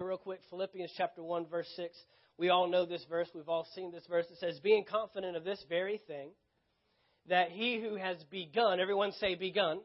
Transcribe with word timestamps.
real 0.00 0.18
quick 0.18 0.40
Philippians 0.50 0.90
chapter 0.96 1.22
1, 1.22 1.46
verse 1.46 1.68
6. 1.76 1.96
We 2.36 2.48
all 2.48 2.66
know 2.68 2.84
this 2.84 3.04
verse. 3.08 3.28
We've 3.32 3.48
all 3.48 3.64
seen 3.76 3.92
this 3.92 4.04
verse. 4.08 4.26
It 4.28 4.38
says, 4.38 4.58
Being 4.58 4.84
confident 4.84 5.36
of 5.36 5.44
this 5.44 5.64
very 5.68 6.00
thing, 6.08 6.30
that 7.28 7.50
he 7.50 7.80
who 7.80 7.94
has 7.94 8.16
begun, 8.24 8.80
everyone 8.80 9.12
say 9.12 9.36
begun. 9.36 9.80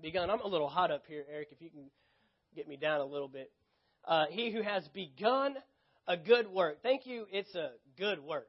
Begun. 0.00 0.30
I'm 0.30 0.40
a 0.40 0.46
little 0.46 0.68
hot 0.68 0.92
up 0.92 1.02
here, 1.08 1.24
Eric, 1.30 1.48
if 1.50 1.60
you 1.60 1.70
can 1.70 1.90
get 2.54 2.68
me 2.68 2.76
down 2.76 3.00
a 3.00 3.04
little 3.04 3.26
bit. 3.26 3.50
Uh, 4.04 4.26
he 4.30 4.52
who 4.52 4.62
has 4.62 4.86
begun 4.94 5.56
a 6.06 6.16
good 6.16 6.46
work. 6.46 6.82
Thank 6.84 7.04
you. 7.04 7.26
It's 7.32 7.54
a 7.56 7.70
good 7.98 8.20
work. 8.20 8.46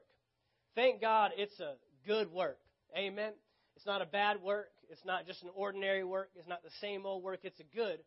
Thank 0.76 1.00
God 1.00 1.32
it's 1.36 1.58
a 1.58 1.74
good 2.06 2.30
work. 2.30 2.58
Amen. 2.96 3.32
It's 3.74 3.86
not 3.86 4.00
a 4.00 4.06
bad 4.06 4.40
work. 4.40 4.68
It's 4.90 5.04
not 5.04 5.26
just 5.26 5.42
an 5.42 5.50
ordinary 5.56 6.04
work. 6.04 6.30
It's 6.36 6.48
not 6.48 6.62
the 6.62 6.70
same 6.80 7.04
old 7.04 7.24
work. 7.24 7.40
It's 7.42 7.58
a 7.58 7.76
good 7.76 7.98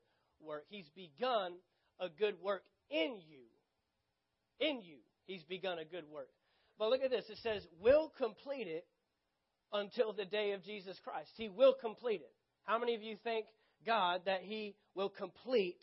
work. 0.42 0.64
He's 0.70 0.88
begun 0.96 1.56
a 2.00 2.10
good 2.10 2.36
work 2.42 2.64
in 2.90 3.18
you. 3.28 3.40
In 4.60 4.82
you, 4.82 4.98
He's 5.26 5.44
begun 5.44 5.80
a 5.80 5.86
good 5.86 6.06
work. 6.10 6.30
But 6.78 6.90
look 6.90 7.02
at 7.04 7.12
this. 7.12 7.26
It 7.30 7.38
says, 7.44 7.66
will 7.80 8.12
complete 8.18 8.68
it 8.68 8.86
until 9.72 10.14
the 10.14 10.26
day 10.26 10.52
of 10.52 10.64
Jesus 10.64 10.98
Christ. 11.04 11.30
He 11.36 11.50
will 11.50 11.76
complete 11.80 12.22
it. 12.22 12.32
How 12.64 12.80
many 12.80 12.96
of 12.96 13.02
you 13.02 13.16
think 13.24 13.46
God 13.86 14.22
that 14.26 14.42
He 14.42 14.76
will 14.96 15.10
complete 15.10 15.80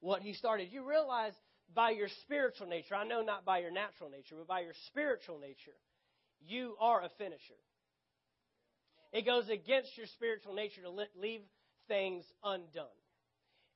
what 0.00 0.22
He 0.22 0.34
started? 0.34 0.68
You 0.70 0.88
realize 0.88 1.32
by 1.74 1.90
your 1.90 2.08
spiritual 2.22 2.66
nature, 2.66 2.94
I 2.94 3.04
know 3.04 3.22
not 3.22 3.44
by 3.44 3.58
your 3.58 3.70
natural 3.70 4.10
nature, 4.10 4.34
but 4.38 4.48
by 4.48 4.60
your 4.60 4.74
spiritual 4.88 5.38
nature, 5.38 5.76
you 6.40 6.74
are 6.80 7.02
a 7.02 7.10
finisher. 7.18 7.54
It 9.12 9.26
goes 9.26 9.48
against 9.48 9.96
your 9.96 10.06
spiritual 10.06 10.54
nature 10.54 10.82
to 10.82 10.90
leave 11.20 11.42
things 11.88 12.24
undone. 12.44 12.86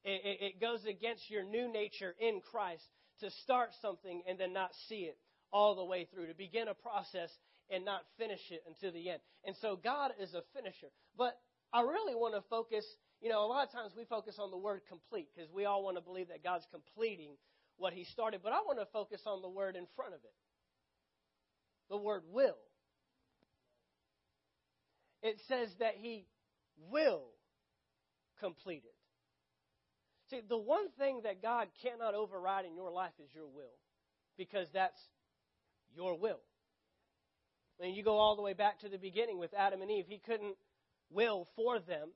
It, 0.05 0.61
goes 0.61 0.85
against 0.85 1.31
your 1.31 1.45
new 1.45 1.73
nature 1.73 2.15
in 2.21 2.41
Christ 2.51 2.85
to 3.21 3.31
start 3.43 3.71
something 3.81 4.23
and 4.29 4.39
then 4.39 4.53
not 4.53 4.71
see 4.89 5.09
it 5.09 5.17
all 5.51 5.75
the 5.75 5.85
way 5.85 6.07
through, 6.13 6.27
to 6.27 6.35
begin 6.35 6.69
a 6.69 6.75
process 6.75 7.31
and 7.71 7.85
not 7.85 8.03
finish 8.19 8.41
it 8.51 8.63
until 8.67 8.93
the 8.93 9.09
end. 9.09 9.21
And 9.45 9.57
so 9.63 9.79
God 9.83 10.11
is 10.21 10.35
a 10.35 10.43
finisher. 10.55 10.89
But 11.17 11.39
I 11.73 11.81
really 11.81 12.15
want 12.15 12.35
to 12.35 12.43
focus, 12.51 12.85
you 13.23 13.31
know, 13.31 13.47
a 13.47 13.49
lot 13.49 13.67
of 13.67 13.73
times 13.73 13.93
we 13.97 14.05
focus 14.05 14.37
on 14.39 14.51
the 14.51 14.59
word 14.59 14.83
complete 14.89 15.29
because 15.35 15.51
we 15.51 15.65
all 15.65 15.83
want 15.83 15.97
to 15.97 16.03
believe 16.03 16.29
that 16.29 16.45
God's 16.45 16.67
completing 16.71 17.37
what 17.79 17.95
He 17.95 18.05
started. 18.05 18.41
But 18.43 18.53
I 18.53 18.61
want 18.67 18.79
to 18.81 18.87
focus 18.93 19.23
on 19.27 19.41
the 19.41 19.49
word 19.49 19.77
in 19.77 19.87
front 19.97 20.13
of 20.13 20.21
it 20.21 20.35
the 21.91 21.97
word 21.97 22.23
will. 22.33 22.57
It 25.23 25.37
says 25.49 25.69
that 25.79 25.95
He 26.01 26.27
will 26.91 27.25
complete 28.41 28.83
it. 28.85 28.95
See, 30.35 30.41
the 30.49 30.59
one 30.59 30.91
thing 30.99 31.21
that 31.25 31.43
God 31.43 31.69
cannot 31.83 32.15
override 32.15 32.65
in 32.65 32.75
your 32.75 32.91
life 32.91 33.13
is 33.23 33.31
your 33.35 33.47
will, 33.47 33.79
because 34.37 34.67
that's 34.73 34.99
your 35.95 36.19
will. 36.19 36.41
Mean, 37.81 37.95
you 37.95 38.03
go 38.03 38.17
all 38.17 38.37
the 38.37 38.43
way 38.43 38.53
back 38.53 38.81
to 38.81 38.89
the 38.89 38.99
beginning 38.99 39.39
with 39.39 39.53
Adam 39.55 39.83
and 39.83 39.91
Eve. 39.91 40.07
He 40.09 40.19
couldn't 40.19 40.57
will 41.11 41.47
for 41.57 41.79
them 41.81 42.11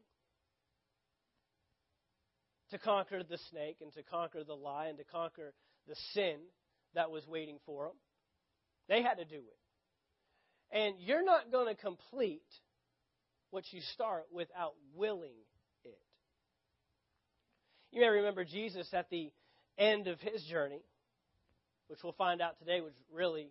to 2.70 2.78
conquer 2.78 3.22
the 3.22 3.38
snake 3.50 3.78
and 3.80 3.92
to 3.94 4.02
conquer 4.02 4.44
the 4.44 4.54
lie 4.54 4.86
and 4.86 4.98
to 4.98 5.04
conquer 5.04 5.52
the 5.86 5.96
sin 6.14 6.36
that 6.94 7.10
was 7.10 7.26
waiting 7.26 7.58
for 7.66 7.86
them. 7.86 7.96
They 8.88 9.02
had 9.02 9.18
to 9.18 9.24
do 9.24 9.36
it. 9.36 10.76
And 10.76 10.94
you're 10.98 11.24
not 11.24 11.50
going 11.50 11.74
to 11.74 11.80
complete 11.80 12.42
what 13.50 13.64
you 13.72 13.80
start 13.94 14.26
without 14.32 14.74
willing 14.94 15.34
you 17.92 18.00
may 18.00 18.08
remember 18.08 18.44
Jesus 18.44 18.88
at 18.92 19.08
the 19.10 19.30
end 19.78 20.08
of 20.08 20.20
his 20.20 20.42
journey, 20.44 20.80
which 21.88 22.00
we'll 22.02 22.12
find 22.12 22.42
out 22.42 22.58
today 22.58 22.80
was 22.80 22.92
really 23.12 23.50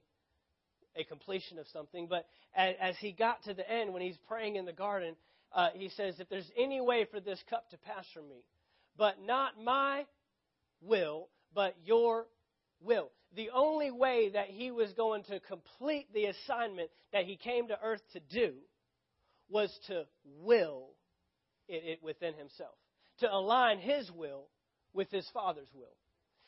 a 0.96 1.04
completion 1.04 1.60
of 1.60 1.68
something. 1.74 2.08
But 2.10 2.26
as, 2.56 2.96
he 3.00 3.12
got 3.12 3.44
to 3.44 3.54
the 3.54 3.70
end, 3.70 3.94
when 3.94 4.02
he's 4.02 4.18
praying 4.28 4.56
in 4.56 4.66
the 4.66 4.74
garden, 4.74 5.16
uh, 5.54 5.70
he 5.74 5.90
says, 5.90 6.16
If 6.20 6.30
there's 6.30 6.50
any 6.58 6.82
way 6.82 7.06
for 7.10 7.20
this 7.20 7.42
cup 7.50 7.70
to 7.72 7.78
pass 7.78 8.06
from 8.14 8.28
me, 8.30 8.44
but 8.98 9.22
not 9.24 9.54
my 9.64 10.06
will, 10.82 11.30
but 11.54 11.76
your 11.84 12.28
will. 12.82 13.10
The 13.36 13.50
only 13.54 13.92
way 13.92 14.30
that 14.34 14.48
he 14.48 14.72
was 14.72 14.92
going 14.94 15.24
to 15.26 15.40
complete 15.40 16.08
the 16.14 16.26
assignment 16.26 16.90
that 17.12 17.26
he 17.26 17.38
came 17.38 17.68
to 17.68 17.80
earth 17.84 18.02
to 18.14 18.20
do 18.20 18.54
was 19.50 19.72
to 19.88 20.06
will 20.42 20.90
it, 21.68 21.84
it 21.86 22.04
within 22.04 22.34
himself 22.34 22.76
to 23.20 23.34
align 23.34 23.80
His 23.80 24.10
will 24.12 24.48
with 24.94 25.10
His 25.12 25.28
Father's 25.34 25.70
will. 25.74 25.86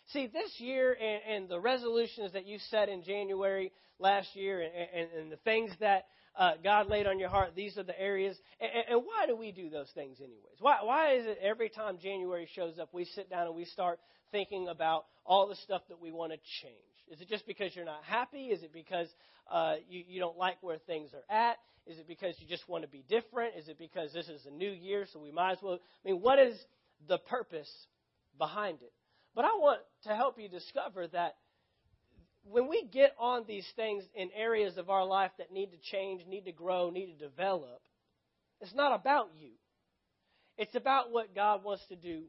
See, 0.08 0.28
this 0.28 0.52
year 0.58 0.98
and, 1.00 1.36
and 1.36 1.50
the 1.50 1.60
resolutions 1.60 2.34
that 2.34 2.46
you 2.46 2.58
set 2.70 2.90
in 2.90 3.04
January 3.04 3.72
last 4.00 4.36
year 4.36 4.62
and, 4.62 4.72
and, 4.74 5.22
and 5.22 5.32
the 5.32 5.38
things 5.38 5.72
that 5.80 6.06
uh, 6.36 6.54
God 6.64 6.88
laid 6.88 7.06
on 7.06 7.20
your 7.20 7.30
heart, 7.30 7.52
these 7.56 7.78
are 7.78 7.84
the 7.84 8.00
areas. 8.00 8.38
And, 8.60 8.72
and 8.90 9.00
why 9.06 9.28
do 9.28 9.36
we 9.36 9.52
do 9.52 9.70
those 9.70 9.90
things, 9.94 10.18
anyways? 10.20 10.58
Why, 10.60 10.78
why 10.84 11.14
is 11.14 11.26
it 11.26 11.38
every 11.42 11.70
time 11.70 11.98
January 12.02 12.48
shows 12.56 12.80
up, 12.80 12.90
we 12.94 13.06
sit 13.06 13.30
down 13.30 13.48
and 13.48 13.56
we 13.56 13.66
start 13.66 14.00
thinking 14.32 14.68
about 14.68 15.06
all 15.26 15.48
the 15.48 15.56
stuff 15.56 15.82
that 15.90 16.02
we 16.02 16.12
want 16.12 16.32
to 16.32 16.40
change? 16.62 16.76
Is 17.10 17.22
it 17.22 17.28
just 17.28 17.48
because 17.48 17.76
you're 17.76 17.86
not 17.86 18.04
happy? 18.04 18.48
Is 18.48 18.62
it 18.62 18.72
because 18.72 19.08
uh, 19.52 19.76
you, 19.90 20.04
you 20.08 20.20
don't 20.20 20.38
like 20.38 20.58
where 20.62 20.78
things 20.78 21.10
are 21.14 21.36
at? 21.36 21.58
Is 21.88 21.98
it 21.98 22.08
because 22.08 22.36
you 22.40 22.48
just 22.48 22.68
want 22.70 22.84
to 22.84 22.90
be 22.90 23.04
different? 23.10 23.56
Is 23.58 23.68
it 23.68 23.80
because 23.80 24.14
this 24.14 24.28
is 24.28 24.46
a 24.46 24.52
new 24.52 24.70
year, 24.70 25.08
so 25.12 25.20
we 25.20 25.32
might 25.32 25.54
as 25.54 25.58
well? 25.62 25.80
I 26.06 26.12
mean, 26.12 26.22
what 26.22 26.38
is 26.38 26.56
the 27.08 27.18
purpose 27.18 27.70
behind 28.38 28.82
it? 28.82 28.94
But 29.36 29.46
I 29.46 29.50
want 29.56 29.80
to 30.04 30.16
help 30.16 30.40
you 30.40 30.50
discover 30.50 31.08
that 31.08 31.36
when 32.44 32.68
we 32.68 32.88
get 32.92 33.16
on 33.20 33.46
these 33.48 33.68
things 33.76 34.04
in 34.16 34.30
areas 34.36 34.78
of 34.78 34.90
our 34.90 35.06
life 35.06 35.32
that 35.38 35.52
need 35.52 35.72
to 35.72 35.78
change, 35.92 36.22
need 36.28 36.46
to 36.46 36.52
grow, 36.52 36.90
need 36.90 37.18
to 37.18 37.28
develop, 37.28 37.82
it's 38.62 38.74
not 38.74 38.94
about 38.94 39.30
you. 39.38 39.52
It's 40.58 40.76
about 40.76 41.12
what 41.12 41.34
God 41.34 41.64
wants 41.64 41.84
to 41.90 41.96
do 41.96 42.24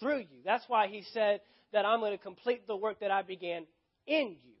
through 0.00 0.18
you. 0.18 0.42
That's 0.44 0.64
why 0.68 0.88
He 0.88 1.04
said 1.12 1.40
that 1.72 1.84
I'm 1.84 2.00
going 2.00 2.16
to 2.16 2.22
complete 2.22 2.66
the 2.66 2.76
work 2.76 3.00
that 3.00 3.10
I 3.10 3.22
began 3.22 3.66
in 4.06 4.36
you. 4.44 4.54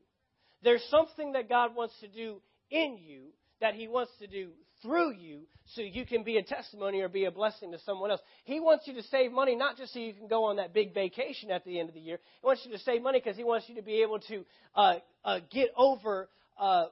There's 0.62 0.84
something 0.90 1.32
that 1.32 1.48
God 1.48 1.74
wants 1.74 1.94
to 2.00 2.08
do 2.08 2.40
in 2.70 2.98
you 2.98 3.26
that 3.60 3.74
He 3.74 3.88
wants 3.88 4.12
to 4.20 4.26
do 4.26 4.50
through 4.82 5.14
you 5.14 5.40
so 5.74 5.80
you 5.80 6.04
can 6.04 6.22
be 6.22 6.36
a 6.36 6.42
testimony 6.42 7.00
or 7.00 7.08
be 7.08 7.24
a 7.24 7.30
blessing 7.30 7.72
to 7.72 7.78
someone 7.80 8.10
else. 8.10 8.20
He 8.44 8.60
wants 8.60 8.86
you 8.86 8.94
to 8.94 9.02
save 9.04 9.32
money 9.32 9.56
not 9.56 9.76
just 9.76 9.92
so 9.92 9.98
you 9.98 10.12
can 10.12 10.28
go 10.28 10.44
on 10.44 10.56
that 10.56 10.74
big 10.74 10.92
vacation 10.92 11.50
at 11.50 11.64
the 11.64 11.80
end 11.80 11.88
of 11.88 11.94
the 11.94 12.00
year. 12.00 12.18
He 12.40 12.46
wants 12.46 12.62
you 12.64 12.72
to 12.72 12.78
save 12.80 13.02
money 13.02 13.20
because 13.22 13.36
He 13.36 13.44
wants 13.44 13.68
you 13.68 13.76
to 13.76 13.82
be 13.82 14.02
able 14.02 14.20
to 14.20 14.44
uh, 14.74 14.94
uh, 15.24 15.40
get 15.50 15.68
over. 15.76 16.28
Uh, 16.58 16.86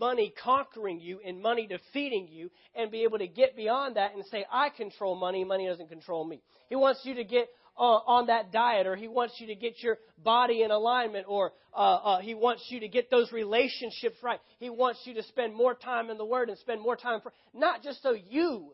money 0.00 0.34
conquering 0.42 1.00
you 1.00 1.20
and 1.24 1.40
money 1.40 1.66
defeating 1.66 2.28
you 2.28 2.50
and 2.74 2.90
be 2.90 3.04
able 3.04 3.18
to 3.18 3.28
get 3.28 3.56
beyond 3.56 3.96
that 3.96 4.14
and 4.14 4.24
say, 4.26 4.44
I 4.50 4.68
control 4.70 5.14
money, 5.14 5.44
money 5.44 5.68
doesn't 5.68 5.88
control 5.88 6.24
me. 6.24 6.42
He 6.68 6.74
wants 6.74 7.00
you 7.04 7.14
to 7.14 7.24
get 7.24 7.48
uh, 7.78 7.82
on 7.82 8.26
that 8.26 8.52
diet, 8.52 8.86
or 8.86 8.96
He 8.96 9.08
wants 9.08 9.34
you 9.38 9.48
to 9.48 9.54
get 9.54 9.82
your 9.82 9.98
body 10.22 10.62
in 10.62 10.70
alignment, 10.70 11.26
or 11.28 11.52
uh, 11.74 11.76
uh, 11.76 12.20
He 12.20 12.34
wants 12.34 12.64
you 12.68 12.80
to 12.80 12.88
get 12.88 13.10
those 13.10 13.32
relationships 13.32 14.16
right. 14.22 14.40
He 14.58 14.70
wants 14.70 15.00
you 15.04 15.14
to 15.14 15.22
spend 15.24 15.54
more 15.54 15.74
time 15.74 16.10
in 16.10 16.18
the 16.18 16.24
Word 16.24 16.48
and 16.48 16.58
spend 16.58 16.80
more 16.80 16.96
time 16.96 17.20
for 17.20 17.32
not 17.54 17.82
just 17.82 18.02
so 18.02 18.12
you 18.12 18.72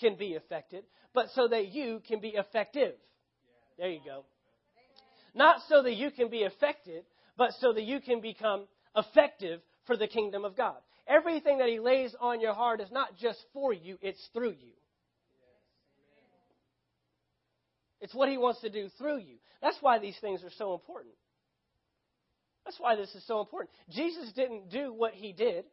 can 0.00 0.16
be 0.16 0.34
affected, 0.34 0.84
but 1.12 1.26
so 1.34 1.48
that 1.48 1.68
you 1.68 2.00
can 2.06 2.20
be 2.20 2.30
effective. 2.30 2.94
There 3.78 3.90
you 3.90 4.00
go. 4.04 4.24
Not 5.34 5.60
so 5.68 5.82
that 5.82 5.94
you 5.94 6.10
can 6.10 6.28
be 6.30 6.44
affected, 6.44 7.04
but 7.36 7.50
so 7.60 7.72
that 7.72 7.82
you 7.82 8.00
can 8.00 8.20
become 8.20 8.66
effective 8.96 9.60
for 9.86 9.96
the 9.96 10.06
kingdom 10.06 10.44
of 10.44 10.56
God. 10.56 10.76
Everything 11.08 11.58
that 11.58 11.68
He 11.68 11.80
lays 11.80 12.14
on 12.20 12.40
your 12.40 12.54
heart 12.54 12.80
is 12.80 12.90
not 12.90 13.16
just 13.18 13.38
for 13.52 13.72
you, 13.72 13.98
it's 14.00 14.28
through 14.32 14.52
you. 14.52 14.72
It's 18.04 18.14
what 18.14 18.28
He 18.28 18.36
wants 18.36 18.60
to 18.60 18.68
do 18.68 18.90
through 18.98 19.18
you. 19.20 19.36
That's 19.62 19.78
why 19.80 19.98
these 19.98 20.16
things 20.20 20.44
are 20.44 20.50
so 20.58 20.74
important. 20.74 21.14
That's 22.66 22.78
why 22.78 22.96
this 22.96 23.14
is 23.14 23.26
so 23.26 23.40
important. 23.40 23.70
Jesus 23.88 24.30
didn't 24.36 24.70
do 24.70 24.92
what 24.92 25.14
He 25.14 25.32
did 25.32 25.64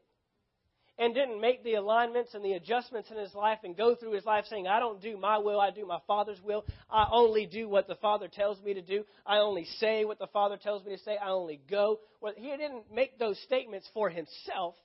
and 0.98 1.14
didn't 1.14 1.42
make 1.42 1.62
the 1.66 1.74
alignments 1.74 2.34
and 2.34 2.46
the 2.46 2.54
adjustments 2.54 3.10
in 3.12 3.18
his 3.18 3.34
life 3.34 3.60
and 3.66 3.76
go 3.76 3.96
through 3.96 4.14
his 4.14 4.24
life 4.24 4.46
saying, 4.50 4.68
I 4.68 4.80
don't 4.80 5.02
do 5.02 5.18
my 5.18 5.40
will, 5.40 5.60
I 5.60 5.72
do 5.72 5.86
my 5.86 6.00
Father's 6.08 6.42
will. 6.42 6.64
I 6.90 7.08
only 7.12 7.46
do 7.46 7.68
what 7.68 7.88
the 7.90 7.96
Father 7.96 8.30
tells 8.30 8.62
me 8.62 8.76
to 8.76 8.82
do. 8.82 9.04
I 9.26 9.40
only 9.40 9.66
say 9.80 10.06
what 10.06 10.20
the 10.20 10.28
Father 10.28 10.56
tells 10.56 10.86
me 10.86 10.96
to 10.96 11.02
say. 11.04 11.18
I 11.18 11.32
only 11.32 11.60
go. 11.70 12.00
He 12.38 12.50
didn't 12.52 12.94
make 12.94 13.20
those 13.20 13.38
statements 13.42 13.90
for 13.94 14.10
himself. 14.10 14.76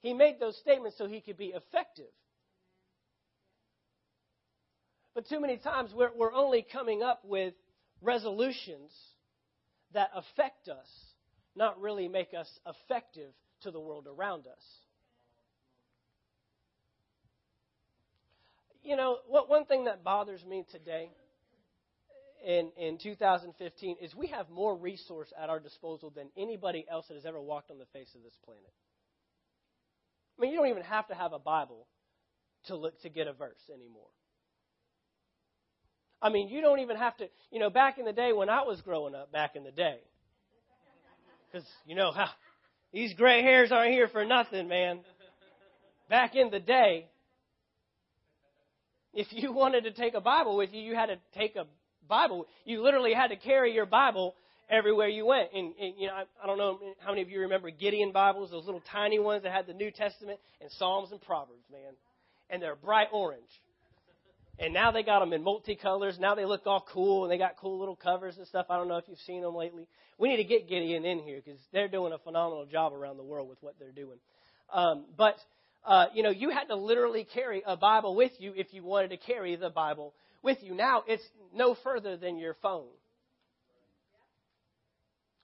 He 0.00 0.12
made 0.12 0.40
those 0.40 0.56
statements 0.56 0.98
so 0.98 1.06
he 1.06 1.20
could 1.20 1.36
be 1.36 1.54
effective. 1.54 2.10
But 5.16 5.26
too 5.30 5.40
many 5.40 5.56
times 5.56 5.92
we're, 5.94 6.10
we're 6.14 6.34
only 6.34 6.64
coming 6.70 7.02
up 7.02 7.22
with 7.24 7.54
resolutions 8.02 8.92
that 9.94 10.10
affect 10.14 10.68
us, 10.68 10.86
not 11.56 11.80
really 11.80 12.06
make 12.06 12.34
us 12.38 12.46
effective 12.66 13.32
to 13.62 13.70
the 13.70 13.80
world 13.80 14.06
around 14.06 14.46
us. 14.46 14.62
You 18.82 18.96
know, 18.96 19.16
what 19.26 19.48
one 19.48 19.64
thing 19.64 19.86
that 19.86 20.04
bothers 20.04 20.44
me 20.44 20.66
today 20.70 21.08
in, 22.46 22.70
in 22.76 22.98
2015 22.98 23.96
is 24.02 24.14
we 24.14 24.26
have 24.26 24.50
more 24.50 24.76
resource 24.76 25.32
at 25.42 25.48
our 25.48 25.60
disposal 25.60 26.12
than 26.14 26.28
anybody 26.36 26.84
else 26.90 27.06
that 27.08 27.14
has 27.14 27.24
ever 27.24 27.40
walked 27.40 27.70
on 27.70 27.78
the 27.78 27.86
face 27.86 28.14
of 28.14 28.22
this 28.22 28.36
planet. 28.44 28.62
I 30.38 30.42
mean, 30.42 30.52
you 30.52 30.58
don't 30.58 30.68
even 30.68 30.82
have 30.82 31.08
to 31.08 31.14
have 31.14 31.32
a 31.32 31.38
Bible 31.38 31.86
to 32.66 32.76
look 32.76 33.00
to 33.00 33.08
get 33.08 33.26
a 33.26 33.32
verse 33.32 33.62
anymore. 33.72 34.10
I 36.26 36.28
mean, 36.28 36.48
you 36.48 36.60
don't 36.60 36.80
even 36.80 36.96
have 36.96 37.16
to, 37.18 37.28
you 37.52 37.60
know, 37.60 37.70
back 37.70 37.98
in 37.98 38.04
the 38.04 38.12
day 38.12 38.32
when 38.32 38.48
I 38.48 38.62
was 38.62 38.80
growing 38.80 39.14
up, 39.14 39.30
back 39.30 39.54
in 39.54 39.62
the 39.62 39.70
day, 39.70 39.98
because, 41.46 41.64
you 41.86 41.94
know, 41.94 42.10
how, 42.10 42.28
these 42.92 43.14
gray 43.14 43.42
hairs 43.42 43.70
aren't 43.70 43.92
here 43.92 44.08
for 44.08 44.24
nothing, 44.24 44.66
man. 44.66 45.00
Back 46.10 46.34
in 46.34 46.50
the 46.50 46.58
day, 46.58 47.06
if 49.14 49.28
you 49.30 49.52
wanted 49.52 49.84
to 49.84 49.92
take 49.92 50.14
a 50.14 50.20
Bible 50.20 50.56
with 50.56 50.72
you, 50.72 50.80
you 50.80 50.96
had 50.96 51.06
to 51.06 51.18
take 51.38 51.54
a 51.54 51.64
Bible. 52.08 52.46
You 52.64 52.82
literally 52.82 53.14
had 53.14 53.28
to 53.28 53.36
carry 53.36 53.72
your 53.72 53.86
Bible 53.86 54.34
everywhere 54.68 55.06
you 55.06 55.26
went. 55.26 55.50
And, 55.54 55.74
and 55.80 55.94
you 55.96 56.08
know, 56.08 56.14
I, 56.14 56.24
I 56.42 56.46
don't 56.48 56.58
know 56.58 56.80
how 56.98 57.10
many 57.10 57.22
of 57.22 57.30
you 57.30 57.42
remember 57.42 57.70
Gideon 57.70 58.10
Bibles, 58.10 58.50
those 58.50 58.66
little 58.66 58.82
tiny 58.90 59.20
ones 59.20 59.44
that 59.44 59.52
had 59.52 59.68
the 59.68 59.74
New 59.74 59.92
Testament 59.92 60.40
and 60.60 60.72
Psalms 60.72 61.12
and 61.12 61.20
Proverbs, 61.20 61.64
man. 61.70 61.92
And 62.50 62.60
they're 62.60 62.74
bright 62.74 63.08
orange. 63.12 63.42
And 64.58 64.72
now 64.72 64.90
they 64.90 65.02
got 65.02 65.20
them 65.20 65.32
in 65.32 65.44
multicolors. 65.44 66.18
Now 66.18 66.34
they 66.34 66.46
look 66.46 66.66
all 66.66 66.86
cool 66.92 67.24
and 67.24 67.32
they 67.32 67.36
got 67.36 67.56
cool 67.58 67.78
little 67.78 67.96
covers 67.96 68.38
and 68.38 68.46
stuff. 68.46 68.66
I 68.70 68.76
don't 68.76 68.88
know 68.88 68.96
if 68.96 69.04
you've 69.06 69.18
seen 69.20 69.42
them 69.42 69.54
lately. 69.54 69.86
We 70.18 70.30
need 70.30 70.38
to 70.38 70.44
get 70.44 70.68
Gideon 70.68 71.04
in 71.04 71.18
here 71.18 71.42
because 71.44 71.60
they're 71.72 71.88
doing 71.88 72.12
a 72.12 72.18
phenomenal 72.18 72.64
job 72.64 72.94
around 72.94 73.18
the 73.18 73.22
world 73.22 73.48
with 73.48 73.58
what 73.60 73.74
they're 73.78 73.92
doing. 73.92 74.18
Um, 74.72 75.04
but, 75.16 75.36
uh, 75.84 76.06
you 76.14 76.22
know, 76.22 76.30
you 76.30 76.48
had 76.50 76.64
to 76.68 76.76
literally 76.76 77.24
carry 77.24 77.62
a 77.66 77.76
Bible 77.76 78.16
with 78.16 78.32
you 78.38 78.54
if 78.56 78.72
you 78.72 78.82
wanted 78.82 79.10
to 79.10 79.18
carry 79.18 79.56
the 79.56 79.68
Bible 79.68 80.14
with 80.42 80.58
you. 80.62 80.74
Now 80.74 81.02
it's 81.06 81.24
no 81.54 81.76
further 81.84 82.16
than 82.16 82.38
your 82.38 82.54
phone. 82.62 82.88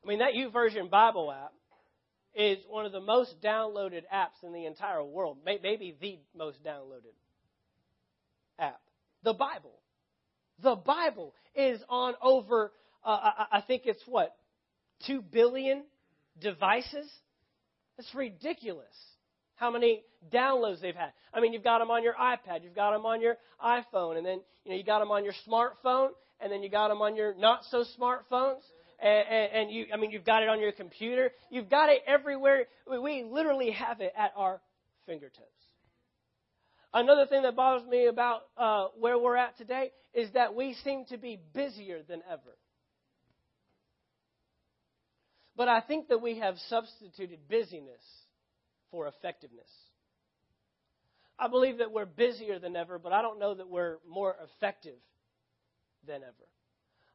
I 0.03 0.09
mean, 0.09 0.21
that 0.21 0.33
YouVersion 0.33 0.91
Bible 0.91 1.31
app 1.31 1.53
is 2.35 2.59
one 2.67 2.87
of 2.87 2.93
the 2.93 3.01
most 3.01 3.41
downloaded 3.43 4.03
apps 4.13 4.43
in 4.43 4.55
the 4.55 4.65
entire 4.65 5.05
world, 5.05 5.37
maybe 5.45 5.95
the 6.01 6.19
most 6.37 6.65
downloaded 6.65 7.13
app. 8.59 8.81
The 9.23 9.33
Bible. 9.33 9.79
The 10.63 10.77
Bible 10.77 11.35
is 11.55 11.81
on 11.89 12.15
over, 12.23 12.73
uh, 13.05 13.19
I 13.53 13.63
think 13.67 13.83
it's 13.87 14.03
what, 14.07 14.35
2 15.07 15.23
billion 15.23 15.85
devices? 16.41 17.11
It's 17.99 18.15
ridiculous 18.15 18.85
how 19.57 19.71
many 19.71 20.03
downloads 20.33 20.81
they've 20.81 20.95
had. 20.95 21.13
I 21.33 21.41
mean, 21.41 21.53
you've 21.53 21.65
got 21.65 21.79
them 21.79 21.91
on 21.91 22.03
your 22.03 22.15
iPad, 22.15 22.63
you've 22.63 22.75
got 22.75 22.93
them 22.93 23.07
on 23.07 23.21
your 23.21 23.37
iPhone, 23.65 24.17
and 24.17 24.27
then 24.27 24.41
you 24.65 24.73
know 24.73 24.77
you 24.77 24.85
got 24.85 25.01
them 25.01 25.11
on 25.11 25.25
your 25.25 25.35
smartphone, 25.47 26.09
and 26.41 26.51
then 26.51 26.63
you 26.63 26.69
got 26.69 26.89
them 26.89 27.01
on 27.01 27.17
your 27.17 27.35
not 27.35 27.61
so 27.71 27.85
smartphones. 27.99 28.63
And, 29.01 29.27
and, 29.29 29.53
and 29.53 29.71
you, 29.71 29.87
I 29.93 29.97
mean, 29.97 30.13
you've 30.13 30.25
got 30.25 30.45
it 30.45 30.49
on 30.49 30.61
your 30.61 30.71
computer. 30.71 31.33
You've 31.51 31.69
got 31.69 31.89
it 31.89 32.03
everywhere. 32.07 32.67
We 32.89 33.25
literally 33.29 33.73
have 33.73 34.01
it 34.01 34.13
at 34.17 34.33
our 34.37 34.61
fingertips. 35.07 35.62
Another 36.95 37.27
thing 37.27 37.43
that 37.43 37.57
bothers 37.57 37.89
me 37.89 38.07
about 38.07 38.43
uh, 38.57 38.87
where 38.99 39.19
we're 39.19 39.37
at 39.37 39.57
today 39.57 39.93
is 40.13 40.31
that 40.35 40.55
we 40.55 40.75
seem 40.85 41.07
to 41.07 41.17
be 41.17 41.41
busier 41.55 42.03
than 42.07 42.21
ever. 42.31 42.57
But 45.57 45.69
I 45.69 45.81
think 45.81 46.09
that 46.09 46.21
we 46.21 46.39
have 46.39 46.57
substituted 46.69 47.49
busyness 47.49 48.03
for 48.91 49.07
effectiveness. 49.07 49.69
I 51.39 51.49
believe 51.49 51.79
that 51.79 51.93
we're 51.93 52.07
busier 52.07 52.59
than 52.59 52.77
ever, 52.77 52.99
but 52.99 53.13
I 53.13 53.23
don't 53.23 53.39
know 53.39 53.55
that 53.55 53.69
we're 53.69 53.99
more 54.09 54.37
effective 54.45 54.99
than 56.07 56.23
ever. 56.23 56.49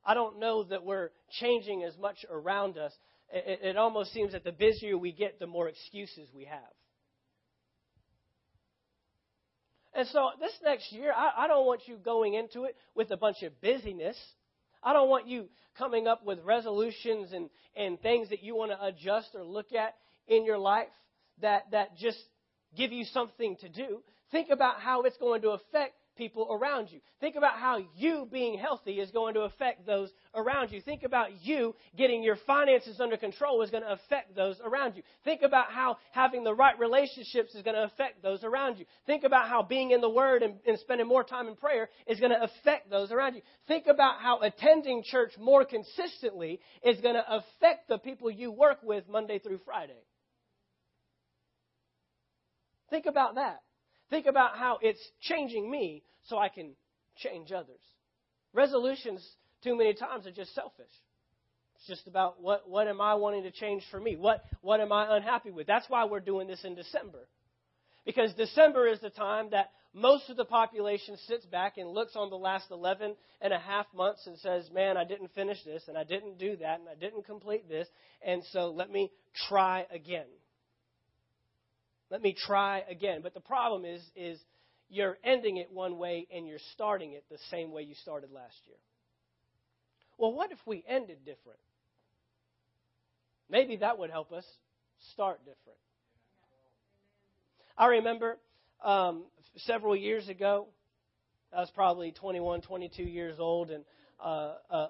I 0.04 0.14
don't 0.14 0.40
know 0.40 0.64
that 0.64 0.84
we're 0.84 1.12
changing 1.40 1.84
as 1.84 1.98
much 1.98 2.26
around 2.30 2.78
us. 2.78 2.94
It, 3.32 3.60
it 3.62 3.78
almost 3.78 4.14
seems 4.14 4.32
that 4.32 4.44
the 4.44 4.52
busier 4.52 4.98
we 4.98 5.12
get, 5.12 5.40
the 5.40 5.48
more 5.48 5.68
excuses 5.68 6.30
we 6.34 6.46
have. 6.46 6.60
And 9.98 10.08
so 10.10 10.30
this 10.40 10.52
next 10.64 10.92
year, 10.92 11.12
I, 11.12 11.46
I 11.46 11.48
don't 11.48 11.66
want 11.66 11.82
you 11.88 11.98
going 11.98 12.36
into 12.36 12.66
it 12.66 12.76
with 12.94 13.10
a 13.10 13.18
bunch 13.18 13.42
of 13.42 13.60
busyness. 13.62 14.16
I 14.84 14.94
don't 14.94 15.10
want 15.10 15.28
you 15.28 15.46
coming 15.76 16.06
up 16.06 16.24
with 16.24 16.38
resolutions 16.46 17.34
and, 17.34 17.50
and 17.76 18.00
things 18.00 18.30
that 18.30 18.44
you 18.44 18.56
want 18.56 18.72
to 18.72 18.86
adjust 18.86 19.30
or 19.34 19.44
look 19.44 19.74
at 19.74 19.96
in 20.28 20.46
your 20.46 20.60
life 20.60 20.88
that, 21.42 21.64
that 21.72 21.98
just 21.98 22.20
give 22.78 22.92
you 22.92 23.06
something 23.06 23.58
to 23.62 23.70
do. 23.70 24.04
Think 24.30 24.50
about 24.52 24.80
how 24.82 25.02
it's 25.02 25.18
going 25.18 25.42
to 25.42 25.50
affect 25.50 25.96
people 26.18 26.48
around 26.52 26.90
you. 26.92 27.00
Think 27.20 27.36
about 27.36 27.60
how 27.60 27.80
you 27.96 28.28
being 28.32 28.58
healthy 28.58 29.00
is 29.00 29.12
going 29.12 29.34
to 29.36 29.42
affect 29.42 29.86
those 29.86 30.12
around 30.36 30.72
you. 30.72 30.82
Think 30.82 31.04
about 31.04 31.30
you 31.44 31.76
getting 31.98 32.24
your 32.24 32.38
finances 32.48 33.00
under 33.00 33.18
control 33.18 33.62
is 33.62 33.70
going 33.70 33.84
to 33.84 33.92
affect 33.92 34.36
those 34.36 34.60
around 34.66 34.96
you. 34.96 35.04
Think 35.24 35.42
about 35.42 35.72
how 35.72 35.98
having 36.12 36.44
the 36.44 36.54
right 36.54 36.78
relationships 36.80 37.56
is 37.56 37.64
going 37.64 37.76
to 37.76 37.84
affect 37.84 38.22
those 38.24 38.44
around 38.44 38.80
you. 38.80 38.86
Think 39.06 39.24
about 39.24 39.48
how 39.48 39.64
being 39.64 39.92
in 39.92 40.02
the 40.02 40.10
Word 40.10 40.44
and, 40.44 40.56
and 40.66 40.78
spending 40.80 41.08
more 41.08 41.24
time 41.24 41.48
in 41.48 41.56
prayer 41.56 41.90
is 42.08 42.20
going 42.20 42.32
to 42.32 42.44
affect 42.44 42.90
those 42.90 43.12
around 43.12 43.36
you. 43.36 43.42
Think 43.68 43.88
about 43.88 44.20
how 44.20 44.40
attending 44.42 45.04
church 45.04 45.32
more 45.40 45.66
consistently 45.66 46.60
is 46.84 47.00
going 47.02 47.16
to 47.16 47.26
affect 47.28 47.88
the 47.88 47.98
people 47.98 48.32
you 48.32 48.52
work 48.52 48.80
with 48.84 49.04
Monday 49.10 49.40
through 49.40 49.60
Friday. 49.66 50.02
Think 52.90 53.06
about 53.06 53.36
that. 53.36 53.62
Think 54.10 54.26
about 54.26 54.58
how 54.58 54.80
it's 54.82 55.02
changing 55.22 55.70
me 55.70 56.04
so 56.26 56.38
I 56.38 56.50
can 56.50 56.72
change 57.18 57.52
others. 57.52 57.80
Resolutions, 58.54 59.26
too 59.64 59.76
many 59.76 59.94
times, 59.94 60.26
are 60.26 60.32
just 60.32 60.54
selfish. 60.56 60.86
It's 61.76 61.88
just 61.88 62.08
about 62.08 62.42
what, 62.42 62.70
what 62.70 62.88
am 62.88 63.02
I 63.02 63.16
wanting 63.16 63.44
to 63.44 63.52
change 63.52 63.84
for 63.92 64.00
me? 64.00 64.16
What, 64.16 64.44
what 64.62 64.80
am 64.80 64.92
I 64.92 65.16
unhappy 65.16 65.52
with? 65.52 65.68
That's 65.68 65.90
why 65.90 66.06
we're 66.06 66.20
doing 66.20 66.48
this 66.48 66.64
in 66.64 66.76
December. 66.76 67.28
Because 68.06 68.34
December 68.36 68.88
is 68.88 69.00
the 69.02 69.10
time 69.10 69.50
that 69.52 69.72
most 69.94 70.30
of 70.30 70.38
the 70.38 70.46
population 70.46 71.18
sits 71.28 71.46
back 71.46 71.78
and 71.78 71.90
looks 71.90 72.16
on 72.16 72.30
the 72.30 72.38
last 72.38 72.72
11 72.72 73.16
and 73.42 73.54
a 73.54 73.60
half 73.60 73.86
months 73.94 74.26
and 74.28 74.38
says, 74.40 74.70
Man, 74.74 74.96
I 74.96 75.04
didn't 75.04 75.34
finish 75.34 75.58
this, 75.66 75.84
and 75.88 75.98
I 75.98 76.04
didn't 76.04 76.38
do 76.38 76.56
that, 76.58 76.80
and 76.80 76.88
I 76.88 76.96
didn't 76.96 77.26
complete 77.26 77.68
this, 77.68 77.88
and 78.26 78.44
so 78.52 78.72
let 78.72 78.90
me 78.90 79.12
try 79.50 79.86
again. 79.92 80.28
Let 82.10 82.22
me 82.22 82.34
try 82.34 82.84
again. 82.90 83.22
But 83.22 83.34
the 83.34 83.42
problem 83.42 83.86
is, 83.86 84.02
is 84.16 84.40
you're 84.90 85.18
ending 85.24 85.58
it 85.58 85.72
one 85.72 85.98
way 85.98 86.28
and 86.34 86.48
you're 86.48 86.60
starting 86.74 87.14
it 87.14 87.26
the 87.30 87.38
same 87.52 87.72
way 87.72 87.84
you 87.84 87.96
started 87.96 88.32
last 88.32 88.56
year. 88.66 88.78
Well, 90.18 90.34
what 90.34 90.52
if 90.52 90.60
we 90.66 90.84
ended 90.88 91.20
different? 91.26 91.60
Maybe 93.50 93.78
that 93.78 94.00
would 94.00 94.10
help 94.10 94.32
us 94.32 94.46
start 95.14 95.40
different. 95.40 95.80
I 97.78 97.88
remember 97.88 98.38
um, 98.84 99.26
several 99.58 99.96
years 99.96 100.28
ago, 100.28 100.68
I 101.56 101.62
was 101.62 101.72
probably 101.74 102.12
21, 102.12 102.62
22 102.62 103.04
years 103.04 103.36
old, 103.40 103.70
and 103.70 103.84
uh, 104.20 104.54
uh, 104.70 104.88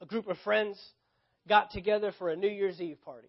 a 0.00 0.06
group 0.06 0.28
of 0.28 0.36
friends 0.44 0.78
got 1.48 1.70
together 1.70 2.12
for 2.18 2.30
a 2.30 2.36
New 2.36 2.48
Year's 2.48 2.80
Eve 2.80 3.00
party. 3.02 3.28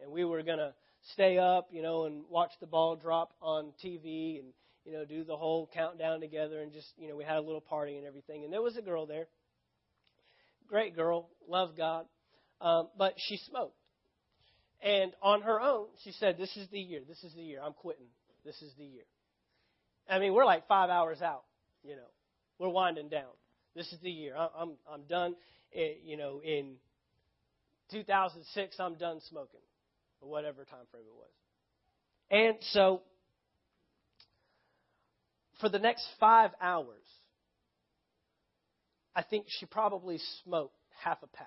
And 0.00 0.12
we 0.12 0.24
were 0.24 0.42
going 0.42 0.58
to 0.58 0.74
stay 1.12 1.38
up, 1.38 1.68
you 1.70 1.82
know, 1.82 2.04
and 2.04 2.22
watch 2.30 2.52
the 2.60 2.66
ball 2.66 2.96
drop 2.96 3.32
on 3.40 3.72
TV 3.84 4.38
and, 4.38 4.48
you 4.84 4.92
know, 4.92 5.04
do 5.04 5.24
the 5.24 5.36
whole 5.36 5.68
countdown 5.72 6.20
together 6.20 6.60
and 6.60 6.72
just, 6.72 6.88
you 6.96 7.08
know, 7.08 7.16
we 7.16 7.24
had 7.24 7.36
a 7.36 7.40
little 7.40 7.60
party 7.60 7.96
and 7.96 8.06
everything. 8.06 8.44
And 8.44 8.52
there 8.52 8.62
was 8.62 8.76
a 8.76 8.82
girl 8.82 9.06
there. 9.06 9.26
Great 10.68 10.94
girl, 10.94 11.28
loved 11.48 11.76
God. 11.76 12.06
Um, 12.60 12.88
but 12.96 13.14
she 13.16 13.36
smoked. 13.36 13.76
And 14.82 15.12
on 15.22 15.42
her 15.42 15.60
own, 15.60 15.86
she 16.04 16.12
said, 16.12 16.36
This 16.38 16.56
is 16.56 16.68
the 16.70 16.78
year. 16.78 17.00
This 17.06 17.22
is 17.24 17.34
the 17.34 17.42
year. 17.42 17.60
I'm 17.64 17.72
quitting. 17.72 18.06
This 18.44 18.60
is 18.62 18.72
the 18.78 18.84
year. 18.84 19.04
I 20.08 20.18
mean, 20.18 20.34
we're 20.34 20.44
like 20.44 20.68
five 20.68 20.88
hours 20.90 21.20
out, 21.20 21.44
you 21.82 21.96
know. 21.96 22.08
We're 22.58 22.68
winding 22.68 23.08
down. 23.08 23.30
This 23.74 23.92
is 23.92 24.00
the 24.00 24.10
year. 24.10 24.34
I'm, 24.36 24.72
I'm 24.90 25.02
done. 25.08 25.34
It, 25.72 26.02
you 26.04 26.16
know, 26.16 26.40
in 26.44 26.76
2006, 27.90 28.76
I'm 28.80 28.94
done 28.96 29.20
smoking 29.28 29.60
whatever 30.26 30.64
time 30.64 30.86
frame 30.90 31.04
it 31.06 31.14
was. 31.14 31.30
And 32.30 32.56
so, 32.72 33.02
for 35.60 35.68
the 35.68 35.78
next 35.78 36.06
five 36.20 36.50
hours, 36.60 37.04
I 39.14 39.22
think 39.22 39.46
she 39.48 39.66
probably 39.66 40.18
smoked 40.44 40.76
half 41.02 41.18
a 41.22 41.26
pack. 41.26 41.46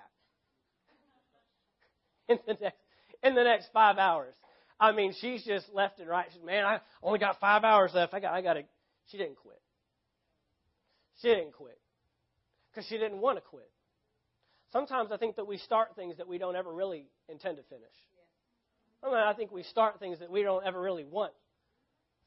in 2.28 2.38
the 2.46 2.56
next 2.60 2.76
in 3.22 3.34
the 3.34 3.44
next 3.44 3.68
five 3.72 3.98
hours. 3.98 4.34
I 4.80 4.92
mean, 4.92 5.14
she's 5.20 5.44
just 5.44 5.66
left 5.72 6.00
and 6.00 6.08
right. 6.08 6.26
She's, 6.32 6.42
man, 6.42 6.64
I 6.64 6.80
only 7.02 7.20
got 7.20 7.38
five 7.38 7.62
hours 7.62 7.92
left. 7.94 8.14
I 8.14 8.20
got, 8.20 8.34
I 8.34 8.42
got 8.42 8.54
to. 8.54 8.62
She 9.06 9.16
didn't 9.16 9.36
quit. 9.36 9.60
She 11.20 11.28
didn't 11.28 11.52
quit 11.52 11.78
because 12.70 12.88
she 12.88 12.98
didn't 12.98 13.20
want 13.20 13.36
to 13.38 13.42
quit. 13.42 13.70
Sometimes 14.72 15.12
I 15.12 15.18
think 15.18 15.36
that 15.36 15.46
we 15.46 15.58
start 15.58 15.94
things 15.94 16.16
that 16.16 16.26
we 16.26 16.38
don't 16.38 16.56
ever 16.56 16.72
really 16.72 17.06
intend 17.28 17.58
to 17.58 17.62
finish. 17.64 17.94
I, 19.04 19.34
think 19.34 19.52
we 19.52 19.62
start 19.64 19.98
things 19.98 20.20
that 20.20 20.30
we 20.30 20.42
don't 20.42 20.64
ever 20.64 20.80
really 20.80 21.04
want 21.04 21.32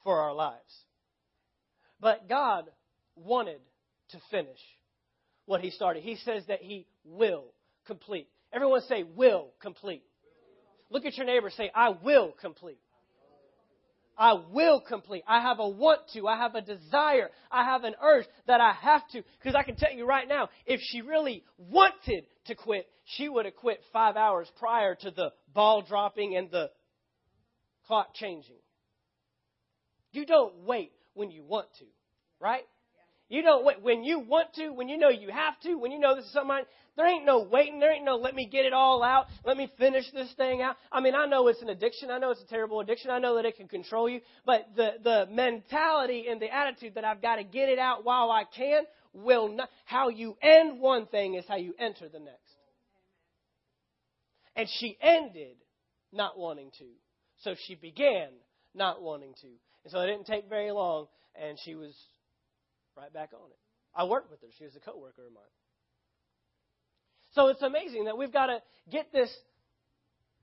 for 0.04 0.20
our 0.20 0.34
lives. 0.34 0.84
But 2.00 2.28
God 2.28 2.66
wanted 3.16 3.62
to 4.10 4.20
finish 4.30 4.60
what 5.46 5.62
he 5.62 5.72
started. 5.72 6.04
He 6.04 6.18
says 6.18 6.44
that 6.48 6.62
he 6.62 6.86
will 7.06 7.46
complete. 7.88 8.28
Everyone 8.52 8.82
say, 8.82 9.04
will 9.04 9.52
complete. 9.62 10.04
Look 10.90 11.06
at 11.06 11.18
your 11.18 11.26
neighbor, 11.26 11.50
say, 11.50 11.72
I 11.74 11.90
will 11.90 12.34
complete. 12.40 12.80
I 14.18 14.34
will 14.52 14.80
complete. 14.80 15.24
I 15.28 15.42
have 15.42 15.60
a 15.60 15.68
want 15.68 16.02
to. 16.14 16.28
I 16.28 16.38
have 16.38 16.56
a 16.56 16.62
desire. 16.62 17.30
I 17.52 17.66
have 17.66 17.84
an 17.84 17.96
urge 18.02 18.26
that 18.48 18.62
I 18.62 18.74
have 18.74 19.08
to. 19.10 19.24
Because 19.40 19.56
I 19.56 19.64
can 19.64 19.76
tell 19.76 19.92
you 19.92 20.06
right 20.06 20.28
now, 20.28 20.50
if 20.66 20.80
she 20.82 21.02
really 21.02 21.44
wanted 21.58 22.26
to 22.46 22.56
quit, 22.56 22.88
she 23.04 23.28
would 23.28 23.46
have 23.46 23.56
quit 23.56 23.82
five 23.92 24.16
hours 24.16 24.48
prior 24.58 24.96
to 24.96 25.12
the 25.12 25.32
ball 25.54 25.82
dropping 25.82 26.36
and 26.36 26.50
the 26.50 26.70
clock 27.88 28.14
changing. 28.14 28.56
You 30.12 30.26
don't 30.26 30.64
wait 30.66 30.92
when 31.14 31.30
you 31.30 31.44
want 31.44 31.68
to, 31.80 31.86
right? 32.40 32.64
You 33.28 33.44
wait 33.64 33.82
when 33.82 34.04
you 34.04 34.20
want 34.20 34.54
to, 34.54 34.70
when 34.70 34.88
you 34.88 34.98
know 34.98 35.10
you 35.10 35.30
have 35.30 35.60
to, 35.64 35.76
when 35.76 35.92
you 35.92 36.00
know 36.00 36.16
this 36.16 36.26
is 36.26 36.34
something. 36.34 36.60
There 36.96 37.08
ain't 37.08 37.26
no 37.26 37.42
waiting. 37.42 37.80
There 37.80 37.92
ain't 37.92 38.06
no 38.06 38.16
let 38.16 38.36
me 38.36 38.48
get 38.48 38.66
it 38.66 38.72
all 38.72 39.04
out. 39.04 39.26
Let 39.44 39.58
me 39.58 39.70
finish 39.78 40.06
this 40.14 40.32
thing 40.38 40.62
out. 40.62 40.76
I 40.92 41.02
mean, 41.02 41.16
I 41.16 41.26
know 41.26 41.48
it's 41.48 41.62
an 41.62 41.70
addiction. 41.70 42.12
I 42.12 42.20
know 42.20 42.32
it's 42.32 42.42
a 42.42 42.48
terrible 42.48 42.80
addiction. 42.80 43.10
I 43.10 43.20
know 43.20 43.36
that 43.36 43.46
it 43.46 43.58
can 43.58 43.68
control 43.68 44.08
you. 44.08 44.22
But 44.46 44.68
the 44.76 44.92
the 45.04 45.28
mentality 45.32 46.28
and 46.30 46.40
the 46.40 46.54
attitude 46.54 46.96
that 46.96 47.04
I've 47.04 47.22
got 47.22 47.38
to 47.38 47.44
get 47.44 47.68
it 47.68 47.80
out 47.80 48.06
while 48.06 48.32
I 48.32 48.44
can 48.56 48.84
will 49.14 49.50
not. 49.50 49.70
How 49.86 50.10
you 50.10 50.38
end 50.42 50.80
one 50.80 51.08
thing 51.08 51.34
is 51.34 51.44
how 51.48 51.58
you 51.58 51.74
enter 51.80 52.08
the 52.08 52.20
next. 52.20 52.40
And 54.56 54.70
she 54.80 54.98
ended 55.02 55.58
not 56.14 56.38
wanting 56.38 56.72
to, 56.80 56.86
so 57.42 57.56
she 57.68 57.76
began 57.76 58.30
not 58.74 59.02
wanting 59.02 59.34
to. 59.42 59.48
And 59.84 59.92
so 59.92 60.00
it 60.00 60.08
didn't 60.08 60.28
take 60.28 60.48
very 60.48 60.72
long, 60.72 61.08
and 61.36 61.58
she 61.66 61.76
was 61.76 61.94
right 62.98 63.14
back 63.14 63.32
on 63.34 63.50
it. 63.50 63.58
I 63.96 64.06
worked 64.06 64.30
with 64.30 64.42
her. 64.42 64.48
She 64.58 64.66
was 64.66 64.76
a 64.76 64.80
coworker 64.80 65.26
of 65.28 65.34
mine. 65.34 65.44
So 67.34 67.48
it's 67.48 67.62
amazing 67.62 68.06
that 68.06 68.18
we've 68.18 68.32
got 68.32 68.48
to 68.48 68.60
get 68.92 69.12
this 69.12 69.34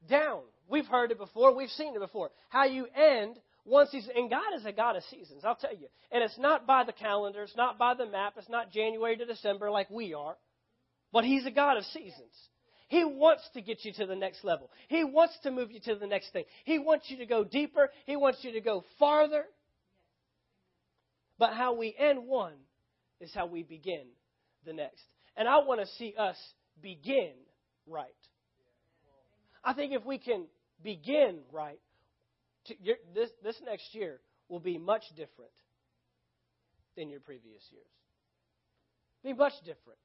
down. 0.09 0.41
We've 0.69 0.87
heard 0.87 1.11
it 1.11 1.19
before. 1.19 1.55
We've 1.55 1.71
seen 1.71 1.95
it 1.95 2.01
before. 2.01 2.31
How 2.49 2.65
you 2.65 2.87
end 2.95 3.37
one 3.65 3.87
season. 3.89 4.13
And 4.17 4.31
God 4.31 4.55
is 4.57 4.65
a 4.65 4.73
God 4.73 4.97
of 4.97 5.03
seasons, 5.05 5.43
I'll 5.45 5.57
tell 5.57 5.75
you. 5.75 5.89
And 6.11 6.23
it's 6.23 6.39
not 6.39 6.67
by 6.67 6.85
the 6.85 6.93
calendar. 6.93 7.43
It's 7.43 7.57
not 7.57 7.79
by 7.79 7.95
the 7.95 8.07
map. 8.07 8.35
It's 8.37 8.49
not 8.49 8.73
January 8.73 9.17
to 9.17 9.25
December 9.25 9.71
like 9.71 9.91
we 9.91 10.15
are. 10.15 10.37
But 11.13 11.25
He's 11.25 11.47
a 11.47 11.51
God 11.51 11.77
of 11.77 11.85
seasons. 11.85 12.33
He 12.89 13.05
wants 13.05 13.43
to 13.55 13.63
get 13.63 13.85
you 13.85 13.93
to 13.95 14.07
the 14.07 14.15
next 14.15 14.45
level. 14.45 14.71
He 14.89 15.03
wants 15.03 15.39
to 15.45 15.51
move 15.51 15.71
you 15.71 15.81
to 15.87 15.95
the 15.95 16.07
next 16.07 16.33
thing. 16.33 16.45
He 16.65 16.79
wants 16.79 17.07
you 17.09 17.17
to 17.19 17.27
go 17.27 17.43
deeper. 17.43 17.89
He 18.05 18.17
wants 18.17 18.41
you 18.43 18.53
to 18.53 18.61
go 18.61 18.85
farther. 18.99 19.47
But 21.43 21.55
how 21.55 21.75
we 21.75 21.93
end 21.99 22.29
one 22.29 22.53
is 23.21 23.35
how 23.35 23.47
we 23.47 23.65
begin 23.65 24.05
the 24.65 24.73
next. 24.73 25.03
And 25.37 25.49
I 25.49 25.59
want 25.59 25.81
to 25.81 25.89
see 25.99 26.15
us 26.17 26.37
begin 26.81 27.33
right. 27.85 28.07
I 29.65 29.73
think 29.73 29.93
if 29.93 30.07
we 30.07 30.19
can 30.19 30.45
begin 30.85 31.41
right, 31.51 31.81
this, 33.13 33.29
this 33.43 33.57
next 33.67 33.93
year 33.93 34.21
will 34.49 34.61
be 34.61 34.79
much 34.79 35.03
different 35.17 35.51
than 36.97 37.11
your 37.11 37.19
previous 37.19 37.65
years. 37.73 37.87
Be 39.25 39.33
much 39.33 39.55
different. 39.65 39.99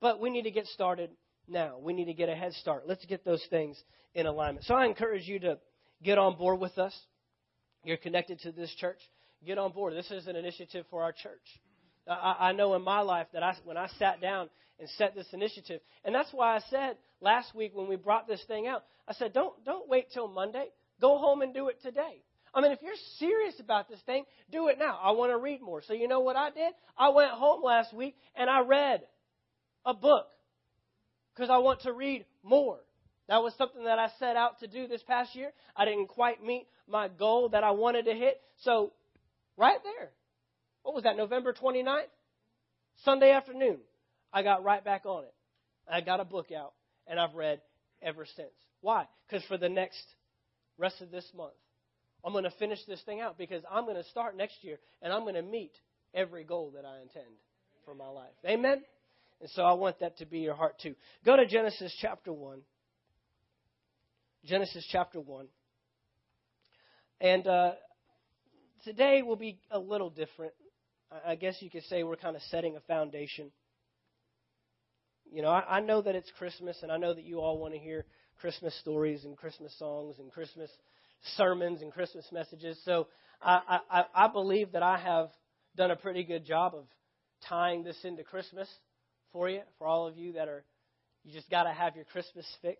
But 0.00 0.20
we 0.20 0.30
need 0.30 0.42
to 0.42 0.52
get 0.52 0.66
started 0.66 1.10
now. 1.48 1.78
We 1.82 1.92
need 1.92 2.04
to 2.04 2.14
get 2.14 2.28
a 2.28 2.36
head 2.36 2.52
start. 2.52 2.84
Let's 2.86 3.04
get 3.06 3.24
those 3.24 3.44
things 3.50 3.82
in 4.14 4.26
alignment. 4.26 4.64
So 4.66 4.76
I 4.76 4.86
encourage 4.86 5.26
you 5.26 5.40
to 5.40 5.58
get 6.04 6.18
on 6.18 6.36
board 6.36 6.60
with 6.60 6.78
us. 6.78 6.96
You're 7.82 7.96
connected 7.96 8.38
to 8.42 8.52
this 8.52 8.72
church 8.76 9.00
get 9.46 9.58
on 9.58 9.72
board. 9.72 9.94
This 9.94 10.10
is 10.10 10.26
an 10.26 10.36
initiative 10.36 10.86
for 10.90 11.02
our 11.02 11.12
church. 11.12 11.60
I, 12.08 12.36
I 12.48 12.52
know 12.52 12.74
in 12.74 12.82
my 12.82 13.00
life 13.00 13.26
that 13.32 13.42
I, 13.42 13.54
when 13.64 13.76
I 13.76 13.88
sat 13.98 14.20
down 14.20 14.48
and 14.78 14.88
set 14.96 15.14
this 15.14 15.26
initiative, 15.32 15.80
and 16.04 16.14
that's 16.14 16.32
why 16.32 16.56
I 16.56 16.60
said 16.70 16.96
last 17.20 17.54
week 17.54 17.72
when 17.74 17.88
we 17.88 17.96
brought 17.96 18.26
this 18.26 18.42
thing 18.48 18.66
out, 18.66 18.84
I 19.06 19.14
said, 19.14 19.32
don't, 19.32 19.64
don't 19.64 19.88
wait 19.88 20.06
till 20.12 20.28
Monday. 20.28 20.66
Go 21.00 21.18
home 21.18 21.42
and 21.42 21.52
do 21.54 21.68
it 21.68 21.80
today. 21.82 22.22
I 22.54 22.60
mean, 22.60 22.72
if 22.72 22.80
you're 22.82 22.92
serious 23.18 23.54
about 23.60 23.88
this 23.88 24.00
thing, 24.04 24.24
do 24.50 24.68
it 24.68 24.78
now. 24.78 24.98
I 25.02 25.12
want 25.12 25.32
to 25.32 25.38
read 25.38 25.62
more. 25.62 25.82
So 25.86 25.94
you 25.94 26.06
know 26.06 26.20
what 26.20 26.36
I 26.36 26.50
did? 26.50 26.72
I 26.98 27.08
went 27.08 27.30
home 27.30 27.62
last 27.62 27.94
week 27.94 28.14
and 28.36 28.50
I 28.50 28.60
read 28.60 29.02
a 29.86 29.94
book 29.94 30.26
because 31.34 31.50
I 31.50 31.58
want 31.58 31.80
to 31.82 31.92
read 31.92 32.26
more. 32.42 32.78
That 33.28 33.42
was 33.42 33.54
something 33.56 33.84
that 33.84 33.98
I 33.98 34.08
set 34.18 34.36
out 34.36 34.60
to 34.60 34.66
do 34.66 34.86
this 34.86 35.02
past 35.04 35.34
year. 35.34 35.52
I 35.74 35.86
didn't 35.86 36.08
quite 36.08 36.44
meet 36.44 36.66
my 36.86 37.08
goal 37.08 37.48
that 37.50 37.64
I 37.64 37.70
wanted 37.70 38.04
to 38.04 38.12
hit. 38.12 38.40
So 38.62 38.92
Right 39.56 39.78
there. 39.82 40.10
What 40.82 40.94
was 40.94 41.04
that, 41.04 41.16
November 41.16 41.52
29th? 41.52 42.02
Sunday 43.04 43.30
afternoon. 43.30 43.78
I 44.32 44.42
got 44.42 44.64
right 44.64 44.84
back 44.84 45.06
on 45.06 45.24
it. 45.24 45.34
I 45.90 46.00
got 46.00 46.20
a 46.20 46.24
book 46.24 46.46
out, 46.52 46.72
and 47.06 47.20
I've 47.20 47.34
read 47.34 47.60
ever 48.00 48.26
since. 48.36 48.52
Why? 48.80 49.06
Because 49.28 49.44
for 49.46 49.56
the 49.56 49.68
next 49.68 50.02
rest 50.78 51.00
of 51.00 51.10
this 51.10 51.28
month, 51.36 51.52
I'm 52.24 52.32
going 52.32 52.44
to 52.44 52.52
finish 52.52 52.78
this 52.86 53.00
thing 53.02 53.20
out 53.20 53.36
because 53.36 53.62
I'm 53.70 53.84
going 53.84 53.96
to 53.96 54.04
start 54.04 54.36
next 54.36 54.54
year 54.62 54.78
and 55.00 55.12
I'm 55.12 55.22
going 55.22 55.34
to 55.34 55.42
meet 55.42 55.72
every 56.14 56.44
goal 56.44 56.72
that 56.76 56.84
I 56.84 57.00
intend 57.00 57.34
for 57.84 57.94
my 57.94 58.08
life. 58.08 58.30
Amen? 58.46 58.82
And 59.40 59.50
so 59.50 59.62
I 59.62 59.72
want 59.72 59.98
that 60.00 60.18
to 60.18 60.26
be 60.26 60.38
your 60.38 60.54
heart 60.54 60.76
too. 60.80 60.94
Go 61.24 61.36
to 61.36 61.46
Genesis 61.46 61.92
chapter 62.00 62.32
1. 62.32 62.60
Genesis 64.44 64.86
chapter 64.90 65.20
1. 65.20 65.46
And 67.20 67.46
uh, 67.46 67.72
today 68.84 69.22
will 69.22 69.36
be 69.36 69.58
a 69.70 69.78
little 69.78 70.10
different. 70.10 70.52
I 71.26 71.34
guess 71.34 71.56
you 71.60 71.70
could 71.70 71.84
say 71.84 72.02
we're 72.02 72.16
kind 72.16 72.36
of 72.36 72.42
setting 72.50 72.76
a 72.76 72.80
foundation. 72.80 73.50
You 75.30 75.42
know, 75.42 75.50
I, 75.50 75.76
I 75.76 75.80
know 75.80 76.02
that 76.02 76.14
it's 76.14 76.30
Christmas, 76.38 76.78
and 76.82 76.90
I 76.90 76.96
know 76.96 77.14
that 77.14 77.24
you 77.24 77.40
all 77.40 77.58
want 77.58 77.74
to 77.74 77.80
hear 77.80 78.04
Christmas 78.40 78.74
stories 78.80 79.24
and 79.24 79.36
Christmas 79.36 79.76
songs 79.78 80.16
and 80.18 80.32
Christmas 80.32 80.70
sermons 81.36 81.82
and 81.82 81.92
Christmas 81.92 82.26
messages. 82.32 82.78
So 82.84 83.08
I, 83.40 83.80
I, 83.90 84.04
I 84.14 84.28
believe 84.28 84.72
that 84.72 84.82
I 84.82 84.98
have 84.98 85.30
done 85.76 85.90
a 85.90 85.96
pretty 85.96 86.24
good 86.24 86.44
job 86.44 86.74
of 86.74 86.84
tying 87.48 87.84
this 87.84 87.96
into 88.04 88.22
Christmas 88.22 88.68
for 89.32 89.48
you, 89.48 89.60
for 89.78 89.86
all 89.86 90.06
of 90.06 90.16
you 90.16 90.34
that 90.34 90.48
are, 90.48 90.64
you 91.24 91.32
just 91.32 91.50
got 91.50 91.64
to 91.64 91.72
have 91.72 91.96
your 91.96 92.04
Christmas 92.06 92.46
fix. 92.60 92.78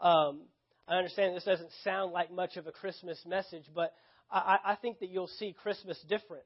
Um, 0.00 0.42
I 0.88 0.96
understand 0.96 1.36
this 1.36 1.44
doesn't 1.44 1.70
sound 1.84 2.12
like 2.12 2.32
much 2.32 2.56
of 2.56 2.66
a 2.66 2.72
Christmas 2.72 3.18
message, 3.26 3.64
but 3.74 3.92
I, 4.30 4.58
I 4.64 4.74
think 4.76 5.00
that 5.00 5.08
you'll 5.08 5.26
see 5.26 5.54
Christmas 5.62 5.98
different 6.08 6.44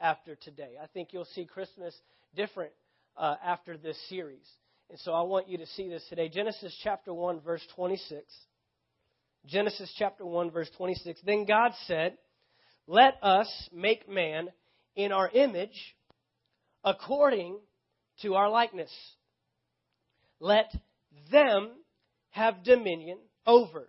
after 0.00 0.36
today. 0.36 0.74
I 0.82 0.86
think 0.86 1.08
you'll 1.12 1.24
see 1.26 1.44
Christmas 1.44 1.94
different 2.34 2.72
uh, 3.16 3.36
after 3.44 3.76
this 3.76 3.98
series. 4.08 4.46
And 4.90 4.98
so 5.00 5.12
I 5.12 5.22
want 5.22 5.48
you 5.48 5.58
to 5.58 5.66
see 5.66 5.88
this 5.88 6.04
today. 6.08 6.28
Genesis 6.28 6.76
chapter 6.82 7.12
1, 7.12 7.40
verse 7.40 7.62
26. 7.74 8.22
Genesis 9.46 9.92
chapter 9.98 10.24
1, 10.24 10.50
verse 10.50 10.70
26. 10.76 11.20
Then 11.24 11.44
God 11.44 11.72
said, 11.86 12.18
Let 12.86 13.14
us 13.22 13.48
make 13.72 14.08
man 14.08 14.48
in 14.94 15.12
our 15.12 15.28
image 15.28 15.96
according 16.84 17.58
to 18.22 18.34
our 18.34 18.48
likeness. 18.48 18.92
Let 20.38 20.70
them 21.32 21.70
have 22.30 22.62
dominion 22.62 23.18
over 23.46 23.88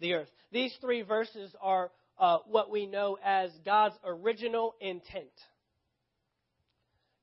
the 0.00 0.14
earth. 0.14 0.28
These 0.52 0.74
three 0.80 1.02
verses 1.02 1.54
are 1.60 1.90
uh, 2.18 2.38
what 2.46 2.70
we 2.70 2.86
know 2.86 3.18
as 3.24 3.50
God's 3.64 3.96
original 4.04 4.74
intent. 4.80 5.26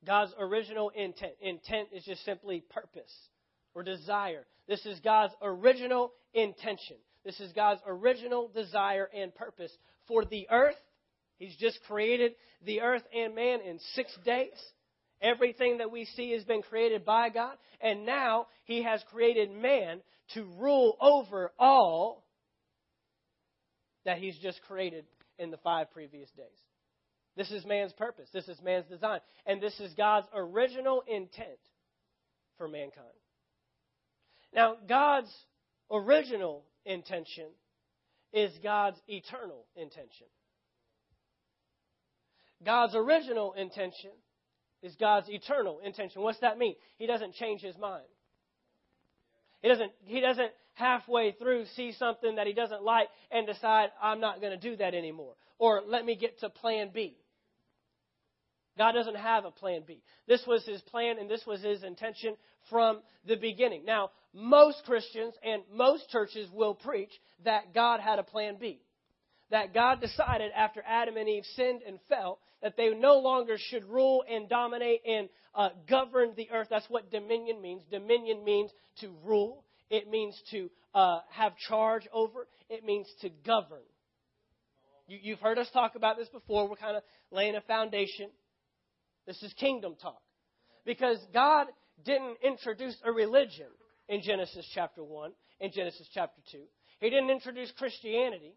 God's 0.06 0.32
original 0.38 0.90
intent. 0.90 1.32
Intent 1.40 1.88
is 1.92 2.04
just 2.04 2.24
simply 2.24 2.62
purpose 2.70 3.12
or 3.74 3.82
desire. 3.82 4.46
This 4.68 4.84
is 4.86 5.00
God's 5.00 5.34
original 5.42 6.12
intention. 6.32 6.96
This 7.24 7.40
is 7.40 7.52
God's 7.52 7.80
original 7.86 8.50
desire 8.54 9.08
and 9.14 9.34
purpose 9.34 9.72
for 10.06 10.24
the 10.24 10.46
earth. 10.50 10.76
He's 11.38 11.56
just 11.56 11.80
created 11.86 12.32
the 12.64 12.80
earth 12.80 13.02
and 13.14 13.34
man 13.34 13.60
in 13.60 13.78
six 13.94 14.16
days. 14.24 14.54
Everything 15.20 15.78
that 15.78 15.90
we 15.90 16.04
see 16.04 16.32
has 16.32 16.44
been 16.44 16.62
created 16.62 17.04
by 17.04 17.30
God. 17.30 17.56
And 17.80 18.06
now 18.06 18.46
He 18.64 18.82
has 18.82 19.02
created 19.10 19.50
man 19.50 20.00
to 20.34 20.44
rule 20.58 20.96
over 21.00 21.52
all 21.58 22.25
that 24.06 24.18
he's 24.18 24.38
just 24.38 24.60
created 24.62 25.04
in 25.38 25.50
the 25.50 25.58
five 25.58 25.90
previous 25.92 26.30
days. 26.30 26.46
This 27.36 27.50
is 27.50 27.66
man's 27.66 27.92
purpose. 27.92 28.28
This 28.32 28.48
is 28.48 28.58
man's 28.62 28.86
design. 28.86 29.20
And 29.44 29.60
this 29.60 29.78
is 29.78 29.92
God's 29.94 30.26
original 30.34 31.02
intent 31.06 31.60
for 32.56 32.66
mankind. 32.66 33.06
Now, 34.54 34.76
God's 34.88 35.30
original 35.90 36.64
intention 36.86 37.48
is 38.32 38.50
God's 38.62 38.98
eternal 39.06 39.66
intention. 39.76 40.26
God's 42.64 42.94
original 42.94 43.52
intention 43.52 44.12
is 44.82 44.94
God's 44.96 45.28
eternal 45.28 45.80
intention. 45.84 46.22
What's 46.22 46.40
that 46.40 46.56
mean? 46.56 46.76
He 46.96 47.06
doesn't 47.06 47.34
change 47.34 47.60
his 47.60 47.76
mind. 47.76 48.06
He 49.60 49.68
doesn't, 49.68 49.92
he 50.04 50.20
doesn't 50.20 50.52
halfway 50.76 51.32
through 51.32 51.64
see 51.74 51.92
something 51.92 52.36
that 52.36 52.46
he 52.46 52.52
doesn't 52.52 52.82
like 52.82 53.08
and 53.30 53.46
decide, 53.46 53.88
I'm 54.00 54.20
not 54.20 54.40
going 54.40 54.52
to 54.52 54.70
do 54.70 54.76
that 54.76 54.94
anymore. 54.94 55.34
Or 55.58 55.82
let 55.86 56.04
me 56.04 56.16
get 56.16 56.38
to 56.40 56.50
plan 56.50 56.90
B. 56.94 57.16
God 58.76 58.92
doesn't 58.92 59.16
have 59.16 59.46
a 59.46 59.50
plan 59.50 59.84
B. 59.86 60.02
This 60.28 60.42
was 60.46 60.64
his 60.66 60.82
plan 60.82 61.16
and 61.18 61.30
this 61.30 61.42
was 61.46 61.62
his 61.62 61.82
intention 61.82 62.36
from 62.68 63.00
the 63.26 63.36
beginning. 63.36 63.86
Now, 63.86 64.10
most 64.34 64.82
Christians 64.84 65.34
and 65.42 65.62
most 65.72 66.10
churches 66.10 66.48
will 66.52 66.74
preach 66.74 67.10
that 67.44 67.72
God 67.74 68.00
had 68.00 68.18
a 68.18 68.22
plan 68.22 68.56
B. 68.60 68.82
That 69.50 69.72
God 69.72 70.02
decided 70.02 70.52
after 70.54 70.82
Adam 70.86 71.16
and 71.16 71.28
Eve 71.28 71.44
sinned 71.54 71.80
and 71.86 71.98
fell 72.08 72.38
that 72.60 72.76
they 72.76 72.90
no 72.90 73.18
longer 73.18 73.56
should 73.58 73.84
rule 73.84 74.24
and 74.28 74.46
dominate 74.46 75.00
and 75.06 75.30
uh, 75.54 75.70
govern 75.88 76.32
the 76.36 76.50
earth. 76.50 76.66
That's 76.68 76.88
what 76.90 77.10
dominion 77.10 77.62
means. 77.62 77.82
Dominion 77.90 78.44
means 78.44 78.70
to 79.00 79.14
rule, 79.24 79.64
it 79.90 80.08
means 80.08 80.40
to 80.50 80.70
uh, 80.94 81.20
have 81.30 81.56
charge 81.68 82.08
over, 82.12 82.46
it 82.68 82.84
means 82.84 83.06
to 83.20 83.30
govern. 83.44 83.82
You, 85.06 85.18
you've 85.22 85.40
heard 85.40 85.58
us 85.58 85.68
talk 85.72 85.94
about 85.94 86.16
this 86.16 86.28
before. 86.28 86.68
We're 86.68 86.76
kind 86.76 86.96
of 86.96 87.02
laying 87.30 87.56
a 87.56 87.60
foundation. 87.60 88.30
This 89.26 89.42
is 89.42 89.52
kingdom 89.54 89.96
talk. 90.00 90.20
Because 90.84 91.18
God 91.32 91.66
didn't 92.04 92.38
introduce 92.42 92.96
a 93.04 93.12
religion 93.12 93.66
in 94.08 94.22
Genesis 94.22 94.68
chapter 94.74 95.02
1, 95.02 95.32
in 95.60 95.72
Genesis 95.72 96.08
chapter 96.12 96.40
2. 96.52 96.58
He 97.00 97.10
didn't 97.10 97.30
introduce 97.30 97.70
Christianity. 97.72 98.54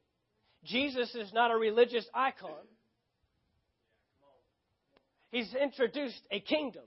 Jesus 0.63 1.13
is 1.15 1.31
not 1.33 1.51
a 1.51 1.55
religious 1.55 2.05
icon. 2.13 2.51
He's 5.31 5.53
introduced 5.53 6.21
a 6.31 6.39
kingdom. 6.39 6.83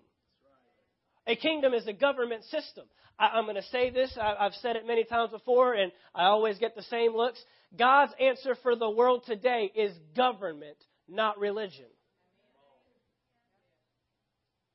A 1.27 1.37
kingdom 1.37 1.73
is 1.73 1.87
a 1.87 1.93
government 1.93 2.45
system. 2.45 2.85
I, 3.19 3.39
am 3.39 3.45
going 3.45 3.57
to 3.57 3.63
say 3.63 3.91
this. 3.91 4.17
I, 4.21 4.35
I've 4.41 4.55
said 4.55 4.77
it 4.77 4.87
many 4.87 5.05
times 5.05 5.31
before, 5.31 5.75
and 5.75 5.93
I 6.15 6.25
always 6.25 6.59
get 6.59 6.75
the 6.75 6.83
same 6.83 7.15
looks. 7.15 7.43
God's 7.79 8.13
answer 8.21 8.57
for 8.63 8.75
the 8.75 8.91
world 8.91 9.23
today 9.27 9.71
is 9.75 9.93
government, 10.17 10.77
not 11.09 11.39
religion. 11.39 11.87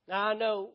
Now, 0.08 0.30
I 0.30 0.34
know 0.36 0.70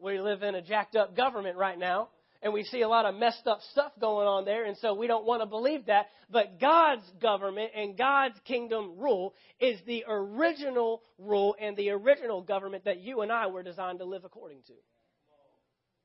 we 0.00 0.18
live 0.18 0.42
in 0.42 0.54
a 0.54 0.62
jacked 0.62 0.96
up 0.96 1.14
government 1.14 1.58
right 1.58 1.78
now, 1.78 2.08
and 2.42 2.54
we 2.54 2.64
see 2.64 2.80
a 2.80 2.88
lot 2.88 3.04
of 3.04 3.14
messed 3.14 3.46
up 3.46 3.60
stuff 3.70 3.92
going 4.00 4.26
on 4.26 4.46
there, 4.46 4.64
and 4.64 4.76
so 4.78 4.94
we 4.94 5.06
don't 5.06 5.26
want 5.26 5.42
to 5.42 5.46
believe 5.46 5.86
that. 5.86 6.06
But 6.30 6.58
God's 6.58 7.04
government 7.20 7.72
and 7.76 7.98
God's 7.98 8.38
kingdom 8.46 8.98
rule 8.98 9.34
is 9.60 9.78
the 9.86 10.04
original 10.08 11.02
rule 11.18 11.54
and 11.60 11.76
the 11.76 11.90
original 11.90 12.40
government 12.40 12.86
that 12.86 13.00
you 13.00 13.20
and 13.20 13.30
I 13.30 13.48
were 13.48 13.62
designed 13.62 13.98
to 13.98 14.06
live 14.06 14.24
according 14.24 14.62
to. 14.68 14.72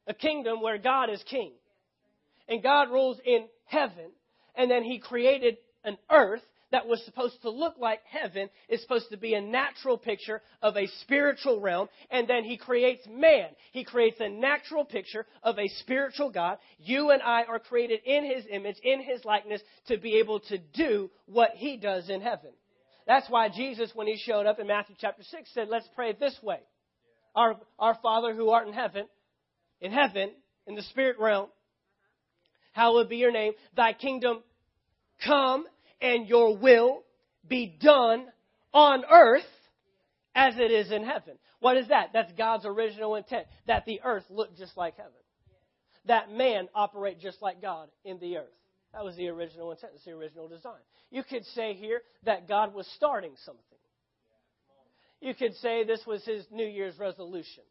A 0.08 0.14
kingdom 0.14 0.62
where 0.62 0.78
God 0.78 1.10
is 1.10 1.24
king. 1.30 1.52
And 2.48 2.64
God 2.64 2.90
rules 2.90 3.20
in 3.26 3.48
heaven, 3.66 4.12
and 4.56 4.72
then 4.72 4.84
He 4.84 5.00
created 5.00 5.58
an 5.84 5.98
earth 6.10 6.42
that 6.72 6.88
was 6.88 7.04
supposed 7.06 7.42
to 7.42 7.50
look 7.50 7.76
like 7.80 8.02
heaven 8.10 8.50
is 8.68 8.82
supposed 8.82 9.10
to 9.10 9.18
be 9.18 9.34
a 9.34 9.42
natural 9.42 9.98
picture 9.98 10.42
of 10.62 10.76
a 10.76 10.88
spiritual 11.02 11.62
realm. 11.62 11.88
And 12.12 12.28
then 12.28 12.44
he 12.44 12.58
creates 12.58 13.08
man. 13.10 13.50
He 13.72 13.84
creates 13.84 14.18
a 14.20 14.30
natural 14.30 14.84
picture 14.84 15.26
of 15.44 15.58
a 15.58 15.68
spiritual 15.80 16.30
God. 16.30 16.58
You 16.78 17.12
and 17.12 17.22
I 17.22 17.44
are 17.44 17.60
created 17.60 18.02
in 18.06 18.26
his 18.26 18.46
image, 18.52 18.78
in 18.84 19.02
his 19.02 19.24
likeness, 19.24 19.62
to 19.88 19.98
be 19.98 20.16
able 20.18 20.42
to 20.42 20.58
do 20.58 21.10
what 21.26 21.52
he 21.56 21.78
does 21.78 22.10
in 22.10 22.22
heaven. 22.22 22.52
That's 23.06 23.30
why 23.30 23.48
Jesus, 23.48 23.92
when 23.96 24.08
he 24.08 24.18
showed 24.18 24.46
up 24.46 24.60
in 24.60 24.68
Matthew 24.68 24.96
chapter 25.00 25.24
6, 25.24 25.50
said, 25.54 25.70
Let's 25.70 25.88
pray 25.96 26.14
this 26.20 26.38
way. 26.44 26.60
Our, 27.34 27.56
our 27.80 27.98
Father 28.02 28.34
who 28.34 28.50
art 28.50 28.68
in 28.68 28.74
heaven, 28.74 29.06
in 29.82 29.92
heaven, 29.92 30.32
in 30.66 30.76
the 30.76 30.82
spirit 30.84 31.18
realm, 31.20 31.48
hallowed 32.72 33.10
be 33.10 33.18
your 33.18 33.32
name. 33.32 33.54
Thy 33.76 33.94
kingdom 33.94 34.44
come 35.26 35.66
and 36.02 36.28
your 36.28 36.58
will 36.58 37.04
be 37.48 37.78
done 37.80 38.28
on 38.74 39.04
earth 39.10 39.44
as 40.36 40.56
it 40.58 40.72
is 40.72 40.92
in 40.92 41.04
heaven. 41.04 41.38
What 41.60 41.78
is 41.78 41.88
that? 41.88 42.10
That's 42.14 42.32
God's 42.38 42.66
original 42.66 43.16
intent. 43.16 43.48
That 43.66 43.86
the 43.86 44.02
earth 44.04 44.26
look 44.30 44.56
just 44.58 44.78
like 44.78 44.96
heaven. 44.98 45.12
That 46.06 46.32
man 46.32 46.70
operate 46.76 47.20
just 47.20 47.42
like 47.42 47.62
God 47.62 47.90
in 48.06 48.20
the 48.20 48.38
earth. 48.38 48.46
That 48.94 49.04
was 49.04 49.16
the 49.16 49.28
original 49.30 49.72
intent. 49.72 49.94
It's 49.96 50.06
the 50.06 50.12
original 50.12 50.48
design. 50.48 50.80
You 51.12 51.24
could 51.24 51.46
say 51.48 51.74
here 51.74 52.02
that 52.24 52.48
God 52.48 52.74
was 52.74 52.88
starting 52.96 53.34
something. 53.46 53.64
You 55.20 55.34
could 55.34 55.56
say 55.56 55.84
this 55.84 56.06
was 56.06 56.24
his 56.24 56.46
New 56.52 56.68
Year's 56.68 56.98
resolution. 57.00 57.64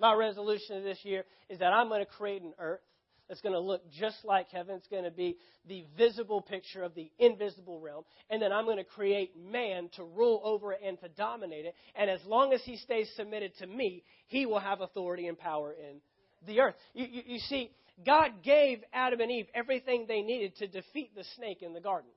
My 0.00 0.14
resolution 0.14 0.84
this 0.84 0.98
year 1.02 1.24
is 1.48 1.58
that 1.58 1.72
I'm 1.72 1.88
going 1.88 2.04
to 2.04 2.10
create 2.10 2.42
an 2.42 2.54
earth 2.58 2.80
that's 3.28 3.40
going 3.42 3.52
to 3.52 3.60
look 3.60 3.82
just 3.92 4.16
like 4.24 4.48
heaven. 4.50 4.76
It's 4.76 4.86
going 4.88 5.04
to 5.04 5.10
be 5.10 5.36
the 5.66 5.84
visible 5.98 6.40
picture 6.40 6.82
of 6.82 6.94
the 6.94 7.10
invisible 7.18 7.78
realm. 7.78 8.04
And 8.30 8.40
then 8.40 8.52
I'm 8.52 8.64
going 8.64 8.78
to 8.78 8.84
create 8.84 9.32
man 9.36 9.90
to 9.96 10.04
rule 10.04 10.40
over 10.44 10.72
it 10.72 10.80
and 10.84 10.98
to 11.00 11.08
dominate 11.08 11.66
it. 11.66 11.74
And 11.94 12.08
as 12.08 12.20
long 12.24 12.52
as 12.54 12.62
he 12.64 12.76
stays 12.76 13.10
submitted 13.16 13.52
to 13.58 13.66
me, 13.66 14.02
he 14.26 14.46
will 14.46 14.60
have 14.60 14.80
authority 14.80 15.26
and 15.26 15.38
power 15.38 15.72
in 15.72 16.00
the 16.46 16.60
earth. 16.60 16.74
You, 16.94 17.06
you, 17.06 17.22
you 17.26 17.38
see, 17.40 17.70
God 18.06 18.42
gave 18.42 18.82
Adam 18.92 19.20
and 19.20 19.30
Eve 19.30 19.46
everything 19.54 20.06
they 20.08 20.22
needed 20.22 20.56
to 20.56 20.66
defeat 20.66 21.14
the 21.14 21.24
snake 21.36 21.62
in 21.62 21.74
the 21.74 21.80
garden 21.80 22.10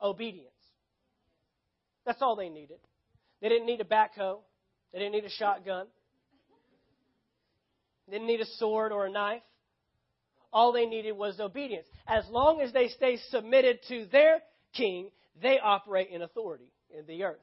obedience. 0.00 0.52
That's 2.06 2.22
all 2.22 2.36
they 2.36 2.48
needed. 2.48 2.78
They 3.40 3.48
didn't 3.48 3.66
need 3.66 3.80
a 3.80 3.84
backhoe, 3.84 4.38
they 4.92 4.98
didn't 4.98 5.12
need 5.12 5.24
a 5.24 5.30
shotgun, 5.30 5.86
didn't 8.10 8.26
need 8.26 8.40
a 8.40 8.46
sword 8.56 8.92
or 8.92 9.06
a 9.06 9.10
knife. 9.10 9.42
All 10.52 10.72
they 10.72 10.86
needed 10.86 11.12
was 11.12 11.40
obedience. 11.40 11.86
As 12.06 12.24
long 12.30 12.60
as 12.60 12.72
they 12.72 12.88
stay 12.88 13.18
submitted 13.30 13.80
to 13.88 14.06
their 14.10 14.40
king, 14.72 15.10
they 15.42 15.58
operate 15.62 16.08
in 16.10 16.22
authority 16.22 16.72
in 16.96 17.06
the 17.06 17.24
earth. 17.24 17.40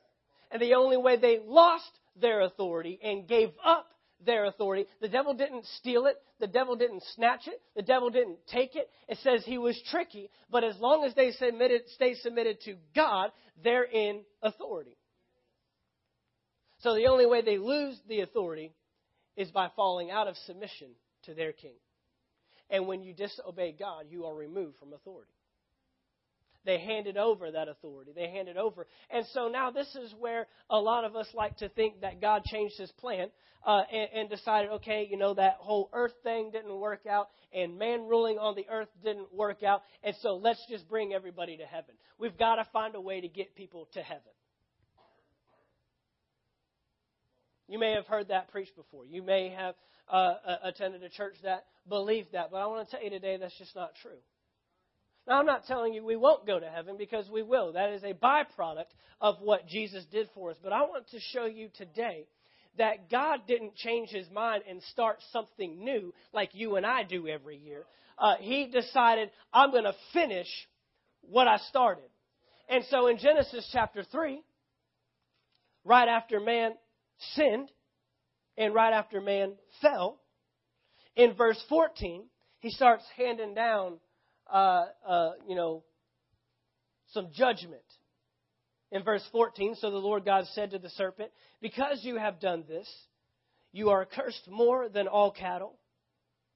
And 0.52 0.62
the 0.62 0.74
only 0.76 0.98
way 0.98 1.18
they 1.18 1.40
lost 1.46 1.90
their 2.20 2.42
authority 2.42 3.00
and 3.04 3.28
gave 3.28 3.50
up 3.64 3.88
their 4.26 4.46
authority, 4.46 4.86
the 5.02 5.10
devil 5.10 5.34
didn't 5.34 5.66
steal 5.78 6.06
it, 6.08 6.16
the 6.40 6.48
devil 6.48 6.76
didn't 6.76 7.04
snatch 7.16 7.48
it, 7.48 7.62
the 7.76 7.82
devil 7.82 8.10
didn't 8.10 8.38
take 8.48 8.76
it. 8.76 8.90
It 9.08 9.20
says 9.22 9.44
he 9.46 9.58
was 9.58 9.80
tricky, 9.92 10.30
but 10.50 10.64
as 10.64 10.78
long 10.80 11.04
as 11.04 11.14
they 11.14 11.32
submitted, 11.32 11.82
stay 11.94 12.16
submitted 12.16 12.62
to 12.62 12.76
God, 12.96 13.32
they're 13.64 13.84
in 13.84 14.22
authority. 14.42 14.98
So 16.80 16.96
the 16.96 17.08
only 17.08 17.26
way 17.26 17.42
they 17.42 17.58
lose 17.58 18.00
the 18.08 18.22
authority 18.22 18.72
is 19.36 19.52
by 19.52 19.70
falling 19.76 20.12
out 20.12 20.28
of 20.28 20.36
submission 20.46 20.90
to 21.24 21.34
their 21.34 21.54
king. 21.54 21.76
And 22.70 22.88
when 22.88 23.04
you 23.04 23.14
disobey 23.14 23.76
God, 23.78 24.06
you 24.10 24.26
are 24.26 24.36
removed 24.36 24.78
from 24.78 24.94
authority. 24.94 25.32
They 26.66 26.80
handed 26.80 27.16
over 27.16 27.52
that 27.52 27.68
authority. 27.68 28.12
They 28.16 28.28
handed 28.28 28.58
over. 28.58 28.88
And 29.12 29.26
so 29.34 29.48
now 29.48 29.70
this 29.70 29.96
is 29.96 30.14
where 30.20 30.48
a 30.70 30.80
lot 30.80 31.04
of 31.04 31.16
us 31.16 31.28
like 31.34 31.58
to 31.58 31.70
think 31.70 32.02
that 32.02 32.20
God 32.20 32.44
changed 32.44 32.78
his 32.78 32.92
plan 32.94 33.30
uh, 33.66 33.84
and, 33.92 34.10
and 34.14 34.30
decided, 34.30 34.72
okay, 34.72 35.08
you 35.10 35.16
know, 35.16 35.36
that 35.36 35.58
whole 35.60 35.90
earth 35.94 36.14
thing 36.24 36.50
didn't 36.52 36.76
work 36.80 37.06
out 37.08 37.30
and 37.54 37.78
man 37.78 38.08
ruling 38.08 38.40
on 38.40 38.56
the 38.56 38.66
earth 38.70 38.90
didn't 39.04 39.34
work 39.34 39.62
out. 39.62 39.84
And 40.04 40.16
so 40.22 40.38
let's 40.38 40.64
just 40.68 40.90
bring 40.90 41.14
everybody 41.14 41.58
to 41.58 41.66
heaven. 41.66 41.96
We've 42.18 42.38
got 42.38 42.56
to 42.56 42.68
find 42.74 42.96
a 42.96 43.02
way 43.02 43.22
to 43.22 43.28
get 43.28 43.56
people 43.56 43.88
to 43.94 44.02
heaven. 44.02 44.22
You 47.68 47.80
may 47.80 47.94
have 47.94 48.06
heard 48.06 48.28
that 48.28 48.50
preached 48.52 48.76
before. 48.76 49.06
You 49.06 49.24
may 49.24 49.50
have 49.50 49.76
uh, 50.08 50.36
attended 50.64 51.04
a 51.04 51.10
church 51.10 51.36
that 51.44 51.66
believed 51.90 52.34
that. 52.34 52.52
But 52.52 52.58
I 52.58 52.68
want 52.68 52.88
to 52.88 52.96
tell 52.96 53.04
you 53.04 53.10
today 53.10 53.38
that's 53.38 53.58
just 53.58 53.76
not 53.76 53.92
true. 54.02 54.18
Now, 55.28 55.40
I'm 55.40 55.48
not 55.48 55.66
telling 55.66 55.94
you 55.94 56.06
we 56.06 56.16
won't 56.16 56.46
go 56.46 56.60
to 56.60 56.70
heaven 56.70 56.96
because 56.98 57.28
we 57.30 57.42
will. 57.42 57.74
That 57.74 57.92
is 57.92 58.04
a 58.04 58.14
byproduct 58.14 58.94
of 59.20 59.38
what 59.42 59.68
Jesus 59.68 60.06
did 60.12 60.30
for 60.36 60.52
us. 60.52 60.58
But 60.62 60.74
I 60.74 60.82
want 60.82 61.10
to 61.10 61.20
show 61.20 61.46
you 61.46 61.70
today 61.76 62.28
that 62.78 63.10
God 63.10 63.42
didn't 63.48 63.76
change 63.76 64.10
his 64.10 64.30
mind 64.30 64.64
and 64.70 64.84
start 64.92 65.18
something 65.32 65.84
new 65.84 66.14
like 66.34 66.50
you 66.54 66.76
and 66.76 66.86
I 66.86 67.04
do 67.04 67.28
every 67.28 67.58
year. 67.58 67.86
Uh, 68.20 68.36
he 68.40 68.68
decided, 68.68 69.32
I'm 69.52 69.72
going 69.72 69.86
to 69.86 69.96
finish 70.14 70.48
what 71.22 71.48
I 71.48 71.58
started. 71.70 72.06
And 72.70 72.84
so 72.90 73.08
in 73.08 73.18
Genesis 73.18 73.68
chapter 73.72 74.04
3, 74.04 74.42
right 75.84 76.08
after 76.08 76.40
man 76.40 76.74
sinned 77.34 77.70
and 78.58 78.74
right 78.74 78.94
after 78.94 79.22
man 79.22 79.54
fell, 79.82 80.20
in 81.16 81.34
verse 81.34 81.62
14, 81.70 82.26
he 82.60 82.70
starts 82.70 83.04
handing 83.18 83.54
down, 83.54 84.00
uh, 84.52 84.86
uh, 85.06 85.32
you 85.48 85.56
know, 85.56 85.84
some 87.12 87.30
judgment. 87.34 87.82
In 88.92 89.04
verse 89.04 89.24
14, 89.32 89.76
so 89.76 89.92
the 89.92 89.98
Lord 89.98 90.26
God 90.26 90.46
said 90.54 90.72
to 90.72 90.80
the 90.80 90.90
serpent, 90.90 91.32
Because 91.62 92.00
you 92.04 92.18
have 92.18 92.40
done 92.40 92.64
this, 92.68 92.88
You 93.72 93.90
are 93.90 94.06
cursed 94.06 94.48
more 94.50 94.88
than 94.88 95.08
all 95.08 95.32
cattle, 95.32 95.78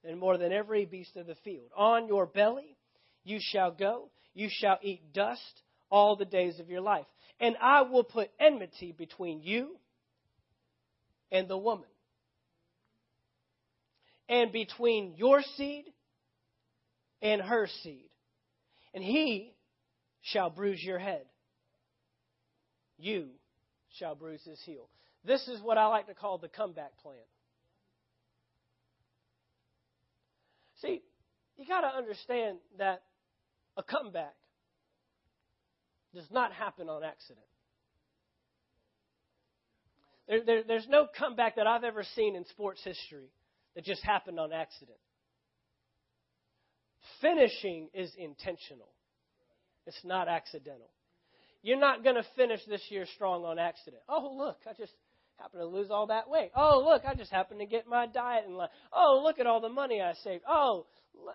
and 0.04 0.18
more 0.18 0.38
than 0.38 0.52
every 0.52 0.86
beast 0.86 1.16
of 1.16 1.26
the 1.26 1.34
field. 1.44 1.70
On 1.76 2.08
your 2.08 2.26
belly 2.26 2.76
you 3.24 3.38
shall 3.40 3.70
go, 3.70 4.10
you 4.32 4.48
shall 4.50 4.78
eat 4.82 5.12
dust 5.12 5.62
all 5.90 6.16
the 6.16 6.24
days 6.24 6.58
of 6.60 6.70
your 6.70 6.80
life. 6.80 7.06
And 7.38 7.56
I 7.60 7.82
will 7.82 8.04
put 8.04 8.30
enmity 8.38 8.92
between 8.96 9.42
you 9.42 9.76
and 11.32 11.48
the 11.48 11.58
woman, 11.58 11.88
and 14.28 14.52
between 14.52 15.14
your 15.16 15.42
seed 15.56 15.84
and 17.22 17.40
her 17.40 17.68
seed. 17.82 18.08
And 18.94 19.04
he 19.04 19.52
shall 20.22 20.50
bruise 20.50 20.82
your 20.82 20.98
head. 20.98 21.24
You 22.98 23.28
shall 23.98 24.14
bruise 24.14 24.42
his 24.44 24.60
heel. 24.64 24.88
This 25.24 25.46
is 25.48 25.60
what 25.62 25.78
I 25.78 25.86
like 25.86 26.06
to 26.06 26.14
call 26.14 26.38
the 26.38 26.48
comeback 26.48 26.98
plan. 27.02 27.16
See, 30.82 31.02
you 31.56 31.66
got 31.66 31.82
to 31.82 31.88
understand 31.88 32.58
that 32.78 33.02
a 33.76 33.82
comeback 33.82 34.34
does 36.14 36.26
not 36.30 36.52
happen 36.52 36.88
on 36.88 37.04
accident. 37.04 37.44
There, 40.30 40.44
there, 40.46 40.62
there's 40.62 40.86
no 40.88 41.08
comeback 41.18 41.56
that 41.56 41.66
I've 41.66 41.82
ever 41.82 42.04
seen 42.14 42.36
in 42.36 42.44
sports 42.46 42.80
history 42.84 43.32
that 43.74 43.84
just 43.84 44.00
happened 44.04 44.38
on 44.38 44.52
accident. 44.52 44.96
Finishing 47.20 47.88
is 47.92 48.12
intentional, 48.16 48.88
it's 49.86 50.00
not 50.04 50.28
accidental. 50.28 50.88
You're 51.62 51.80
not 51.80 52.04
going 52.04 52.14
to 52.14 52.24
finish 52.36 52.60
this 52.68 52.80
year 52.90 53.06
strong 53.16 53.44
on 53.44 53.58
accident. 53.58 54.02
Oh, 54.08 54.32
look, 54.38 54.58
I 54.66 54.72
just 54.72 54.92
happened 55.36 55.62
to 55.62 55.66
lose 55.66 55.90
all 55.90 56.06
that 56.06 56.30
weight. 56.30 56.52
Oh, 56.54 56.82
look, 56.86 57.02
I 57.04 57.14
just 57.14 57.32
happened 57.32 57.58
to 57.60 57.66
get 57.66 57.88
my 57.88 58.06
diet 58.06 58.44
in 58.46 58.54
line. 58.54 58.68
Oh, 58.92 59.20
look 59.22 59.40
at 59.40 59.46
all 59.46 59.60
the 59.60 59.68
money 59.68 60.00
I 60.00 60.14
saved. 60.22 60.44
Oh, 60.48 60.86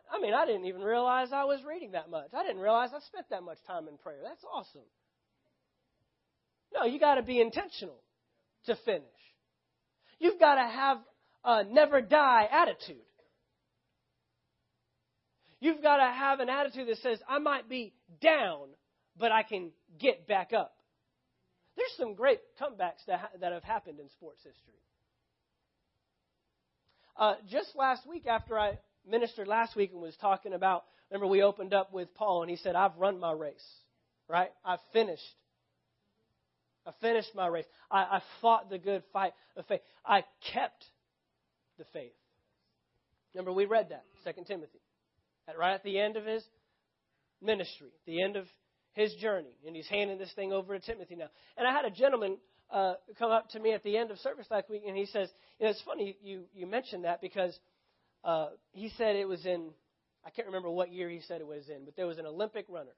I 0.10 0.22
mean, 0.22 0.34
I 0.34 0.46
didn't 0.46 0.66
even 0.66 0.82
realize 0.82 1.28
I 1.34 1.44
was 1.44 1.60
reading 1.68 1.92
that 1.92 2.10
much. 2.10 2.30
I 2.34 2.44
didn't 2.44 2.62
realize 2.62 2.90
I 2.96 3.02
spent 3.06 3.30
that 3.30 3.44
much 3.44 3.58
time 3.68 3.90
in 3.90 3.98
prayer. 3.98 4.20
That's 4.24 4.44
awesome. 4.52 4.88
No, 6.74 6.86
you 6.86 7.00
got 7.00 7.16
to 7.16 7.24
be 7.24 7.42
intentional 7.42 8.00
to 8.66 8.76
finish. 8.86 9.04
You've 10.20 10.40
got 10.40 10.56
to 10.56 10.68
have 10.68 10.98
a 11.44 11.64
never 11.64 12.02
die 12.02 12.48
attitude. 12.52 12.98
You've 15.60 15.82
got 15.82 15.98
to 15.98 16.12
have 16.12 16.40
an 16.40 16.50
attitude 16.50 16.88
that 16.90 16.98
says, 16.98 17.20
I 17.28 17.40
might 17.40 17.70
be 17.70 17.94
down, 18.22 18.70
but 19.18 19.32
I 19.32 19.44
can 19.44 19.72
get 20.00 20.28
back 20.28 20.54
up. 20.54 20.76
There's 21.78 21.92
some 21.98 22.14
great 22.14 22.40
comebacks 22.62 23.06
that, 23.08 23.20
ha- 23.20 23.30
that 23.42 23.52
have 23.52 23.64
happened 23.64 24.00
in 24.00 24.10
sports 24.10 24.42
history. 24.44 24.80
Uh, 27.18 27.36
just 27.50 27.76
last 27.76 28.08
week, 28.08 28.28
after 28.28 28.60
I 28.60 28.78
ministered 29.10 29.48
last 29.48 29.76
week 29.76 29.92
and 29.92 30.02
was 30.02 30.16
talking 30.20 30.54
about, 30.54 30.84
remember 31.10 31.28
we 31.28 31.42
opened 31.42 31.74
up 31.74 31.94
with 31.94 32.14
Paul 32.16 32.42
and 32.42 32.50
he 32.50 32.58
said, 32.58 32.76
I've 32.76 32.98
run 32.98 33.20
my 33.20 33.32
race, 33.32 33.66
right? 34.28 34.52
I've 34.64 34.80
finished. 34.92 35.24
I 36.86 36.92
finished 37.02 37.34
my 37.36 37.48
race. 37.48 37.66
I, 37.90 38.00
I 38.00 38.22
fought 38.42 38.70
the 38.70 38.78
good 38.78 39.04
fight 39.12 39.34
of 39.56 39.66
faith. 39.66 39.82
I 40.06 40.24
kept 40.54 40.84
the 41.78 41.86
faith. 41.94 42.14
Remember, 43.34 43.52
we 43.52 43.66
read 43.66 43.90
that, 43.90 44.06
2 44.24 44.44
Timothy, 44.46 44.80
at, 45.48 45.58
right 45.58 45.74
at 45.74 45.84
the 45.84 46.00
end 46.00 46.16
of 46.16 46.26
his 46.26 46.44
ministry, 47.42 47.90
the 48.06 48.22
end 48.22 48.36
of 48.38 48.46
his 48.94 49.14
journey. 49.16 49.52
And 49.66 49.76
he's 49.76 49.88
handing 49.88 50.18
this 50.18 50.32
thing 50.34 50.54
over 50.54 50.78
to 50.78 50.86
Timothy 50.86 51.16
now. 51.16 51.28
And 51.58 51.68
I 51.68 51.72
had 51.72 51.86
a 51.86 51.92
gentleman 51.92 52.38
uh, 52.72 52.94
come 53.20 53.32
up 53.32 53.50
to 53.50 53.60
me 53.60 53.74
at 53.74 53.84
the 53.84 53.98
end 53.98 54.12
of 54.12 54.20
service 54.20 54.48
last 54.50 54.70
week, 54.70 54.84
and 54.88 54.96
he 54.96 55.06
says, 55.06 55.30
you 55.60 55.66
know, 55.66 55.72
it's 55.72 55.82
funny 55.82 56.18
you, 56.24 56.44
you 56.54 56.66
mentioned 56.66 57.04
that 57.04 57.22
because 57.22 57.58
uh, 58.24 58.48
he 58.72 58.90
said 58.98 59.16
it 59.16 59.28
was 59.28 59.46
in, 59.46 59.70
I 60.26 60.30
can't 60.30 60.48
remember 60.48 60.70
what 60.70 60.92
year 60.92 61.10
he 61.10 61.22
said 61.28 61.42
it 61.42 61.48
was 61.48 61.68
in, 61.68 61.86
but 61.86 61.96
there 61.96 62.08
was 62.08 62.18
an 62.18 62.26
Olympic 62.26 62.66
runner. 62.70 62.96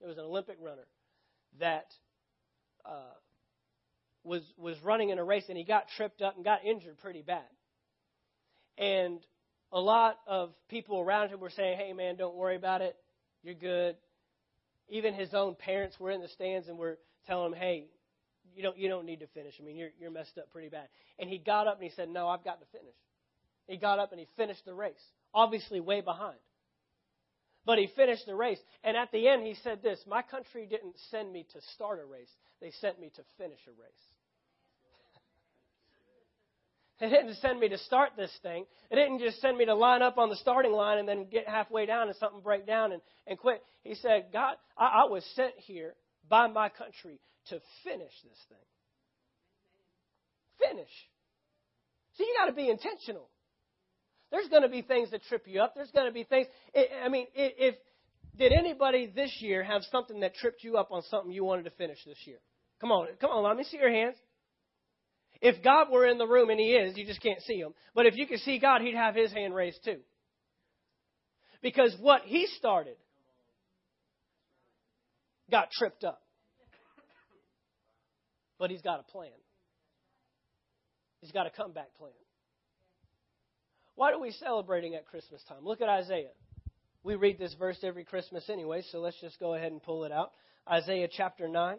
There 0.00 0.08
was 0.08 0.18
an 0.18 0.24
Olympic 0.24 0.58
runner 0.60 0.84
that 1.60 1.86
uh, 2.84 3.14
was 4.22 4.42
was 4.56 4.76
running 4.82 5.10
in 5.10 5.18
a 5.18 5.24
race 5.24 5.44
and 5.48 5.56
he 5.56 5.64
got 5.64 5.86
tripped 5.96 6.22
up 6.22 6.36
and 6.36 6.44
got 6.44 6.64
injured 6.64 6.98
pretty 6.98 7.22
bad. 7.22 7.42
And 8.76 9.20
a 9.72 9.80
lot 9.80 10.18
of 10.26 10.52
people 10.68 10.98
around 11.00 11.28
him 11.28 11.40
were 11.40 11.50
saying, 11.50 11.78
"Hey, 11.78 11.92
man, 11.92 12.16
don't 12.16 12.34
worry 12.34 12.56
about 12.56 12.80
it. 12.80 12.96
You're 13.42 13.54
good." 13.54 13.96
Even 14.88 15.14
his 15.14 15.32
own 15.32 15.54
parents 15.54 15.98
were 15.98 16.10
in 16.10 16.20
the 16.20 16.28
stands 16.28 16.68
and 16.68 16.78
were 16.78 16.98
telling 17.26 17.52
him, 17.52 17.58
"Hey, 17.58 17.86
you 18.54 18.62
don't 18.62 18.76
you 18.76 18.88
don't 18.88 19.06
need 19.06 19.20
to 19.20 19.26
finish. 19.28 19.54
I 19.60 19.62
mean, 19.62 19.76
you're 19.76 19.90
you're 19.98 20.10
messed 20.10 20.38
up 20.38 20.50
pretty 20.50 20.68
bad." 20.68 20.88
And 21.18 21.28
he 21.28 21.38
got 21.38 21.66
up 21.66 21.74
and 21.74 21.84
he 21.84 21.90
said, 21.94 22.08
"No, 22.08 22.28
I've 22.28 22.44
got 22.44 22.60
to 22.60 22.66
finish." 22.66 22.94
He 23.66 23.76
got 23.76 23.98
up 23.98 24.10
and 24.12 24.20
he 24.20 24.26
finished 24.36 24.64
the 24.64 24.74
race, 24.74 25.02
obviously 25.32 25.80
way 25.80 26.00
behind. 26.00 26.38
But 27.66 27.78
he 27.78 27.88
finished 27.96 28.26
the 28.26 28.34
race. 28.34 28.58
And 28.82 28.96
at 28.96 29.10
the 29.10 29.28
end, 29.28 29.46
he 29.46 29.54
said 29.62 29.82
this 29.82 30.00
My 30.06 30.22
country 30.22 30.66
didn't 30.66 30.96
send 31.10 31.32
me 31.32 31.46
to 31.52 31.60
start 31.74 32.00
a 32.00 32.04
race, 32.04 32.30
they 32.60 32.70
sent 32.80 33.00
me 33.00 33.10
to 33.16 33.22
finish 33.38 33.60
a 33.66 33.70
race. 33.70 34.04
They 37.00 37.08
didn't 37.08 37.34
send 37.34 37.58
me 37.58 37.68
to 37.70 37.78
start 37.78 38.10
this 38.16 38.30
thing. 38.42 38.66
They 38.88 38.96
didn't 38.96 39.18
just 39.18 39.40
send 39.40 39.58
me 39.58 39.64
to 39.64 39.74
line 39.74 40.00
up 40.00 40.16
on 40.16 40.28
the 40.28 40.36
starting 40.36 40.70
line 40.72 40.98
and 40.98 41.08
then 41.08 41.26
get 41.28 41.48
halfway 41.48 41.86
down 41.86 42.06
and 42.06 42.16
something 42.16 42.40
break 42.40 42.68
down 42.68 42.92
and, 42.92 43.02
and 43.26 43.36
quit. 43.36 43.62
He 43.82 43.96
said, 43.96 44.26
God, 44.32 44.54
I, 44.78 45.02
I 45.02 45.10
was 45.10 45.24
sent 45.34 45.54
here 45.56 45.96
by 46.28 46.46
my 46.46 46.68
country 46.68 47.18
to 47.48 47.60
finish 47.82 48.12
this 48.22 48.38
thing. 48.48 48.58
Finish. 50.70 50.88
So 52.16 52.22
you 52.22 52.34
got 52.38 52.46
to 52.46 52.52
be 52.52 52.70
intentional. 52.70 53.28
There's 54.34 54.48
going 54.48 54.62
to 54.62 54.68
be 54.68 54.82
things 54.82 55.12
that 55.12 55.22
trip 55.22 55.44
you 55.46 55.60
up. 55.60 55.76
There's 55.76 55.92
going 55.92 56.06
to 56.06 56.12
be 56.12 56.24
things. 56.24 56.48
I 57.04 57.08
mean, 57.08 57.28
if 57.36 57.76
did 58.36 58.50
anybody 58.50 59.06
this 59.06 59.32
year 59.38 59.62
have 59.62 59.82
something 59.92 60.18
that 60.20 60.34
tripped 60.34 60.64
you 60.64 60.76
up 60.76 60.88
on 60.90 61.02
something 61.02 61.30
you 61.30 61.44
wanted 61.44 61.66
to 61.66 61.70
finish 61.70 61.98
this 62.04 62.18
year? 62.24 62.38
Come 62.80 62.90
on, 62.90 63.06
come 63.20 63.30
on, 63.30 63.44
let 63.44 63.56
me 63.56 63.62
see 63.62 63.76
your 63.76 63.92
hands. 63.92 64.16
If 65.40 65.62
God 65.62 65.86
were 65.88 66.08
in 66.08 66.18
the 66.18 66.26
room, 66.26 66.50
and 66.50 66.58
He 66.58 66.72
is, 66.72 66.96
you 66.96 67.06
just 67.06 67.22
can't 67.22 67.40
see 67.42 67.58
Him. 67.58 67.74
But 67.94 68.06
if 68.06 68.16
you 68.16 68.26
could 68.26 68.40
see 68.40 68.58
God, 68.58 68.80
He'd 68.80 68.96
have 68.96 69.14
His 69.14 69.30
hand 69.30 69.54
raised 69.54 69.84
too. 69.84 70.00
Because 71.62 71.94
what 72.00 72.22
He 72.24 72.48
started 72.58 72.96
got 75.48 75.70
tripped 75.70 76.02
up. 76.02 76.22
But 78.58 78.72
He's 78.72 78.82
got 78.82 78.98
a 78.98 79.04
plan. 79.04 79.30
He's 81.20 81.30
got 81.30 81.46
a 81.46 81.50
comeback 81.50 81.94
plan. 81.94 82.10
Why 83.96 84.12
are 84.12 84.20
we 84.20 84.32
celebrating 84.32 84.94
at 84.94 85.06
Christmas 85.06 85.42
time? 85.48 85.64
Look 85.64 85.80
at 85.80 85.88
Isaiah. 85.88 86.30
We 87.02 87.16
read 87.16 87.38
this 87.38 87.54
verse 87.58 87.78
every 87.82 88.04
Christmas 88.04 88.48
anyway, 88.48 88.82
so 88.90 88.98
let's 88.98 89.20
just 89.20 89.38
go 89.38 89.54
ahead 89.54 89.72
and 89.72 89.82
pull 89.82 90.04
it 90.04 90.12
out. 90.12 90.32
Isaiah 90.70 91.08
chapter 91.10 91.46
9. 91.48 91.78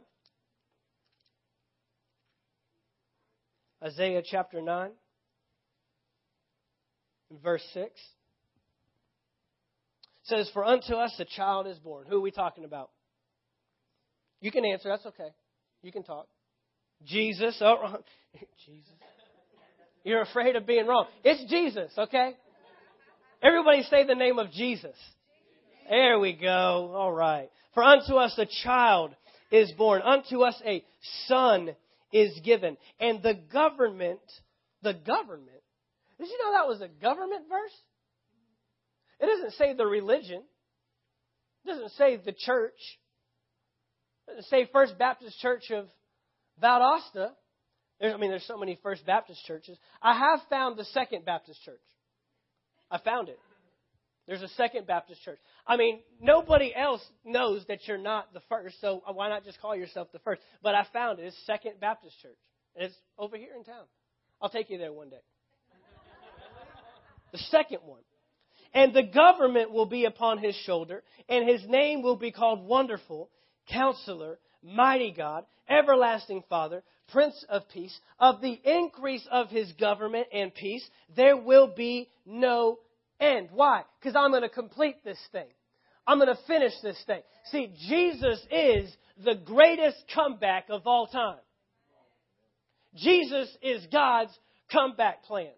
Isaiah 3.83 4.23
chapter 4.23 4.61
9, 4.61 4.91
verse 7.43 7.63
6 7.73 7.89
says, 10.23 10.49
For 10.53 10.65
unto 10.65 10.93
us 10.93 11.13
a 11.19 11.25
child 11.25 11.67
is 11.67 11.77
born. 11.77 12.05
Who 12.09 12.17
are 12.17 12.21
we 12.21 12.31
talking 12.31 12.65
about? 12.65 12.89
You 14.41 14.51
can 14.51 14.65
answer, 14.65 14.89
that's 14.89 15.05
okay. 15.05 15.29
You 15.83 15.91
can 15.91 16.03
talk. 16.03 16.27
Jesus. 17.03 17.57
Oh, 17.61 17.97
Jesus. 18.65 18.89
You're 20.05 20.21
afraid 20.21 20.55
of 20.55 20.67
being 20.67 20.85
wrong. 20.85 21.07
It's 21.23 21.51
Jesus, 21.51 21.91
okay? 21.97 22.33
Everybody 23.41 23.81
say 23.83 24.05
the 24.05 24.13
name 24.13 24.37
of 24.37 24.51
Jesus. 24.51 24.95
There 25.89 26.19
we 26.19 26.33
go. 26.33 26.93
All 26.95 27.11
right. 27.11 27.49
For 27.73 27.83
unto 27.83 28.15
us 28.15 28.37
a 28.37 28.45
child 28.63 29.15
is 29.51 29.71
born, 29.71 30.03
unto 30.03 30.43
us 30.43 30.55
a 30.63 30.83
son 31.27 31.75
is 32.13 32.39
given. 32.43 32.77
And 32.99 33.23
the 33.23 33.33
government, 33.51 34.21
the 34.83 34.93
government, 34.93 35.49
did 36.19 36.27
you 36.27 36.37
know 36.37 36.51
that 36.53 36.67
was 36.67 36.81
a 36.81 37.01
government 37.01 37.45
verse? 37.49 37.75
It 39.19 39.25
doesn't 39.25 39.53
say 39.53 39.73
the 39.73 39.87
religion. 39.87 40.43
It 41.65 41.67
doesn't 41.67 41.91
say 41.93 42.17
the 42.17 42.31
church. 42.37 42.77
It 44.27 44.31
doesn't 44.35 44.49
say 44.49 44.69
First 44.71 44.99
Baptist 44.99 45.39
Church 45.39 45.71
of 45.71 45.87
Valdosta. 46.61 47.31
There's, 47.99 48.13
I 48.13 48.17
mean, 48.17 48.29
there's 48.29 48.45
so 48.45 48.57
many 48.57 48.77
First 48.83 49.05
Baptist 49.05 49.43
churches. 49.45 49.77
I 50.01 50.17
have 50.17 50.39
found 50.49 50.77
the 50.77 50.85
Second 50.85 51.25
Baptist 51.25 51.61
Church. 51.63 51.79
I 52.91 52.99
found 52.99 53.29
it. 53.29 53.39
There's 54.27 54.41
a 54.41 54.47
Second 54.49 54.87
Baptist 54.87 55.21
Church. 55.23 55.39
I 55.67 55.77
mean, 55.77 55.99
nobody 56.19 56.73
else 56.75 57.01
knows 57.23 57.63
that 57.67 57.87
you're 57.87 57.97
not 57.97 58.33
the 58.33 58.41
first, 58.49 58.81
so 58.81 59.01
why 59.13 59.29
not 59.29 59.43
just 59.43 59.61
call 59.61 59.75
yourself 59.75 60.07
the 60.11 60.19
first? 60.19 60.41
But 60.63 60.75
I 60.75 60.85
found 60.91 61.19
it. 61.19 61.25
It's 61.25 61.37
Second 61.45 61.79
Baptist 61.79 62.19
Church. 62.21 62.37
It's 62.75 62.95
over 63.17 63.37
here 63.37 63.51
in 63.55 63.63
town. 63.63 63.85
I'll 64.41 64.49
take 64.49 64.69
you 64.69 64.77
there 64.77 64.91
one 64.91 65.09
day. 65.09 65.21
The 67.31 67.37
second 67.37 67.79
one. 67.85 68.01
And 68.73 68.93
the 68.93 69.03
government 69.03 69.71
will 69.71 69.85
be 69.85 70.05
upon 70.05 70.39
his 70.39 70.55
shoulder, 70.65 71.03
and 71.29 71.47
his 71.47 71.61
name 71.67 72.01
will 72.01 72.17
be 72.17 72.31
called 72.31 72.67
Wonderful, 72.67 73.29
Counselor, 73.69 74.37
Mighty 74.61 75.13
God, 75.15 75.45
Everlasting 75.69 76.43
Father, 76.49 76.83
Prince 77.09 77.45
of 77.49 77.67
Peace, 77.69 77.97
of 78.19 78.41
the 78.41 78.59
increase 78.63 79.27
of 79.31 79.49
his 79.49 79.71
government 79.73 80.27
and 80.33 80.53
peace, 80.53 80.87
there 81.15 81.37
will 81.37 81.67
be 81.75 82.09
no 82.25 82.79
end. 83.19 83.49
Why? 83.51 83.83
Because 83.99 84.15
I'm 84.15 84.31
going 84.31 84.41
to 84.41 84.49
complete 84.49 85.03
this 85.03 85.19
thing. 85.31 85.47
I'm 86.07 86.19
going 86.19 86.35
to 86.35 86.41
finish 86.47 86.73
this 86.83 87.01
thing. 87.05 87.21
See, 87.51 87.71
Jesus 87.87 88.39
is 88.51 88.95
the 89.23 89.35
greatest 89.35 89.97
comeback 90.13 90.65
of 90.69 90.85
all 90.85 91.07
time. 91.07 91.39
Jesus 92.95 93.49
is 93.61 93.85
God's 93.91 94.37
comeback 94.71 95.23
plan. 95.25 95.51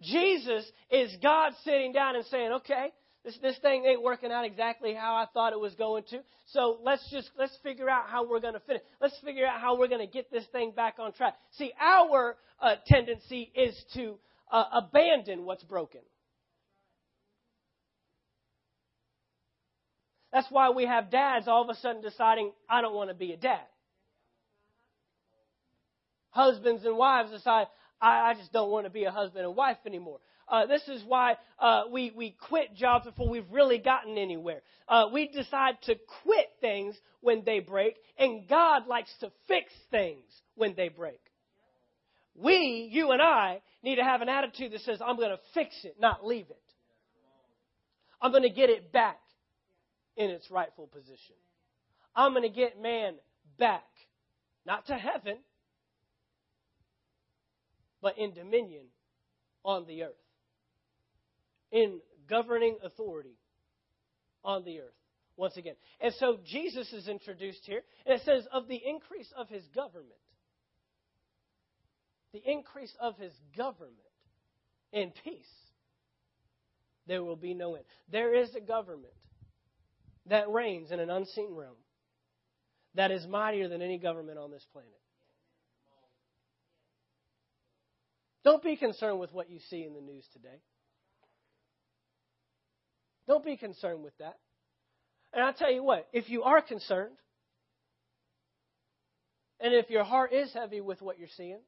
Jesus 0.00 0.64
is 0.90 1.14
God 1.22 1.52
sitting 1.64 1.92
down 1.92 2.16
and 2.16 2.24
saying, 2.26 2.52
okay, 2.52 2.92
this, 3.28 3.38
this 3.42 3.58
thing 3.58 3.84
ain't 3.84 4.02
working 4.02 4.32
out 4.32 4.46
exactly 4.46 4.94
how 4.94 5.14
I 5.14 5.26
thought 5.34 5.52
it 5.52 5.60
was 5.60 5.74
going 5.74 6.04
to. 6.10 6.20
So 6.46 6.78
let's 6.82 7.06
just, 7.10 7.30
let's 7.38 7.54
figure 7.62 7.88
out 7.88 8.04
how 8.08 8.26
we're 8.26 8.40
going 8.40 8.54
to 8.54 8.60
finish. 8.60 8.80
Let's 9.02 9.18
figure 9.22 9.46
out 9.46 9.60
how 9.60 9.78
we're 9.78 9.88
going 9.88 10.06
to 10.06 10.10
get 10.10 10.30
this 10.30 10.44
thing 10.50 10.72
back 10.74 10.94
on 10.98 11.12
track. 11.12 11.34
See, 11.58 11.72
our 11.78 12.36
uh, 12.58 12.76
tendency 12.86 13.52
is 13.54 13.78
to 13.94 14.14
uh, 14.50 14.64
abandon 14.72 15.44
what's 15.44 15.62
broken. 15.64 16.00
That's 20.32 20.46
why 20.50 20.70
we 20.70 20.86
have 20.86 21.10
dads 21.10 21.48
all 21.48 21.62
of 21.62 21.68
a 21.68 21.78
sudden 21.80 22.00
deciding, 22.00 22.52
I 22.68 22.80
don't 22.80 22.94
want 22.94 23.10
to 23.10 23.14
be 23.14 23.32
a 23.32 23.36
dad. 23.36 23.60
Husbands 26.30 26.86
and 26.86 26.96
wives 26.96 27.30
decide, 27.30 27.66
I, 28.00 28.30
I 28.30 28.34
just 28.34 28.54
don't 28.54 28.70
want 28.70 28.86
to 28.86 28.90
be 28.90 29.04
a 29.04 29.10
husband 29.10 29.44
and 29.44 29.54
wife 29.54 29.78
anymore. 29.84 30.20
Uh, 30.50 30.66
this 30.66 30.82
is 30.88 31.02
why 31.06 31.36
uh, 31.58 31.82
we, 31.90 32.12
we 32.16 32.34
quit 32.48 32.74
jobs 32.74 33.04
before 33.04 33.28
we've 33.28 33.50
really 33.50 33.78
gotten 33.78 34.16
anywhere. 34.16 34.62
Uh, 34.88 35.06
we 35.12 35.28
decide 35.28 35.76
to 35.82 35.94
quit 36.22 36.46
things 36.60 36.96
when 37.20 37.42
they 37.44 37.60
break, 37.60 37.96
and 38.18 38.48
God 38.48 38.86
likes 38.86 39.12
to 39.20 39.30
fix 39.46 39.70
things 39.90 40.24
when 40.54 40.74
they 40.74 40.88
break. 40.88 41.20
We, 42.34 42.88
you 42.90 43.10
and 43.10 43.20
I, 43.20 43.60
need 43.82 43.96
to 43.96 44.04
have 44.04 44.22
an 44.22 44.28
attitude 44.28 44.72
that 44.72 44.80
says, 44.82 45.00
I'm 45.04 45.16
going 45.16 45.30
to 45.30 45.40
fix 45.54 45.74
it, 45.84 45.96
not 46.00 46.24
leave 46.24 46.46
it. 46.48 46.62
I'm 48.22 48.30
going 48.30 48.44
to 48.44 48.50
get 48.50 48.70
it 48.70 48.92
back 48.92 49.20
in 50.16 50.30
its 50.30 50.50
rightful 50.50 50.86
position. 50.86 51.36
I'm 52.16 52.32
going 52.32 52.42
to 52.42 52.48
get 52.48 52.80
man 52.80 53.14
back, 53.58 53.84
not 54.66 54.86
to 54.86 54.94
heaven, 54.94 55.38
but 58.00 58.16
in 58.18 58.32
dominion 58.32 58.84
on 59.64 59.86
the 59.86 60.04
earth 60.04 60.14
in 61.72 62.00
governing 62.28 62.76
authority 62.82 63.36
on 64.44 64.64
the 64.64 64.80
earth 64.80 64.94
once 65.36 65.56
again. 65.56 65.74
And 66.00 66.12
so 66.18 66.38
Jesus 66.44 66.92
is 66.92 67.08
introduced 67.08 67.60
here, 67.64 67.82
and 68.06 68.20
it 68.20 68.24
says, 68.24 68.46
of 68.52 68.68
the 68.68 68.80
increase 68.84 69.32
of 69.36 69.48
his 69.48 69.62
government. 69.74 70.12
The 72.32 72.42
increase 72.44 72.92
of 73.00 73.16
his 73.16 73.32
government 73.56 73.94
in 74.92 75.12
peace, 75.24 75.46
there 77.06 77.24
will 77.24 77.36
be 77.36 77.54
no 77.54 77.74
end. 77.74 77.84
There 78.10 78.34
is 78.34 78.54
a 78.54 78.60
government 78.60 79.14
that 80.26 80.50
reigns 80.50 80.90
in 80.90 81.00
an 81.00 81.08
unseen 81.08 81.54
realm 81.54 81.76
that 82.94 83.10
is 83.10 83.26
mightier 83.26 83.68
than 83.68 83.80
any 83.80 83.98
government 83.98 84.38
on 84.38 84.50
this 84.50 84.66
planet. 84.72 84.90
Don't 88.44 88.62
be 88.62 88.76
concerned 88.76 89.20
with 89.20 89.32
what 89.32 89.50
you 89.50 89.58
see 89.70 89.84
in 89.84 89.94
the 89.94 90.00
news 90.00 90.24
today. 90.32 90.60
Don't 93.28 93.44
be 93.44 93.56
concerned 93.56 94.02
with 94.02 94.16
that. 94.18 94.36
And 95.32 95.44
I'll 95.44 95.52
tell 95.52 95.70
you 95.70 95.84
what, 95.84 96.08
if 96.12 96.30
you 96.30 96.42
are 96.44 96.62
concerned, 96.62 97.14
and 99.60 99.74
if 99.74 99.90
your 99.90 100.02
heart 100.02 100.32
is 100.32 100.52
heavy 100.54 100.80
with 100.80 101.02
what 101.02 101.18
you're 101.18 101.28
seeing, 101.36 101.60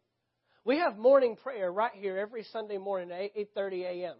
we 0.64 0.78
have 0.78 0.96
morning 0.96 1.36
prayer 1.36 1.70
right 1.70 1.92
here 1.94 2.18
every 2.18 2.44
Sunday 2.44 2.78
morning 2.78 3.10
at 3.12 3.36
8:30 3.36 3.82
a.m. 3.82 4.14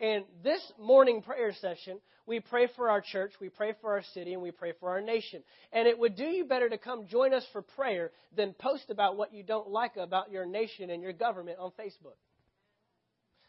And 0.00 0.24
this 0.42 0.60
morning 0.78 1.22
prayer 1.22 1.52
session, 1.60 2.00
we 2.26 2.40
pray 2.40 2.68
for 2.76 2.88
our 2.90 3.00
church, 3.00 3.32
we 3.40 3.48
pray 3.48 3.74
for 3.80 3.92
our 3.92 4.02
city, 4.12 4.32
and 4.32 4.42
we 4.42 4.50
pray 4.50 4.72
for 4.78 4.90
our 4.90 5.00
nation. 5.00 5.42
And 5.72 5.86
it 5.88 5.98
would 5.98 6.16
do 6.16 6.24
you 6.24 6.44
better 6.44 6.68
to 6.68 6.78
come 6.78 7.06
join 7.06 7.32
us 7.32 7.44
for 7.52 7.62
prayer 7.62 8.10
than 8.36 8.54
post 8.54 8.90
about 8.90 9.16
what 9.16 9.32
you 9.32 9.42
don't 9.42 9.68
like 9.68 9.96
about 9.96 10.30
your 10.30 10.46
nation 10.46 10.90
and 10.90 11.02
your 11.02 11.12
government 11.12 11.58
on 11.58 11.70
Facebook. 11.78 12.18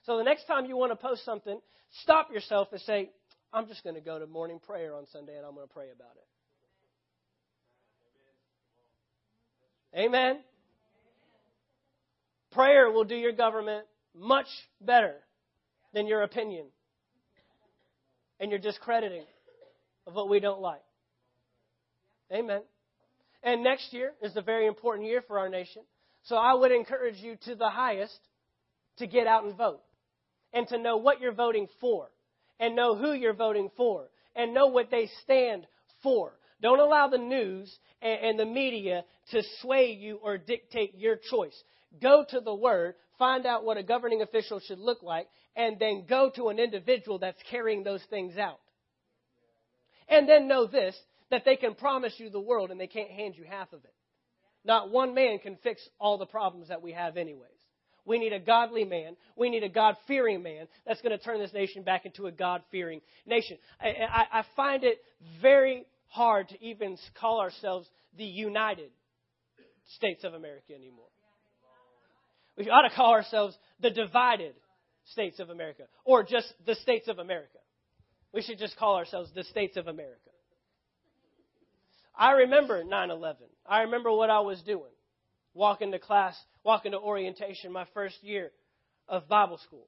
So 0.06 0.18
the 0.18 0.24
next 0.24 0.46
time 0.46 0.66
you 0.66 0.78
want 0.78 0.92
to 0.92 0.96
post 0.96 1.26
something, 1.26 1.60
stop 2.02 2.32
yourself 2.32 2.68
and 2.72 2.82
say, 2.82 3.10
I'm 3.56 3.68
just 3.68 3.86
going 3.86 3.96
to 3.96 4.02
go 4.02 4.20
to 4.20 4.28
morning 4.28 4.60
prayer 4.60 4.94
on 4.94 5.06
Sunday 5.14 5.38
and 5.38 5.46
I'm 5.46 5.56
going 5.56 5.66
to 5.66 5.74
pray 5.74 5.86
about 5.96 6.12
it. 9.94 9.98
Amen. 9.98 10.40
Prayer 12.52 12.92
will 12.92 13.06
do 13.06 13.16
your 13.16 13.32
government 13.32 13.86
much 14.14 14.48
better 14.82 15.16
than 15.94 16.06
your 16.06 16.24
opinion 16.24 16.66
and 18.42 18.52
your 18.52 18.60
discrediting 18.60 19.24
of 20.06 20.16
what 20.16 20.28
we 20.28 20.42
don't 20.42 20.60
like. 20.60 20.84
Amen. 22.34 22.62
And 23.42 23.64
next 23.64 23.94
year 23.94 24.12
is 24.22 24.36
a 24.36 24.42
very 24.42 24.68
important 24.68 25.08
year 25.08 25.24
for 25.26 25.40
our 25.40 25.48
nation. 25.48 25.84
So 26.24 26.36
I 26.36 26.56
would 26.56 26.74
encourage 26.74 27.20
you 27.20 27.38
to 27.46 27.56
the 27.56 27.70
highest 27.70 28.20
to 28.98 29.08
get 29.08 29.28
out 29.28 29.46
and 29.46 29.56
vote 29.56 29.80
and 30.52 30.68
to 30.68 30.78
know 30.78 30.98
what 30.98 31.22
you're 31.22 31.32
voting 31.32 31.70
for 31.80 32.10
and 32.60 32.76
know 32.76 32.96
who 32.96 33.14
you're 33.14 33.34
voting 33.34 33.70
for 33.76 34.10
and 34.36 34.54
know 34.54 34.68
what 34.68 34.92
they 34.92 35.10
stand 35.24 35.66
for. 36.04 36.34
Don't 36.62 36.80
allow 36.80 37.08
the 37.08 37.18
news 37.18 37.74
and, 38.02 38.40
the 38.40 38.46
media 38.46 39.04
to 39.32 39.42
sway 39.62 39.92
you 39.92 40.20
or 40.22 40.38
dictate 40.38 40.96
your 40.98 41.18
choice. 41.30 41.56
Go 42.02 42.26
to 42.30 42.40
the 42.40 42.54
Word, 42.54 42.96
find 43.18 43.46
out 43.46 43.64
what 43.64 43.78
a 43.78 43.84
governing 43.84 44.22
official 44.22 44.60
should 44.60 44.80
look 44.80 45.02
like, 45.04 45.28
and 45.56 45.78
then 45.80 46.06
go 46.08 46.32
to 46.36 46.50
an 46.50 46.60
individual 46.60 47.20
that's 47.20 47.42
carrying 47.50 47.84
those 47.84 48.04
things 48.10 48.38
out. 48.38 48.60
And 50.08 50.30
then 50.30 50.48
know 50.48 50.68
this 50.68 50.96
that 51.32 51.44
they 51.46 51.56
can 51.56 51.74
promise 51.74 52.14
you 52.18 52.30
the 52.30 52.40
world 52.40 52.70
and 52.72 52.80
they 52.80 52.88
can't 52.88 53.10
hand 53.10 53.36
you 53.36 53.44
half 53.44 53.74
of 53.74 53.84
it. 53.84 53.94
Not 54.64 54.92
one 54.92 55.14
man 55.14 55.40
can 55.40 55.58
fix 55.64 55.82
all 56.00 56.18
the 56.18 56.26
problems 56.26 56.70
that 56.70 56.82
we 56.82 56.92
have, 56.92 57.18
anyways. 57.18 57.50
We 58.06 58.20
need 58.20 58.34
a 58.34 58.40
godly 58.40 58.86
man. 58.86 59.16
We 59.36 59.50
need 59.50 59.64
a 59.64 59.70
God 59.70 59.96
fearing 60.08 60.44
man 60.44 60.68
that's 60.86 61.02
going 61.02 61.18
to 61.18 61.24
turn 61.24 61.40
this 61.40 61.54
nation 61.54 61.84
back 61.84 62.06
into 62.06 62.28
a 62.28 62.32
God 62.32 62.62
fearing 62.72 63.02
nation. 63.26 63.58
I, 63.82 63.88
I, 63.88 64.40
I 64.40 64.44
find 64.56 64.84
it 64.84 65.00
very 65.42 65.86
hard 66.08 66.50
to 66.50 66.64
even 66.64 66.98
call 67.20 67.42
ourselves 67.42 67.88
the 68.18 68.24
United 68.24 68.92
States 69.96 70.24
of 70.24 70.34
America 70.34 70.74
anymore. 70.74 71.06
We 72.58 72.70
ought 72.70 72.88
to 72.88 72.96
call 72.96 73.12
ourselves 73.12 73.58
the 73.82 73.90
divided 73.90 74.54
States 75.12 75.40
of 75.40 75.50
America 75.50 75.84
or 76.06 76.24
just 76.24 76.52
the 76.66 76.76
States 76.76 77.08
of 77.08 77.20
America. 77.20 77.58
We 78.34 78.42
should 78.42 78.60
just 78.60 78.78
call 78.78 78.96
ourselves 78.96 79.32
the 79.36 79.44
States 79.44 79.78
of 79.78 79.88
America. 79.88 80.20
I 82.18 82.32
remember 82.32 82.84
9 82.84 83.12
11. 83.12 83.48
I 83.66 83.82
remember 83.82 84.12
what 84.12 84.30
I 84.30 84.40
was 84.40 84.62
doing 84.62 84.92
walking 85.56 85.92
to 85.94 86.00
class, 86.00 86.36
walking 86.66 86.92
to 86.92 87.00
orientation 87.00 87.72
my 87.72 87.86
first 87.94 88.22
year 88.22 88.52
of 89.08 89.30
Bible 89.30 89.60
school. 89.66 89.88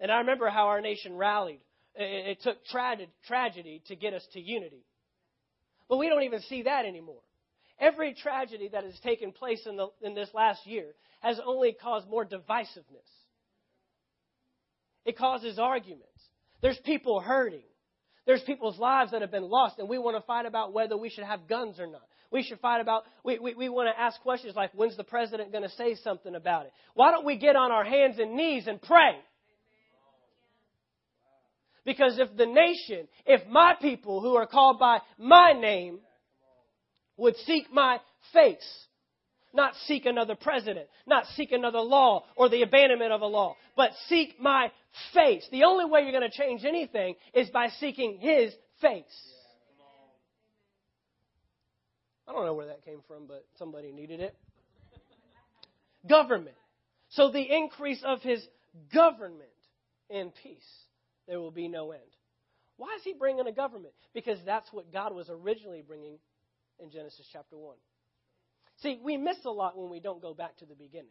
And 0.00 0.10
I 0.10 0.18
remember 0.18 0.48
how 0.48 0.68
our 0.68 0.80
nation 0.80 1.14
rallied. 1.14 1.60
It, 1.94 2.38
it 2.38 2.42
took 2.42 2.64
tra- 2.64 2.96
tragedy 3.26 3.82
to 3.88 3.96
get 3.96 4.14
us 4.14 4.26
to 4.32 4.40
unity. 4.40 4.84
But 5.88 5.98
we 5.98 6.08
don't 6.08 6.22
even 6.22 6.40
see 6.40 6.62
that 6.62 6.86
anymore. 6.86 7.20
Every 7.78 8.14
tragedy 8.14 8.70
that 8.72 8.84
has 8.84 8.98
taken 9.00 9.32
place 9.32 9.60
in, 9.66 9.76
the, 9.76 9.88
in 10.02 10.14
this 10.14 10.30
last 10.34 10.66
year 10.66 10.86
has 11.20 11.38
only 11.44 11.76
caused 11.80 12.08
more 12.08 12.24
divisiveness. 12.24 13.10
It 15.04 15.18
causes 15.18 15.58
arguments. 15.58 16.06
There's 16.62 16.78
people 16.84 17.20
hurting. 17.20 17.62
There's 18.26 18.42
people's 18.42 18.78
lives 18.78 19.12
that 19.12 19.22
have 19.22 19.30
been 19.30 19.48
lost, 19.48 19.78
and 19.78 19.88
we 19.88 19.98
want 19.98 20.16
to 20.16 20.22
fight 20.26 20.46
about 20.46 20.72
whether 20.72 20.96
we 20.96 21.10
should 21.10 21.24
have 21.24 21.48
guns 21.48 21.80
or 21.80 21.86
not. 21.86 22.02
We 22.30 22.42
should 22.44 22.60
fight 22.60 22.80
about, 22.80 23.04
we, 23.24 23.38
we, 23.38 23.54
we 23.54 23.68
want 23.68 23.88
to 23.94 24.00
ask 24.00 24.20
questions 24.20 24.54
like, 24.54 24.70
when's 24.74 24.96
the 24.96 25.04
president 25.04 25.50
going 25.50 25.64
to 25.64 25.70
say 25.70 25.96
something 25.96 26.34
about 26.34 26.66
it? 26.66 26.72
Why 26.94 27.10
don't 27.10 27.24
we 27.24 27.36
get 27.36 27.56
on 27.56 27.72
our 27.72 27.84
hands 27.84 28.18
and 28.18 28.36
knees 28.36 28.68
and 28.68 28.80
pray? 28.80 29.16
Because 31.84 32.18
if 32.18 32.36
the 32.36 32.46
nation, 32.46 33.08
if 33.26 33.46
my 33.48 33.74
people 33.80 34.20
who 34.20 34.36
are 34.36 34.46
called 34.46 34.78
by 34.78 34.98
my 35.18 35.52
name 35.52 35.98
would 37.16 37.36
seek 37.46 37.72
my 37.72 37.98
face, 38.32 38.86
not 39.52 39.74
seek 39.86 40.06
another 40.06 40.36
president, 40.36 40.86
not 41.06 41.26
seek 41.34 41.50
another 41.50 41.80
law 41.80 42.24
or 42.36 42.48
the 42.48 42.62
abandonment 42.62 43.12
of 43.12 43.22
a 43.22 43.26
law, 43.26 43.56
but 43.76 43.90
seek 44.08 44.40
my 44.40 44.70
face. 45.12 45.44
The 45.50 45.64
only 45.64 45.86
way 45.86 46.02
you're 46.02 46.12
going 46.12 46.30
to 46.30 46.36
change 46.36 46.64
anything 46.64 47.16
is 47.34 47.48
by 47.50 47.68
seeking 47.80 48.18
his 48.20 48.54
face. 48.80 49.04
I 52.30 52.32
don't 52.32 52.46
know 52.46 52.54
where 52.54 52.66
that 52.66 52.84
came 52.84 53.00
from, 53.08 53.26
but 53.26 53.44
somebody 53.58 53.90
needed 53.90 54.20
it. 54.20 54.36
Government. 56.08 56.56
So 57.08 57.32
the 57.32 57.42
increase 57.42 58.00
of 58.04 58.22
his 58.22 58.40
government 58.94 59.50
in 60.08 60.30
peace, 60.40 60.86
there 61.26 61.40
will 61.40 61.50
be 61.50 61.66
no 61.66 61.90
end. 61.90 62.02
Why 62.76 62.94
is 62.96 63.02
he 63.02 63.14
bringing 63.18 63.48
a 63.48 63.52
government? 63.52 63.94
Because 64.14 64.38
that's 64.46 64.72
what 64.72 64.92
God 64.92 65.12
was 65.12 65.28
originally 65.28 65.82
bringing 65.84 66.18
in 66.78 66.92
Genesis 66.92 67.26
chapter 67.32 67.56
1. 67.56 67.74
See, 68.80 69.00
we 69.02 69.16
miss 69.16 69.38
a 69.44 69.50
lot 69.50 69.76
when 69.76 69.90
we 69.90 69.98
don't 69.98 70.22
go 70.22 70.32
back 70.32 70.56
to 70.58 70.66
the 70.66 70.76
beginning. 70.76 71.10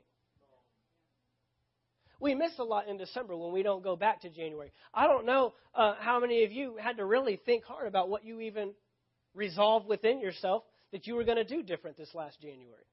We 2.22 2.34
miss 2.34 2.52
a 2.60 2.64
lot 2.64 2.88
in 2.88 2.98
December 2.98 3.36
when 3.36 3.52
we 3.52 3.62
don't 3.62 3.84
go 3.84 3.98
back 3.98 4.22
to 4.22 4.30
January. 4.30 4.72
I 4.94 5.08
don't 5.08 5.26
know 5.26 5.54
uh, 5.76 5.96
how 6.00 6.22
many 6.22 6.46
of 6.46 6.54
you 6.54 6.78
had 6.78 6.98
to 6.98 7.06
really 7.06 7.42
think 7.46 7.66
hard 7.66 7.88
about 7.88 8.08
what 8.08 8.24
you 8.24 8.40
even 8.40 8.72
resolved 9.36 9.86
within 9.86 10.22
yourself 10.22 10.64
that 10.92 11.08
you 11.08 11.16
were 11.16 11.24
going 11.24 11.38
to 11.38 11.44
do 11.44 11.64
different 11.64 11.98
this 11.98 12.14
last 12.14 12.42
January. 12.42 12.86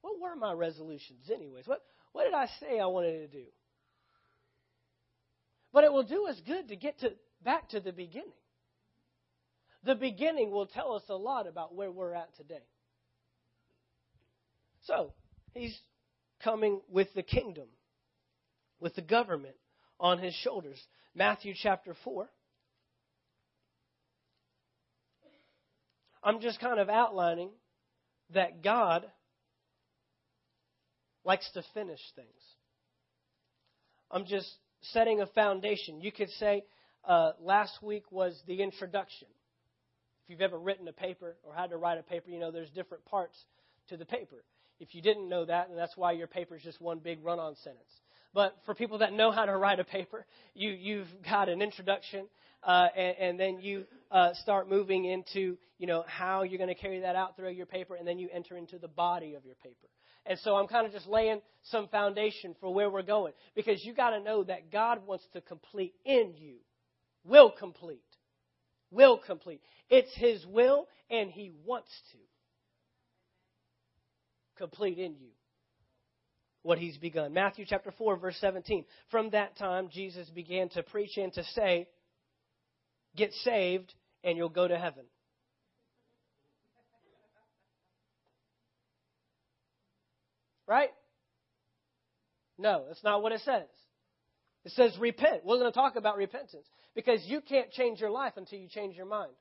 What 0.00 0.20
were 0.20 0.36
my 0.36 0.52
resolutions, 0.52 1.30
anyways? 1.32 1.66
What, 1.66 1.82
what 2.12 2.24
did 2.24 2.34
I 2.34 2.46
say 2.60 2.80
I 2.80 2.86
wanted 2.86 3.30
to 3.30 3.38
do? 3.38 3.44
But 5.72 5.84
it 5.84 5.92
will 5.92 6.02
do 6.02 6.26
us 6.26 6.40
good 6.46 6.68
to 6.68 6.76
get 6.76 6.98
to, 7.00 7.12
back 7.42 7.70
to 7.70 7.80
the 7.80 7.92
beginning. 7.92 8.32
The 9.84 9.94
beginning 9.94 10.50
will 10.50 10.66
tell 10.66 10.94
us 10.94 11.02
a 11.08 11.14
lot 11.14 11.46
about 11.46 11.74
where 11.74 11.90
we're 11.90 12.14
at 12.14 12.34
today. 12.36 12.62
So, 14.82 15.12
he's 15.54 15.76
coming 16.42 16.80
with 16.88 17.08
the 17.14 17.22
kingdom, 17.22 17.66
with 18.80 18.94
the 18.94 19.02
government 19.02 19.54
on 19.98 20.18
his 20.18 20.34
shoulders. 20.34 20.80
Matthew 21.14 21.54
chapter 21.56 21.94
4. 22.04 22.28
I'm 26.22 26.40
just 26.40 26.60
kind 26.60 26.78
of 26.78 26.88
outlining 26.88 27.50
that 28.34 28.62
God 28.62 29.04
likes 31.24 31.48
to 31.52 31.62
finish 31.74 32.00
things. 32.16 32.28
I'm 34.10 34.26
just 34.26 34.48
setting 34.82 35.20
a 35.20 35.26
foundation. 35.26 36.00
You 36.00 36.12
could 36.12 36.30
say 36.30 36.64
uh, 37.04 37.32
last 37.40 37.82
week 37.82 38.10
was 38.10 38.40
the 38.46 38.62
introduction. 38.62 39.28
If 40.24 40.30
you've 40.30 40.40
ever 40.40 40.58
written 40.58 40.86
a 40.88 40.92
paper 40.92 41.36
or 41.42 41.54
had 41.54 41.70
to 41.70 41.76
write 41.76 41.98
a 41.98 42.02
paper, 42.02 42.30
you 42.30 42.38
know 42.38 42.50
there's 42.50 42.70
different 42.70 43.04
parts 43.04 43.36
to 43.88 43.96
the 43.96 44.04
paper. 44.04 44.44
If 44.78 44.94
you 44.94 45.02
didn't 45.02 45.28
know 45.28 45.44
that, 45.44 45.68
and 45.68 45.78
that's 45.78 45.96
why 45.96 46.12
your 46.12 46.26
paper 46.26 46.56
is 46.56 46.62
just 46.62 46.80
one 46.80 46.98
big 46.98 47.24
run 47.24 47.38
on 47.38 47.56
sentence. 47.62 47.82
But 48.34 48.56
for 48.64 48.74
people 48.74 48.98
that 48.98 49.12
know 49.12 49.30
how 49.30 49.44
to 49.44 49.56
write 49.56 49.78
a 49.78 49.84
paper, 49.84 50.24
you, 50.54 50.70
you've 50.70 51.08
got 51.28 51.48
an 51.48 51.60
introduction, 51.60 52.26
uh, 52.62 52.88
and, 52.96 53.16
and, 53.18 53.40
then 53.40 53.60
you 53.60 53.84
uh, 54.10 54.30
start 54.34 54.70
moving 54.70 55.04
into 55.04 55.58
you 55.78 55.86
know 55.86 56.04
how 56.06 56.42
you're 56.42 56.58
going 56.58 56.74
to 56.74 56.80
carry 56.80 57.00
that 57.00 57.16
out 57.16 57.36
through 57.36 57.50
your 57.50 57.66
paper, 57.66 57.96
and 57.96 58.06
then 58.06 58.18
you 58.18 58.28
enter 58.32 58.56
into 58.56 58.78
the 58.78 58.88
body 58.88 59.34
of 59.34 59.44
your 59.44 59.56
paper. 59.56 59.88
And 60.24 60.38
so 60.38 60.54
I'm 60.54 60.68
kind 60.68 60.86
of 60.86 60.92
just 60.92 61.08
laying 61.08 61.40
some 61.64 61.88
foundation 61.88 62.54
for 62.60 62.72
where 62.72 62.88
we're 62.88 63.02
going 63.02 63.32
because 63.56 63.84
you 63.84 63.92
got 63.92 64.10
to 64.10 64.20
know 64.20 64.44
that 64.44 64.70
God 64.70 65.04
wants 65.06 65.24
to 65.32 65.40
complete 65.40 65.94
in 66.04 66.34
you, 66.36 66.58
will 67.24 67.50
complete, 67.50 68.04
will 68.92 69.18
complete. 69.18 69.60
It's 69.90 70.14
His 70.14 70.46
will, 70.46 70.86
and 71.10 71.30
He 71.30 71.50
wants 71.66 71.90
to 72.12 72.18
complete 74.56 74.98
in 74.98 75.16
you 75.16 75.30
what 76.62 76.78
He's 76.78 76.96
begun. 76.96 77.32
Matthew 77.32 77.64
chapter 77.68 77.92
4, 77.96 78.16
verse 78.16 78.36
17. 78.40 78.84
From 79.10 79.30
that 79.30 79.56
time, 79.56 79.88
Jesus 79.92 80.28
began 80.30 80.68
to 80.70 80.82
preach 80.82 81.16
and 81.16 81.32
to 81.34 81.44
say, 81.54 81.88
Get 83.16 83.32
saved, 83.44 83.92
and 84.24 84.36
you'll 84.36 84.48
go 84.48 84.66
to 84.66 84.78
heaven. 84.78 85.04
Right? 90.66 90.90
No, 92.56 92.84
that's 92.86 93.04
not 93.04 93.22
what 93.22 93.32
it 93.32 93.40
says. 93.44 93.68
It 94.64 94.72
says 94.72 94.96
repent. 94.98 95.44
We're 95.44 95.58
going 95.58 95.72
to 95.72 95.76
talk 95.76 95.96
about 95.96 96.16
repentance 96.16 96.66
because 96.94 97.20
you 97.26 97.40
can't 97.40 97.70
change 97.72 98.00
your 98.00 98.10
life 98.10 98.34
until 98.36 98.60
you 98.60 98.68
change 98.68 98.96
your 98.96 99.06
mind. 99.06 99.32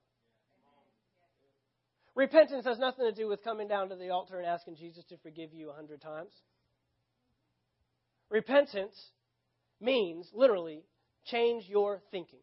Repentance 2.15 2.65
has 2.65 2.79
nothing 2.79 3.05
to 3.05 3.13
do 3.13 3.27
with 3.27 3.43
coming 3.43 3.67
down 3.67 3.89
to 3.89 3.95
the 3.95 4.09
altar 4.09 4.37
and 4.37 4.45
asking 4.45 4.75
Jesus 4.75 5.05
to 5.05 5.17
forgive 5.17 5.53
you 5.53 5.69
a 5.69 5.73
hundred 5.73 6.01
times. 6.01 6.31
Repentance 8.31 8.95
means 9.79 10.27
literally 10.33 10.83
change 11.25 11.65
your 11.67 12.01
thinking. 12.09 12.39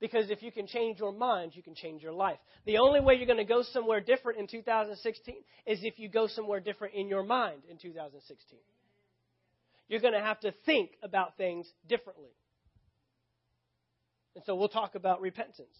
Because 0.00 0.30
if 0.30 0.42
you 0.42 0.52
can 0.52 0.66
change 0.66 0.98
your 0.98 1.12
mind, 1.12 1.52
you 1.54 1.62
can 1.62 1.74
change 1.74 2.02
your 2.02 2.12
life. 2.12 2.38
The 2.66 2.78
only 2.78 3.00
way 3.00 3.14
you're 3.14 3.26
going 3.26 3.38
to 3.38 3.44
go 3.44 3.62
somewhere 3.62 4.00
different 4.00 4.38
in 4.38 4.46
2016 4.46 5.34
is 5.66 5.80
if 5.82 5.98
you 5.98 6.08
go 6.08 6.26
somewhere 6.26 6.60
different 6.60 6.94
in 6.94 7.08
your 7.08 7.22
mind 7.22 7.62
in 7.68 7.78
2016. 7.78 8.58
You're 9.88 10.00
going 10.00 10.14
to 10.14 10.20
have 10.20 10.40
to 10.40 10.52
think 10.64 10.90
about 11.02 11.36
things 11.36 11.66
differently. 11.88 12.30
And 14.34 14.44
so 14.44 14.54
we'll 14.54 14.68
talk 14.68 14.94
about 14.94 15.20
repentance 15.20 15.76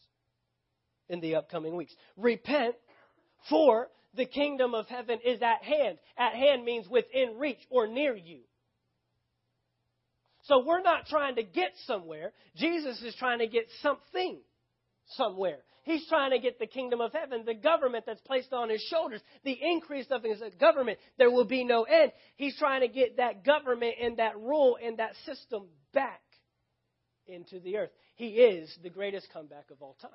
in 1.09 1.20
the 1.20 1.37
upcoming 1.37 1.77
weeks. 1.77 1.94
Repent, 2.16 2.77
for 3.48 3.88
the 4.14 4.27
kingdom 4.27 4.74
of 4.74 4.87
heaven 4.87 5.18
is 5.24 5.42
at 5.42 5.62
hand. 5.62 5.98
At 6.16 6.35
hand 6.35 6.64
means 6.64 6.88
within 6.88 7.37
reach 7.38 7.61
or 7.68 7.87
near 7.87 8.16
you. 8.16 8.40
So 10.44 10.62
we're 10.64 10.83
not 10.83 11.07
trying 11.07 11.37
to 11.37 11.42
get 11.42 11.72
somewhere. 11.87 12.33
Jesus 12.57 13.00
is 13.02 13.14
trying 13.16 13.38
to 13.38 13.46
get 13.46 13.66
something 13.83 14.38
somewhere. 15.16 15.59
He's 15.85 16.07
trying 16.09 16.30
to 16.30 16.38
get 16.38 16.59
the 16.59 16.66
kingdom 16.66 17.00
of 17.00 17.12
heaven, 17.12 17.44
the 17.44 17.54
government 17.54 18.04
that's 18.07 18.20
placed 18.22 18.52
on 18.52 18.70
his 18.70 18.83
shoulders, 18.90 19.20
the 19.44 19.59
increase 19.61 20.07
of 20.11 20.22
his 20.22 20.42
government. 20.59 20.98
There 21.18 21.30
will 21.30 21.44
be 21.44 21.64
no 21.64 21.85
end. 21.85 22.12
He's 22.37 22.57
trying 22.59 22.80
to 22.80 22.88
get 22.88 23.18
that 23.18 23.44
government 23.44 23.94
and 24.00 24.16
that 24.18 24.38
rule 24.38 24.78
and 24.83 24.98
that 24.98 25.14
system 25.26 25.66
back 25.92 26.22
into 27.26 27.61
the 27.61 27.76
earth. 27.76 27.90
He 28.14 28.28
is 28.28 28.74
the 28.83 28.90
greatest 28.90 29.28
comeback 29.33 29.70
of 29.70 29.83
all 29.83 29.96
time. 30.00 30.11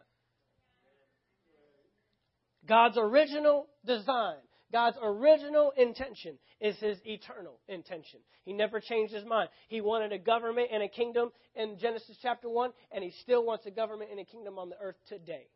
God's 2.67 2.97
original 2.97 3.67
design 3.85 4.37
God's 4.71 4.97
original 5.01 5.73
intention 5.77 6.37
is 6.61 6.77
his 6.77 6.97
eternal 7.05 7.59
intention. 7.67 8.19
He 8.45 8.53
never 8.53 8.79
changed 8.79 9.13
his 9.13 9.25
mind. 9.25 9.49
He 9.67 9.81
wanted 9.81 10.11
a 10.11 10.19
government 10.19 10.69
and 10.71 10.83
a 10.83 10.87
kingdom 10.87 11.31
in 11.55 11.79
Genesis 11.79 12.17
chapter 12.21 12.47
1, 12.47 12.71
and 12.91 13.03
he 13.03 13.11
still 13.21 13.43
wants 13.43 13.65
a 13.65 13.71
government 13.71 14.11
and 14.11 14.19
a 14.19 14.25
kingdom 14.25 14.59
on 14.59 14.69
the 14.69 14.77
earth 14.79 14.97
today. 15.07 15.47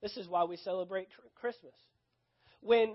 This 0.00 0.16
is 0.16 0.28
why 0.28 0.44
we 0.44 0.56
celebrate 0.56 1.08
Christmas. 1.34 1.74
When 2.60 2.94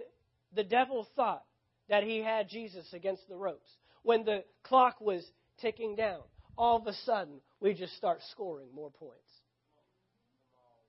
the 0.55 0.63
devil 0.63 1.07
thought 1.15 1.43
that 1.89 2.03
he 2.03 2.19
had 2.19 2.47
Jesus 2.47 2.85
against 2.93 3.27
the 3.27 3.35
ropes, 3.35 3.69
when 4.03 4.23
the 4.23 4.45
clock 4.63 5.01
was 5.01 5.25
ticking 5.59 5.95
down, 5.95 6.21
all 6.57 6.77
of 6.77 6.87
a 6.87 6.93
sudden 7.05 7.41
we 7.59 7.73
just 7.73 7.95
start 7.97 8.19
scoring 8.31 8.67
more 8.73 8.91
points. 8.91 9.19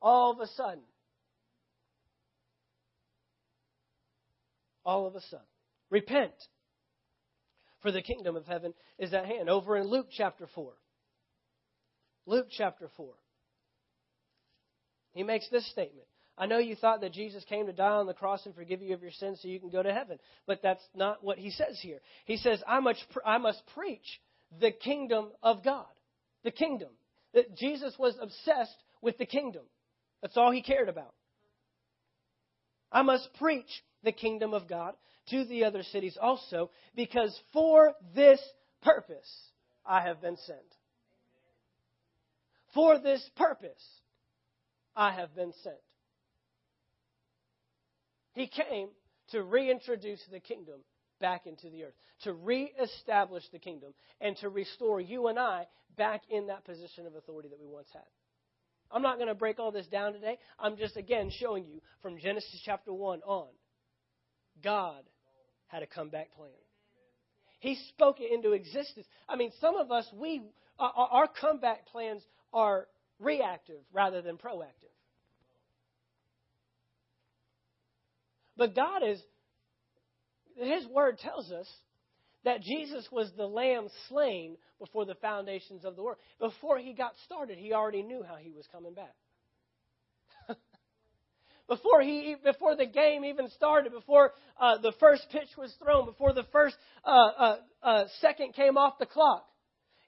All 0.01 0.31
of 0.31 0.41
a 0.41 0.47
sudden, 0.49 0.83
all 4.85 5.07
of 5.07 5.15
a 5.15 5.21
sudden. 5.23 5.47
Repent, 5.91 6.33
for 7.83 7.93
the 7.93 8.03
kingdom 8.03 8.37
of 8.37 8.47
heaven 8.47 8.75
is 8.99 9.13
at 9.13 9.27
hand. 9.27 9.49
Over 9.49 9.77
in 9.77 9.87
Luke 9.87 10.09
chapter 10.11 10.49
4. 10.55 10.73
Luke 12.27 12.49
chapter 12.51 12.89
4. 12.97 13.13
He 15.13 15.23
makes 15.23 15.49
this 15.51 15.71
statement. 15.71 16.07
I 16.37 16.47
know 16.47 16.59
you 16.59 16.75
thought 16.75 17.03
that 17.03 17.13
Jesus 17.13 17.45
came 17.45 17.67
to 17.67 17.73
die 17.73 17.85
on 17.85 18.07
the 18.07 18.15
cross 18.15 18.45
and 18.45 18.55
forgive 18.55 18.83
you 18.83 18.95
of 18.95 19.03
your 19.03 19.13
sins 19.13 19.39
so 19.41 19.49
you 19.49 19.61
can 19.61 19.71
go 19.71 19.83
to 19.83 19.93
heaven, 19.93 20.19
but 20.47 20.61
that's 20.63 20.83
not 20.95 21.23
what 21.23 21.39
he 21.39 21.51
says 21.51 21.79
here. 21.81 22.01
He 22.25 22.37
says, 22.37 22.61
I 22.67 22.81
must, 22.81 23.05
I 23.25 23.39
must 23.39 23.63
preach 23.75 24.21
the 24.61 24.73
kingdom 24.73 25.29
of 25.43 25.63
God. 25.63 25.87
The 26.43 26.51
kingdom. 26.51 26.89
That 27.35 27.57
Jesus 27.57 27.95
was 27.99 28.17
obsessed 28.21 28.83
with 29.01 29.17
the 29.19 29.27
kingdom. 29.27 29.63
That's 30.23 30.37
all 30.37 30.51
he 30.51 30.63
cared 30.63 30.89
about. 30.89 31.15
I 32.91 33.03
must 33.03 33.29
preach 33.35 33.71
the 34.05 34.13
kingdom 34.13 34.55
of 34.55 34.69
God 34.69 34.95
to 35.31 35.45
the 35.45 35.65
other 35.65 35.83
cities 35.83 36.19
also, 36.21 36.71
because 36.95 37.39
for 37.53 37.95
this 38.15 38.41
purpose 38.83 39.51
I 39.85 40.03
have 40.03 40.21
been 40.21 40.37
sent. 40.47 40.61
For 42.75 42.99
this 42.99 43.29
purpose 43.37 43.83
I 44.95 45.13
have 45.13 45.35
been 45.35 45.53
sent. 45.63 45.77
He 48.35 48.49
came 48.49 48.89
to 49.31 49.43
reintroduce 49.43 50.21
the 50.31 50.41
kingdom 50.41 50.81
back 51.21 51.47
into 51.47 51.71
the 51.71 51.85
earth, 51.85 51.95
to 52.23 52.33
reestablish 52.33 53.45
the 53.53 53.59
kingdom, 53.59 53.95
and 54.21 54.37
to 54.39 54.49
restore 54.49 55.01
you 55.01 55.29
and 55.29 55.39
I 55.39 55.67
back 55.97 56.23
in 56.29 56.49
that 56.49 56.65
position 56.65 57.07
of 57.07 57.15
authority 57.15 57.49
that 57.49 57.61
we 57.61 57.67
once 57.67 57.89
had. 57.93 58.03
I'm 58.91 59.03
not 59.03 59.17
going 59.17 59.29
to 59.29 59.35
break 59.35 59.59
all 59.59 59.73
this 59.73 59.87
down 59.87 60.13
today. 60.13 60.39
I'm 60.59 60.77
just, 60.77 60.97
again, 60.97 61.31
showing 61.39 61.65
you 61.65 61.81
from 62.03 62.19
Genesis 62.19 62.61
chapter 62.65 62.93
1 62.93 63.23
on 63.23 63.47
God 64.65 65.05
had 65.69 65.83
a 65.83 65.87
comeback 65.87 66.35
plan. 66.35 66.51
He 67.61 67.77
spoke 67.91 68.21
it 68.21 68.33
into 68.33 68.53
existence. 68.53 69.07
I 69.29 69.37
mean, 69.37 69.53
some 69.61 69.77
of 69.77 69.93
us, 69.93 70.07
we 70.13 70.43
our 70.79 71.29
comeback 71.41 71.87
plans 71.87 72.23
are 72.53 72.89
reactive 73.21 73.81
rather 73.93 74.23
than 74.23 74.37
proactive. 74.37 74.91
But 78.57 78.75
God 78.75 79.03
is, 79.03 79.21
His 80.57 80.87
Word 80.87 81.19
tells 81.19 81.51
us 81.51 81.67
that 82.45 82.61
Jesus 82.61 83.09
was 83.11 83.31
the 83.37 83.47
lamb 83.47 83.89
slain 84.09 84.57
before 84.79 85.07
the 85.07 85.15
foundations 85.17 85.85
of 85.85 85.97
the 85.97 86.03
world. 86.03 86.19
Before 86.39 86.79
He 86.79 86.93
got 86.93 87.15
started, 87.25 87.59
He 87.59 87.73
already 87.73 88.03
knew 88.03 88.23
how 88.27 88.37
He 88.37 88.53
was 88.53 88.67
coming 88.71 88.95
back. 88.95 89.15
Before 91.69 92.03
he 92.03 92.37
before 92.43 92.77
the 92.77 92.87
game 92.87 93.25
even 93.25 93.49
started, 93.51 93.93
before 93.93 94.33
uh, 94.61 94.79
the 94.79 94.93
first 95.01 95.27
pitch 95.31 95.49
was 95.57 95.73
thrown, 95.83 96.05
before 96.05 96.33
the 96.33 96.47
first 96.53 96.77
uh, 97.05 97.11
uh, 97.11 97.57
uh, 97.83 98.05
second 98.21 98.55
came 98.55 98.77
off 98.77 98.99
the 98.99 99.07
clock, 99.07 99.47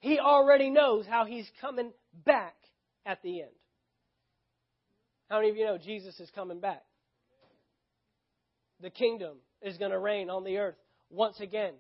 he 0.00 0.18
already 0.18 0.70
knows 0.70 1.06
how 1.06 1.24
he's 1.24 1.48
coming 1.60 1.92
back 2.24 2.54
at 3.04 3.22
the 3.22 3.42
end. 3.42 3.50
How 5.28 5.36
many 5.36 5.50
of 5.50 5.56
you 5.56 5.64
know 5.64 5.78
Jesus 5.78 6.18
is 6.20 6.30
coming 6.34 6.60
back? 6.60 6.82
The 8.80 8.90
kingdom 8.90 9.38
is 9.62 9.78
going 9.78 9.90
to 9.90 9.98
reign 9.98 10.28
on 10.28 10.44
the 10.44 10.58
earth 10.58 10.76
once 11.10 11.40
again 11.40 11.72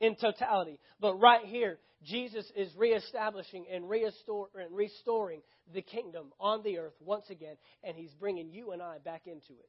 in 0.00 0.16
totality. 0.16 0.78
But 1.00 1.14
right 1.14 1.44
here, 1.44 1.78
Jesus 2.04 2.50
is 2.54 2.74
reestablishing 2.76 3.66
and, 3.72 3.88
restore, 3.88 4.48
and 4.54 4.74
restoring 4.74 5.42
the 5.72 5.82
kingdom 5.82 6.32
on 6.38 6.62
the 6.62 6.78
earth 6.78 6.94
once 7.00 7.28
again, 7.30 7.56
and 7.82 7.96
he's 7.96 8.12
bringing 8.14 8.50
you 8.50 8.72
and 8.72 8.82
I 8.82 8.98
back 8.98 9.22
into 9.26 9.52
it. 9.52 9.68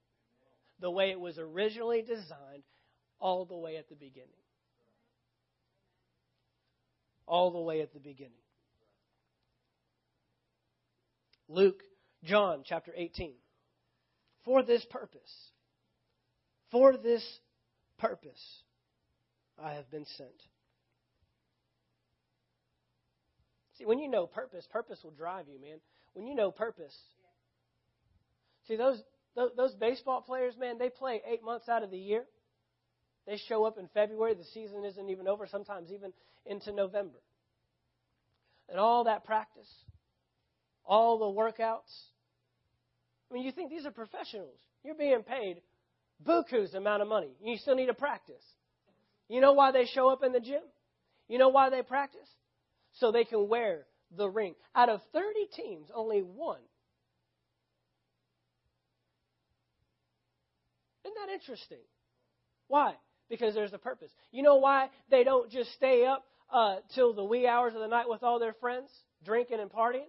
The 0.80 0.92
way 0.92 1.12
it 1.12 1.20
was 1.20 1.38
originally 1.40 2.02
designed, 2.02 2.64
all 3.20 3.46
the 3.46 3.58
way 3.58 3.78
at 3.78 3.90
the 3.90 3.96
beginning. 3.96 4.30
All 7.26 7.52
the 7.52 7.60
way 7.60 7.82
at 7.82 7.94
the 7.94 8.00
beginning. 8.00 8.32
Luke, 11.50 11.82
John 12.24 12.64
chapter 12.66 12.92
18. 12.96 13.34
For 14.46 14.64
this 14.64 14.86
purpose, 14.90 15.52
for 16.72 16.96
this 16.98 17.24
purpose, 17.98 18.42
I 19.62 19.74
have 19.74 19.90
been 19.90 20.06
sent. 20.18 20.30
See, 23.78 23.86
when 23.86 24.00
you 24.00 24.10
know 24.10 24.26
purpose, 24.26 24.68
purpose 24.72 25.00
will 25.04 25.12
drive 25.12 25.46
you, 25.48 25.62
man. 25.62 25.80
When 26.14 26.26
you 26.26 26.36
know 26.36 26.52
purpose. 26.52 26.96
See, 28.68 28.76
those, 28.76 29.02
those, 29.36 29.52
those 29.56 29.74
baseball 29.76 30.22
players, 30.22 30.56
man, 30.60 30.78
they 30.78 30.90
play 30.90 31.22
eight 31.32 31.44
months 31.44 31.70
out 31.70 31.84
of 31.84 31.92
the 31.92 31.98
year. 31.98 32.24
They 33.28 33.38
show 33.48 33.66
up 33.66 33.78
in 33.78 33.88
February. 33.94 34.34
The 34.34 34.46
season 34.46 34.84
isn't 34.84 35.10
even 35.10 35.28
over, 35.28 35.48
sometimes 35.48 35.92
even 35.92 36.14
into 36.46 36.72
November. 36.72 37.20
And 38.70 38.80
all 38.80 39.04
that 39.06 39.26
practice, 39.26 39.70
all 40.86 41.20
the 41.20 41.26
workouts. 41.26 41.94
I 43.30 43.34
mean, 43.34 43.44
you 43.44 43.52
think 43.52 43.70
these 43.70 43.86
are 43.86 43.92
professionals. 43.92 44.58
You're 44.84 44.96
being 44.96 45.24
paid 45.24 45.62
buku's 46.26 46.74
amount 46.74 47.02
of 47.02 47.08
money. 47.08 47.32
You 47.44 47.58
still 47.58 47.76
need 47.76 47.88
to 47.88 47.94
practice. 47.94 48.44
You 49.30 49.42
know 49.42 49.54
why 49.54 49.72
they 49.72 49.86
show 49.86 50.10
up 50.10 50.24
in 50.24 50.32
the 50.32 50.40
gym? 50.40 50.62
You 51.28 51.38
know 51.38 51.50
why 51.50 51.70
they 51.70 51.82
practice? 51.82 52.30
so 53.00 53.12
they 53.12 53.24
can 53.24 53.48
wear 53.48 53.86
the 54.16 54.30
ring. 54.30 54.56
Out 54.76 54.90
of 54.90 55.02
30 55.14 55.26
teams, 55.56 55.90
only 55.94 56.22
one. 56.22 56.60
Isn't 61.06 61.16
that 61.26 61.34
interesting? 61.34 61.78
Why? 62.68 62.94
Because 63.30 63.54
there's 63.54 63.74
a 63.74 63.78
purpose. 63.78 64.12
You 64.32 64.44
know 64.44 64.58
why 64.58 64.90
they 65.10 65.24
don't 65.24 65.50
just 65.52 65.72
stay 65.74 66.06
up 66.06 66.26
uh, 66.52 66.78
till 66.96 67.14
the 67.14 67.24
wee 67.24 67.48
hours 67.48 67.74
of 67.76 67.82
the 67.82 67.88
night 67.88 68.10
with 68.10 68.24
all 68.24 68.40
their 68.40 68.54
friends, 68.54 68.90
drinking 69.24 69.60
and 69.60 69.72
partying? 69.72 70.08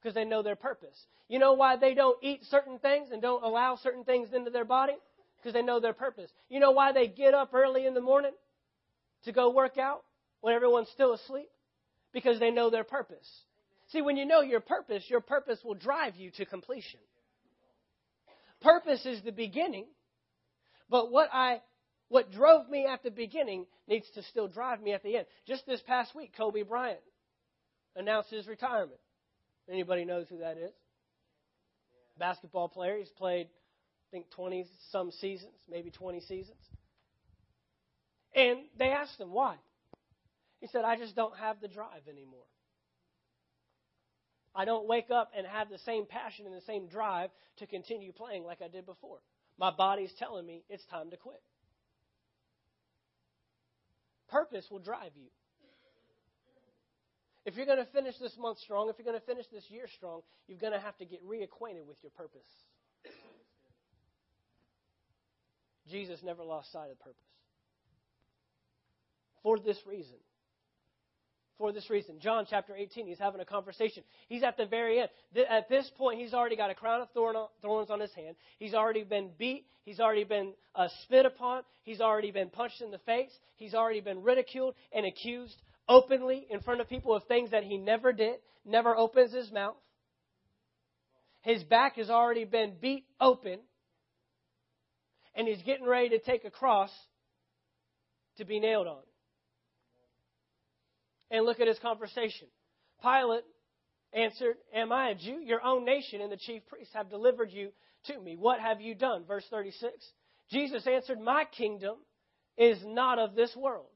Because 0.00 0.14
they 0.14 0.24
know 0.24 0.42
their 0.42 0.56
purpose. 0.56 0.96
You 1.28 1.38
know 1.38 1.52
why 1.54 1.76
they 1.76 1.94
don't 1.94 2.16
eat 2.22 2.44
certain 2.50 2.78
things 2.78 3.08
and 3.12 3.20
don't 3.20 3.42
allow 3.42 3.76
certain 3.76 4.04
things 4.04 4.28
into 4.32 4.50
their 4.50 4.64
body? 4.64 4.96
Because 5.40 5.54
they 5.54 5.62
know 5.62 5.80
their 5.80 5.92
purpose. 5.92 6.30
You 6.48 6.60
know 6.60 6.72
why 6.72 6.92
they 6.92 7.08
get 7.08 7.34
up 7.34 7.54
early 7.54 7.86
in 7.86 7.94
the 7.94 8.00
morning 8.00 8.32
to 9.24 9.32
go 9.32 9.50
work 9.50 9.78
out 9.78 10.02
when 10.40 10.54
everyone's 10.54 10.88
still 10.90 11.14
asleep? 11.14 11.48
because 12.12 12.40
they 12.40 12.50
know 12.50 12.70
their 12.70 12.84
purpose. 12.84 13.28
See, 13.88 14.02
when 14.02 14.16
you 14.16 14.24
know 14.24 14.40
your 14.40 14.60
purpose, 14.60 15.04
your 15.08 15.20
purpose 15.20 15.58
will 15.64 15.74
drive 15.74 16.16
you 16.16 16.30
to 16.32 16.44
completion. 16.44 17.00
Purpose 18.60 19.04
is 19.06 19.22
the 19.22 19.32
beginning, 19.32 19.86
but 20.88 21.10
what 21.10 21.28
I 21.32 21.60
what 22.08 22.32
drove 22.32 22.68
me 22.68 22.86
at 22.86 23.02
the 23.02 23.10
beginning 23.10 23.66
needs 23.88 24.06
to 24.14 24.22
still 24.24 24.48
drive 24.48 24.82
me 24.82 24.92
at 24.92 25.02
the 25.02 25.16
end. 25.16 25.26
Just 25.46 25.64
this 25.66 25.80
past 25.86 26.14
week, 26.14 26.32
Kobe 26.36 26.62
Bryant 26.62 27.00
announced 27.94 28.30
his 28.30 28.48
retirement. 28.48 28.98
Anybody 29.70 30.04
knows 30.04 30.26
who 30.28 30.38
that 30.38 30.58
is? 30.58 30.72
Basketball 32.18 32.68
player. 32.68 32.98
He's 32.98 33.08
played, 33.10 33.48
think, 34.10 34.30
20 34.30 34.66
some 34.90 35.10
seasons, 35.10 35.54
maybe 35.68 35.90
20 35.90 36.20
seasons. 36.20 36.58
And 38.34 38.60
they 38.78 38.90
asked 38.90 39.20
him 39.20 39.32
why. 39.32 39.56
He 40.60 40.66
said, 40.68 40.84
I 40.84 40.96
just 40.96 41.16
don't 41.16 41.36
have 41.38 41.60
the 41.60 41.68
drive 41.68 42.06
anymore. 42.08 42.44
I 44.54 44.64
don't 44.64 44.86
wake 44.88 45.10
up 45.10 45.30
and 45.36 45.46
have 45.46 45.70
the 45.70 45.78
same 45.78 46.06
passion 46.06 46.46
and 46.46 46.54
the 46.54 46.60
same 46.62 46.86
drive 46.86 47.30
to 47.58 47.66
continue 47.66 48.12
playing 48.12 48.44
like 48.44 48.60
I 48.62 48.68
did 48.68 48.84
before. 48.84 49.18
My 49.58 49.70
body's 49.70 50.12
telling 50.18 50.46
me 50.46 50.64
it's 50.68 50.84
time 50.86 51.10
to 51.10 51.16
quit. 51.16 51.40
Purpose 54.28 54.66
will 54.70 54.78
drive 54.78 55.12
you. 55.16 55.28
If 57.44 57.56
you're 57.56 57.66
going 57.66 57.78
to 57.78 57.90
finish 57.92 58.14
this 58.18 58.36
month 58.38 58.58
strong, 58.58 58.88
if 58.90 58.96
you're 58.98 59.06
going 59.06 59.18
to 59.18 59.26
finish 59.26 59.46
this 59.52 59.64
year 59.70 59.86
strong, 59.96 60.20
you're 60.46 60.58
going 60.58 60.72
to 60.72 60.78
have 60.78 60.96
to 60.98 61.04
get 61.04 61.24
reacquainted 61.24 61.86
with 61.86 61.96
your 62.02 62.10
purpose. 62.16 62.50
Jesus 65.90 66.20
never 66.22 66.42
lost 66.42 66.72
sight 66.72 66.90
of 66.90 66.98
purpose. 67.00 67.16
For 69.42 69.58
this 69.58 69.78
reason, 69.86 70.16
for 71.60 71.72
this 71.72 71.90
reason. 71.90 72.18
John 72.20 72.46
chapter 72.48 72.74
18, 72.74 73.06
he's 73.06 73.18
having 73.18 73.40
a 73.42 73.44
conversation. 73.44 74.02
He's 74.28 74.42
at 74.42 74.56
the 74.56 74.64
very 74.64 75.00
end. 75.00 75.10
At 75.48 75.68
this 75.68 75.90
point, 75.98 76.18
he's 76.18 76.32
already 76.32 76.56
got 76.56 76.70
a 76.70 76.74
crown 76.74 77.02
of 77.02 77.08
thorns 77.10 77.90
on 77.90 78.00
his 78.00 78.12
hand. 78.14 78.34
He's 78.58 78.72
already 78.72 79.04
been 79.04 79.30
beat. 79.38 79.66
He's 79.84 80.00
already 80.00 80.24
been 80.24 80.54
uh, 80.74 80.88
spit 81.02 81.26
upon. 81.26 81.62
He's 81.82 82.00
already 82.00 82.30
been 82.30 82.48
punched 82.48 82.80
in 82.80 82.90
the 82.90 82.98
face. 82.98 83.30
He's 83.56 83.74
already 83.74 84.00
been 84.00 84.22
ridiculed 84.22 84.74
and 84.90 85.04
accused 85.04 85.56
openly 85.86 86.46
in 86.48 86.60
front 86.60 86.80
of 86.80 86.88
people 86.88 87.14
of 87.14 87.24
things 87.24 87.50
that 87.50 87.64
he 87.64 87.76
never 87.76 88.12
did, 88.12 88.36
never 88.64 88.96
opens 88.96 89.32
his 89.32 89.52
mouth. 89.52 89.76
His 91.42 91.62
back 91.64 91.96
has 91.96 92.08
already 92.08 92.44
been 92.44 92.74
beat 92.80 93.04
open. 93.20 93.58
And 95.34 95.46
he's 95.46 95.62
getting 95.62 95.86
ready 95.86 96.10
to 96.10 96.18
take 96.18 96.44
a 96.44 96.50
cross 96.50 96.90
to 98.36 98.44
be 98.44 98.60
nailed 98.60 98.86
on 98.86 99.02
and 101.30 101.44
look 101.44 101.60
at 101.60 101.68
his 101.68 101.78
conversation. 101.78 102.48
Pilate 103.02 103.44
answered, 104.12 104.56
Am 104.74 104.92
I 104.92 105.10
a 105.10 105.14
Jew? 105.14 105.40
Your 105.44 105.62
own 105.64 105.84
nation 105.84 106.20
and 106.20 106.32
the 106.32 106.36
chief 106.36 106.66
priests 106.66 106.94
have 106.94 107.10
delivered 107.10 107.50
you 107.50 107.70
to 108.06 108.20
me. 108.20 108.36
What 108.36 108.60
have 108.60 108.80
you 108.80 108.94
done? 108.94 109.24
Verse 109.24 109.44
36. 109.50 109.92
Jesus 110.50 110.86
answered, 110.86 111.20
My 111.20 111.44
kingdom 111.44 111.96
is 112.56 112.78
not 112.84 113.18
of 113.18 113.34
this 113.34 113.54
world. 113.56 113.86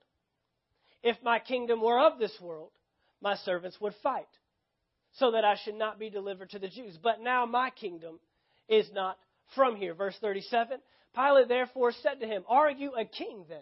If 1.03 1.16
my 1.22 1.39
kingdom 1.39 1.82
were 1.82 2.01
of 2.01 2.18
this 2.18 2.35
world, 2.41 2.70
my 3.20 3.37
servants 3.37 3.80
would 3.80 3.95
fight, 4.03 4.28
so 5.14 5.32
that 5.32 5.45
I 5.45 5.57
should 5.64 5.74
not 5.74 5.99
be 5.99 6.11
delivered 6.11 6.51
to 6.51 6.59
the 6.59 6.68
Jews. 6.68 6.99
But 7.03 7.20
now 7.20 7.45
my 7.45 7.70
kingdom 7.70 8.20
is 8.68 8.87
not 8.93 9.18
from 9.55 9.76
here. 9.76 9.95
Verse 9.95 10.16
37. 10.20 10.78
Pilate 11.14 11.48
therefore 11.48 11.92
said 11.92 12.20
to 12.20 12.26
him, 12.26 12.44
Are 12.48 12.70
you 12.70 12.94
a 12.94 13.04
king 13.04 13.44
then? 13.48 13.58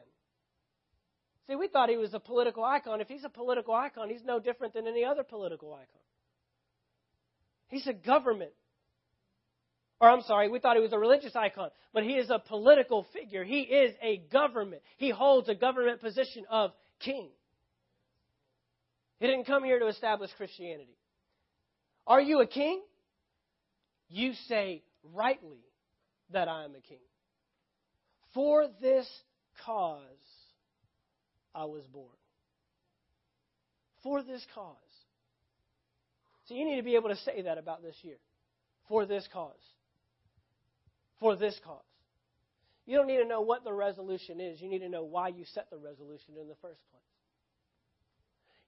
See, 1.46 1.56
we 1.56 1.68
thought 1.68 1.88
he 1.88 1.96
was 1.96 2.14
a 2.14 2.20
political 2.20 2.64
icon. 2.64 3.00
If 3.00 3.08
he's 3.08 3.24
a 3.24 3.28
political 3.28 3.74
icon, 3.74 4.08
he's 4.08 4.24
no 4.24 4.38
different 4.38 4.74
than 4.74 4.86
any 4.86 5.04
other 5.04 5.22
political 5.22 5.72
icon. 5.72 5.86
He's 7.68 7.86
a 7.86 7.92
government. 7.92 8.52
Or 10.00 10.08
I'm 10.08 10.22
sorry, 10.22 10.48
we 10.48 10.58
thought 10.58 10.76
he 10.76 10.82
was 10.82 10.92
a 10.92 10.98
religious 10.98 11.34
icon, 11.36 11.70
but 11.92 12.02
he 12.02 12.14
is 12.14 12.28
a 12.30 12.38
political 12.38 13.06
figure. 13.12 13.44
He 13.44 13.60
is 13.60 13.94
a 14.02 14.18
government. 14.32 14.82
He 14.96 15.10
holds 15.10 15.48
a 15.48 15.54
government 15.54 16.00
position 16.00 16.44
of 16.50 16.72
king. 17.00 17.28
He 19.20 19.26
didn't 19.26 19.44
come 19.44 19.62
here 19.62 19.78
to 19.78 19.86
establish 19.86 20.30
Christianity. 20.36 20.96
Are 22.06 22.20
you 22.20 22.40
a 22.40 22.46
king? 22.46 22.82
You 24.08 24.32
say 24.48 24.82
rightly 25.14 25.60
that 26.32 26.48
I 26.48 26.64
am 26.64 26.72
a 26.74 26.80
king. 26.80 26.98
For 28.34 28.66
this 28.80 29.06
cause 29.64 30.00
I 31.54 31.64
was 31.66 31.84
born. 31.92 32.06
For 34.02 34.22
this 34.22 34.44
cause. 34.54 34.76
So 36.46 36.54
you 36.54 36.64
need 36.64 36.76
to 36.76 36.82
be 36.82 36.96
able 36.96 37.10
to 37.10 37.16
say 37.16 37.42
that 37.42 37.58
about 37.58 37.82
this 37.82 37.94
year. 38.02 38.16
For 38.88 39.06
this 39.06 39.28
cause. 39.32 39.52
For 41.20 41.36
this 41.36 41.58
cause. 41.64 41.82
You 42.84 42.96
don't 42.96 43.06
need 43.06 43.18
to 43.18 43.28
know 43.28 43.42
what 43.42 43.64
the 43.64 43.72
resolution 43.72 44.40
is. 44.40 44.60
You 44.60 44.68
need 44.68 44.80
to 44.80 44.88
know 44.88 45.04
why 45.04 45.28
you 45.28 45.44
set 45.54 45.70
the 45.70 45.78
resolution 45.78 46.34
in 46.40 46.48
the 46.48 46.56
first 46.60 46.80
place. 46.90 47.02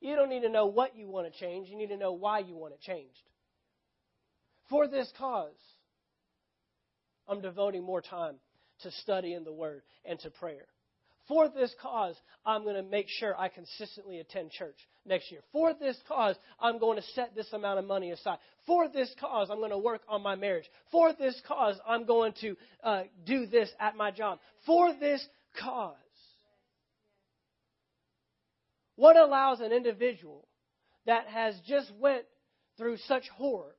You 0.00 0.14
don't 0.14 0.28
need 0.28 0.42
to 0.42 0.50
know 0.50 0.66
what 0.66 0.94
you 0.94 1.08
want 1.08 1.32
to 1.32 1.38
change. 1.38 1.68
You 1.68 1.76
need 1.76 1.88
to 1.88 1.96
know 1.96 2.12
why 2.12 2.40
you 2.40 2.54
want 2.54 2.74
it 2.74 2.80
changed. 2.80 3.22
For 4.68 4.86
this 4.86 5.10
cause, 5.18 5.56
I'm 7.26 7.40
devoting 7.40 7.82
more 7.82 8.02
time 8.02 8.36
to 8.82 8.90
study 8.90 9.34
in 9.34 9.44
the 9.44 9.52
Word 9.52 9.82
and 10.04 10.18
to 10.20 10.30
prayer 10.30 10.66
For 11.28 11.48
this 11.48 11.74
cause, 11.80 12.16
I'm 12.44 12.64
going 12.64 12.76
to 12.76 12.82
make 12.82 13.06
sure 13.08 13.38
I 13.38 13.48
consistently 13.48 14.18
attend 14.20 14.50
church 14.50 14.76
next 15.06 15.30
year. 15.30 15.40
For 15.52 15.72
this 15.74 15.96
cause, 16.06 16.36
I'm 16.60 16.78
going 16.78 16.96
to 16.96 17.06
set 17.14 17.34
this 17.34 17.52
amount 17.52 17.78
of 17.78 17.86
money 17.86 18.10
aside. 18.10 18.38
For 18.66 18.88
this 18.88 19.14
cause, 19.18 19.48
I'm 19.50 19.58
going 19.58 19.70
to 19.70 19.78
work 19.78 20.02
on 20.08 20.22
my 20.22 20.34
marriage. 20.34 20.66
For 20.90 21.12
this 21.12 21.40
cause, 21.46 21.76
I'm 21.86 22.04
going 22.04 22.34
to 22.40 22.56
uh, 22.82 23.02
do 23.24 23.46
this 23.46 23.70
at 23.80 23.96
my 23.96 24.10
job. 24.10 24.38
For 24.66 24.92
this 24.98 25.26
cause. 25.60 25.96
What 28.96 29.16
allows 29.16 29.60
an 29.60 29.72
individual 29.72 30.46
that 31.06 31.26
has 31.26 31.54
just 31.66 31.90
went 31.98 32.24
through 32.76 32.98
such 33.08 33.24
horror 33.36 33.74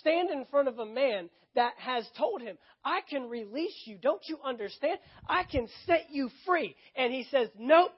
stand 0.00 0.30
in 0.30 0.44
front 0.50 0.68
of 0.68 0.78
a 0.78 0.86
man 0.86 1.30
that 1.54 1.72
has 1.78 2.06
told 2.16 2.42
him, 2.42 2.58
I 2.84 3.00
can 3.08 3.28
release 3.28 3.82
you. 3.84 3.98
Don't 4.00 4.22
you 4.28 4.38
understand? 4.44 4.98
I 5.28 5.44
can 5.44 5.68
set 5.86 6.06
you 6.10 6.30
free. 6.44 6.76
And 6.94 7.12
he 7.12 7.24
says, 7.30 7.48
Nope, 7.58 7.92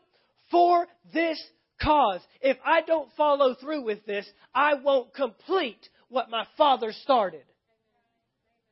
for 0.51 0.87
this 1.13 1.43
cause. 1.83 2.21
If 2.41 2.57
I 2.65 2.83
don't 2.83 3.11
follow 3.17 3.55
through 3.55 3.83
with 3.83 4.05
this, 4.07 4.27
I 4.55 4.75
won't 4.75 5.13
complete 5.15 5.89
what 6.09 6.31
my 6.31 6.47
father 6.57 6.93
started. 6.93 7.45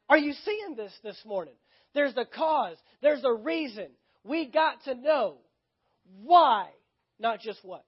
Are 0.09 0.19
you 0.19 0.33
seeing 0.45 0.77
this 0.77 0.93
this 1.03 1.21
morning? 1.25 1.55
There's 1.95 2.17
a 2.17 2.25
cause, 2.25 2.77
there's 3.03 3.25
a 3.25 3.33
reason. 3.33 3.89
We 4.23 4.47
got 4.47 4.85
to 4.85 4.95
know 4.95 5.39
why, 6.23 6.69
not 7.19 7.41
just 7.41 7.61
what. 7.64 7.85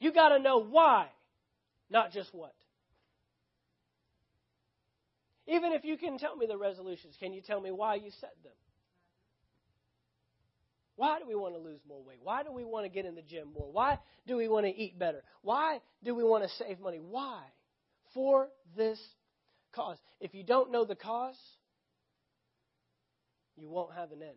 You 0.00 0.12
got 0.12 0.30
to 0.30 0.38
know 0.38 0.62
why, 0.62 1.06
not 1.90 2.12
just 2.12 2.34
what. 2.34 2.55
Even 5.46 5.72
if 5.72 5.84
you 5.84 5.96
can 5.96 6.18
tell 6.18 6.36
me 6.36 6.46
the 6.46 6.56
resolutions, 6.56 7.14
can 7.20 7.32
you 7.32 7.40
tell 7.40 7.60
me 7.60 7.70
why 7.70 7.94
you 7.94 8.10
set 8.20 8.34
them? 8.42 8.52
Why 10.96 11.18
do 11.18 11.26
we 11.26 11.34
want 11.34 11.54
to 11.54 11.60
lose 11.60 11.80
more 11.86 12.02
weight? 12.02 12.20
Why 12.22 12.42
do 12.42 12.50
we 12.50 12.64
want 12.64 12.86
to 12.86 12.88
get 12.88 13.04
in 13.04 13.14
the 13.14 13.22
gym 13.22 13.48
more? 13.56 13.70
Why 13.70 13.98
do 14.26 14.36
we 14.36 14.48
want 14.48 14.64
to 14.66 14.74
eat 14.74 14.98
better? 14.98 15.22
Why 15.42 15.80
do 16.02 16.14
we 16.14 16.24
want 16.24 16.44
to 16.44 16.50
save 16.64 16.80
money? 16.80 16.98
Why? 16.98 17.42
For 18.14 18.48
this 18.76 18.98
cause. 19.72 19.98
If 20.20 20.34
you 20.34 20.42
don't 20.42 20.72
know 20.72 20.86
the 20.86 20.96
cause, 20.96 21.38
you 23.56 23.68
won't 23.68 23.92
have 23.94 24.10
an 24.10 24.22
end. 24.22 24.36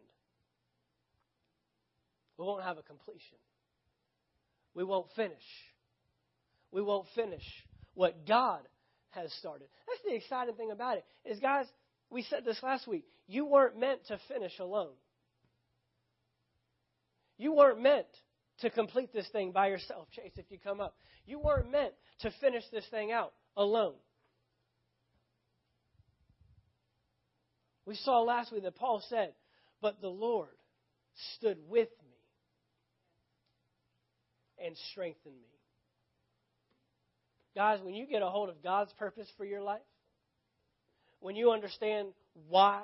We 2.38 2.46
won't 2.46 2.64
have 2.64 2.78
a 2.78 2.84
completion. 2.84 3.38
We 4.74 4.84
won't 4.84 5.08
finish. 5.16 5.36
We 6.72 6.82
won't 6.82 7.08
finish 7.16 7.44
what 7.94 8.28
God 8.28 8.62
has 9.12 9.32
started. 9.34 9.68
That's 9.88 10.02
the 10.06 10.16
exciting 10.16 10.56
thing 10.56 10.72
about 10.72 10.98
it. 10.98 11.06
Is 11.26 11.40
guys, 11.40 11.66
we 12.10 12.24
said 12.24 12.46
this 12.46 12.62
last 12.64 12.88
week. 12.88 13.06
You 13.28 13.46
weren't 13.46 13.80
meant 13.80 14.06
to 14.08 14.20
finish 14.28 14.58
alone. 14.60 14.94
You 17.38 17.54
weren't 17.54 17.82
meant 17.82 18.08
to 18.62 18.70
complete 18.70 19.14
this 19.14 19.28
thing 19.30 19.52
by 19.52 19.68
yourself, 19.68 20.08
Chase, 20.16 20.34
if 20.36 20.46
you 20.50 20.58
come 20.60 20.82
up. 20.82 20.96
You 21.26 21.40
weren't 21.40 21.72
meant 21.72 21.94
to 22.22 22.32
finish 22.42 22.64
this 22.72 22.86
thing 22.92 23.12
out 23.12 23.34
alone. 23.56 23.96
We 27.86 27.96
saw 27.96 28.22
last 28.22 28.52
week 28.52 28.64
that 28.64 28.76
Paul 28.76 29.02
said, 29.10 29.34
But 29.82 30.02
the 30.02 30.10
Lord 30.10 30.50
stood 31.36 31.58
with 31.68 31.90
me 32.04 32.18
and 34.66 34.76
strengthened 34.92 35.36
me. 35.36 35.59
Guys, 37.56 37.80
when 37.84 37.96
you 37.96 38.06
get 38.06 38.22
a 38.22 38.30
hold 38.30 38.50
of 38.50 38.62
God's 38.64 38.94
purpose 38.94 39.28
for 39.38 39.46
your 39.46 39.62
life, 39.62 39.82
when 41.20 41.36
you 41.36 41.52
understand 41.52 42.10
why 42.48 42.84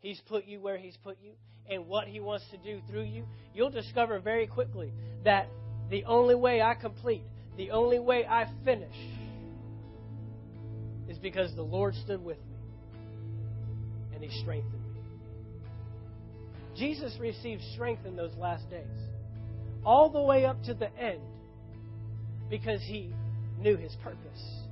He's 0.00 0.20
put 0.26 0.46
you 0.46 0.60
where 0.60 0.78
He's 0.78 0.96
put 0.96 1.18
you 1.22 1.32
and 1.70 1.86
what 1.86 2.08
He 2.08 2.18
wants 2.18 2.44
to 2.50 2.56
do 2.56 2.80
through 2.90 3.04
you, 3.04 3.24
you'll 3.54 3.70
discover 3.70 4.18
very 4.18 4.46
quickly 4.46 4.92
that 5.24 5.46
the 5.90 6.04
only 6.04 6.34
way 6.34 6.60
I 6.60 6.74
complete, 6.74 7.22
the 7.56 7.70
only 7.70 7.98
way 7.98 8.26
I 8.26 8.48
finish, 8.64 8.96
is 11.08 11.18
because 11.18 11.54
the 11.54 11.62
Lord 11.62 11.94
stood 11.94 12.24
with 12.24 12.38
me 12.38 12.56
and 14.14 14.24
He 14.24 14.40
strengthened 14.40 14.72
me. 14.72 14.78
Jesus 16.74 17.16
received 17.20 17.62
strength 17.74 18.06
in 18.06 18.16
those 18.16 18.34
last 18.36 18.68
days, 18.70 18.86
all 19.84 20.08
the 20.10 20.22
way 20.22 20.46
up 20.46 20.62
to 20.64 20.74
the 20.74 20.92
end, 20.96 21.20
because 22.48 22.80
He 22.80 23.12
knew 23.62 23.76
His 23.76 23.94
purpose. 24.02 24.62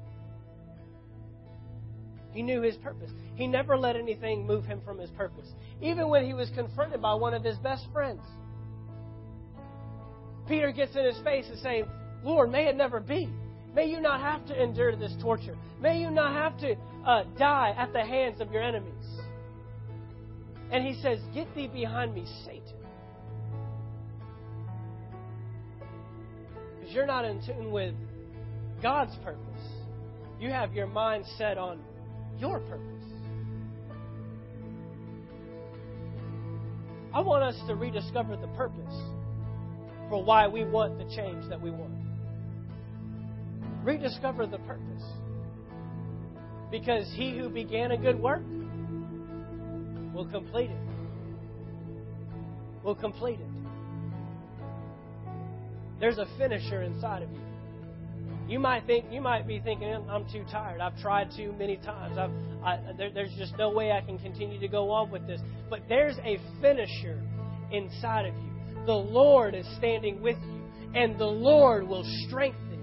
He 2.32 2.42
knew 2.42 2.62
his 2.62 2.76
purpose. 2.76 3.10
He 3.34 3.46
never 3.46 3.76
let 3.76 3.96
anything 3.96 4.46
move 4.46 4.64
him 4.64 4.80
from 4.84 4.98
his 4.98 5.10
purpose, 5.10 5.48
even 5.80 6.08
when 6.08 6.24
he 6.24 6.34
was 6.34 6.48
confronted 6.50 7.02
by 7.02 7.14
one 7.14 7.34
of 7.34 7.42
his 7.42 7.56
best 7.58 7.86
friends. 7.92 8.22
Peter 10.46 10.72
gets 10.72 10.94
in 10.96 11.04
his 11.04 11.18
face 11.24 11.46
and 11.48 11.58
saying, 11.60 11.86
Lord, 12.22 12.50
may 12.50 12.68
it 12.68 12.76
never 12.76 13.00
be. 13.00 13.28
May 13.74 13.86
you 13.86 14.00
not 14.00 14.20
have 14.20 14.46
to 14.46 14.62
endure 14.62 14.94
this 14.96 15.14
torture. 15.22 15.56
May 15.80 16.00
you 16.00 16.10
not 16.10 16.32
have 16.32 16.58
to 16.60 16.76
uh, 17.06 17.24
die 17.38 17.74
at 17.76 17.92
the 17.92 18.04
hands 18.04 18.40
of 18.40 18.50
your 18.52 18.62
enemies. 18.62 18.92
And 20.72 20.84
he 20.84 21.00
says, 21.00 21.18
Get 21.34 21.52
thee 21.54 21.68
behind 21.68 22.14
me, 22.14 22.26
Satan. 22.44 22.62
Because 26.78 26.94
you're 26.94 27.06
not 27.06 27.24
in 27.24 27.44
tune 27.46 27.70
with 27.70 27.94
God's 28.82 29.14
purpose. 29.24 29.40
You 30.38 30.50
have 30.50 30.72
your 30.72 30.86
mind 30.86 31.24
set 31.36 31.58
on 31.58 31.80
your 32.38 32.60
purpose. 32.60 32.86
I 37.12 37.20
want 37.20 37.42
us 37.42 37.60
to 37.66 37.74
rediscover 37.74 38.36
the 38.36 38.46
purpose 38.48 38.94
for 40.08 40.22
why 40.22 40.48
we 40.48 40.64
want 40.64 40.98
the 40.98 41.04
change 41.14 41.48
that 41.48 41.60
we 41.60 41.70
want. 41.70 41.92
Rediscover 43.82 44.46
the 44.46 44.58
purpose. 44.58 45.02
Because 46.70 47.12
he 47.16 47.36
who 47.36 47.48
began 47.48 47.90
a 47.90 47.96
good 47.96 48.18
work 48.18 48.42
will 50.14 50.26
complete 50.30 50.70
it. 50.70 50.78
Will 52.84 52.94
complete 52.94 53.40
it. 53.40 53.46
There's 55.98 56.18
a 56.18 56.26
finisher 56.38 56.82
inside 56.82 57.22
of 57.22 57.30
you. 57.30 57.49
You 58.50 58.58
might 58.58 58.84
think 58.84 59.04
you 59.12 59.20
might 59.20 59.46
be 59.46 59.60
thinking, 59.60 59.94
"I'm 60.10 60.28
too 60.28 60.44
tired. 60.50 60.80
I've 60.80 60.98
tried 60.98 61.30
too 61.36 61.52
many 61.56 61.76
times. 61.76 62.18
I've, 62.18 62.32
I, 62.64 62.92
there, 62.98 63.10
there's 63.12 63.32
just 63.38 63.56
no 63.56 63.70
way 63.70 63.92
I 63.92 64.00
can 64.00 64.18
continue 64.18 64.58
to 64.58 64.66
go 64.66 64.90
on 64.90 65.08
with 65.08 65.24
this." 65.24 65.40
But 65.70 65.82
there's 65.88 66.18
a 66.24 66.36
finisher 66.60 67.22
inside 67.70 68.26
of 68.26 68.34
you. 68.34 68.84
The 68.86 68.92
Lord 68.92 69.54
is 69.54 69.64
standing 69.78 70.20
with 70.20 70.36
you, 70.42 70.64
and 70.96 71.16
the 71.16 71.26
Lord 71.26 71.86
will 71.86 72.02
strengthen 72.26 72.82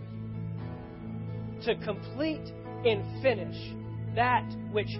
you 1.57 1.61
to 1.63 1.75
complete 1.83 2.47
and 2.85 3.21
finish 3.21 3.57
that 4.15 4.49
which 4.71 4.97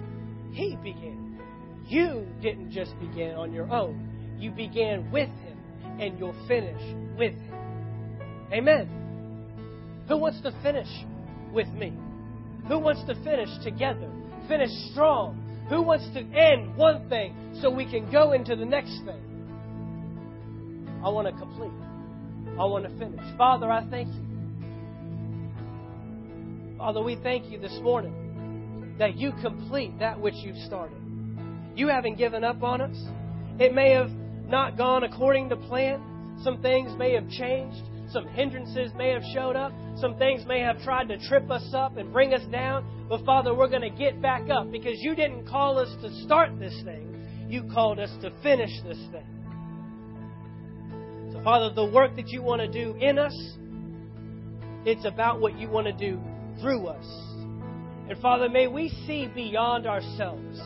He 0.52 0.76
began. 0.82 1.40
You 1.86 2.26
didn't 2.42 2.72
just 2.72 2.92
begin 3.00 3.36
on 3.36 3.54
your 3.54 3.72
own. 3.72 4.36
You 4.38 4.50
began 4.50 5.10
with 5.10 5.30
Him, 5.30 5.58
and 5.98 6.18
you'll 6.18 6.46
finish 6.46 6.82
with 7.16 7.32
Him. 7.32 7.54
Amen. 8.52 9.07
Who 10.08 10.16
wants 10.16 10.40
to 10.42 10.52
finish 10.62 10.88
with 11.52 11.68
me? 11.68 11.92
Who 12.66 12.78
wants 12.78 13.02
to 13.06 13.14
finish 13.22 13.48
together? 13.62 14.10
Finish 14.48 14.70
strong. 14.90 15.44
Who 15.68 15.82
wants 15.82 16.06
to 16.14 16.20
end 16.20 16.76
one 16.76 17.08
thing 17.08 17.34
so 17.60 17.70
we 17.70 17.84
can 17.84 18.10
go 18.10 18.32
into 18.32 18.56
the 18.56 18.64
next 18.64 19.00
thing? 19.04 19.24
I 21.04 21.10
want 21.10 21.28
to 21.28 21.32
complete. 21.32 21.72
I 22.58 22.64
want 22.64 22.84
to 22.84 22.98
finish. 22.98 23.20
Father, 23.36 23.70
I 23.70 23.86
thank 23.88 24.08
you. 24.08 24.24
Father, 26.78 27.02
we 27.02 27.16
thank 27.22 27.50
you 27.50 27.58
this 27.58 27.78
morning 27.82 28.96
that 28.98 29.16
you 29.16 29.32
complete 29.42 29.98
that 29.98 30.18
which 30.18 30.34
you've 30.36 30.56
started. 30.66 30.96
You 31.76 31.88
haven't 31.88 32.16
given 32.16 32.44
up 32.44 32.62
on 32.62 32.80
us. 32.80 32.96
It 33.60 33.74
may 33.74 33.90
have 33.90 34.10
not 34.46 34.76
gone 34.76 35.04
according 35.04 35.50
to 35.50 35.56
plan. 35.56 36.00
Some 36.42 36.62
things 36.62 36.96
may 36.98 37.12
have 37.12 37.28
changed. 37.28 37.82
Some 38.10 38.26
hindrances 38.26 38.92
may 38.96 39.10
have 39.10 39.22
showed 39.34 39.56
up. 39.56 39.72
Some 39.96 40.16
things 40.16 40.44
may 40.46 40.60
have 40.60 40.80
tried 40.82 41.08
to 41.08 41.18
trip 41.28 41.50
us 41.50 41.72
up 41.74 41.96
and 41.96 42.12
bring 42.12 42.32
us 42.32 42.44
down. 42.50 43.06
But 43.08 43.24
Father, 43.24 43.54
we're 43.54 43.68
going 43.68 43.82
to 43.82 43.90
get 43.90 44.22
back 44.22 44.48
up 44.50 44.70
because 44.70 44.96
you 44.98 45.14
didn't 45.14 45.46
call 45.46 45.78
us 45.78 45.94
to 46.02 46.10
start 46.24 46.58
this 46.58 46.80
thing. 46.84 47.46
You 47.48 47.64
called 47.72 47.98
us 47.98 48.10
to 48.22 48.30
finish 48.42 48.70
this 48.84 48.98
thing. 49.10 49.26
So, 51.32 51.42
Father, 51.42 51.74
the 51.74 51.86
work 51.86 52.16
that 52.16 52.28
you 52.28 52.42
want 52.42 52.60
to 52.62 52.68
do 52.68 52.94
in 52.98 53.18
us, 53.18 53.34
it's 54.84 55.04
about 55.04 55.40
what 55.40 55.58
you 55.58 55.68
want 55.68 55.86
to 55.86 55.92
do 55.92 56.20
through 56.60 56.86
us. 56.86 57.04
And 58.08 58.18
Father, 58.22 58.48
may 58.48 58.68
we 58.68 58.88
see 59.06 59.28
beyond 59.34 59.86
ourselves. 59.86 60.58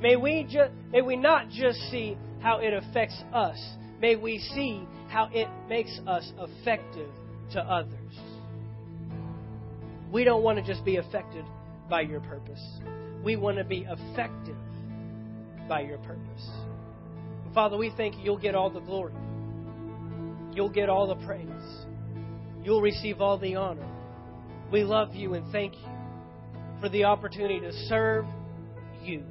May 0.00 0.16
we, 0.16 0.46
ju- 0.48 0.68
may 0.92 1.00
we 1.00 1.16
not 1.16 1.48
just 1.48 1.78
see 1.90 2.16
how 2.40 2.58
it 2.58 2.72
affects 2.74 3.22
us. 3.32 3.58
May 4.00 4.16
we 4.16 4.38
see 4.38 4.86
how 5.10 5.28
it 5.32 5.48
makes 5.68 5.98
us 6.06 6.32
effective 6.38 7.10
to 7.52 7.60
others. 7.60 8.14
We 10.12 10.24
don't 10.24 10.42
want 10.42 10.58
to 10.58 10.64
just 10.64 10.84
be 10.84 10.96
affected 10.96 11.44
by 11.88 12.02
your 12.02 12.20
purpose. 12.20 12.62
We 13.24 13.36
want 13.36 13.58
to 13.58 13.64
be 13.64 13.86
effective 13.88 14.56
by 15.68 15.82
your 15.82 15.98
purpose. 15.98 16.48
Father, 17.52 17.76
we 17.76 17.92
thank 17.96 18.16
you. 18.16 18.22
You'll 18.22 18.38
get 18.38 18.54
all 18.54 18.70
the 18.70 18.80
glory. 18.80 19.12
You'll 20.52 20.70
get 20.70 20.88
all 20.88 21.08
the 21.08 21.26
praise. 21.26 21.46
You'll 22.62 22.80
receive 22.80 23.20
all 23.20 23.36
the 23.36 23.56
honor. 23.56 23.86
We 24.70 24.84
love 24.84 25.14
you 25.16 25.34
and 25.34 25.50
thank 25.50 25.74
you 25.74 25.88
for 26.80 26.88
the 26.88 27.04
opportunity 27.04 27.58
to 27.60 27.72
serve 27.88 28.26
you. 29.02 29.24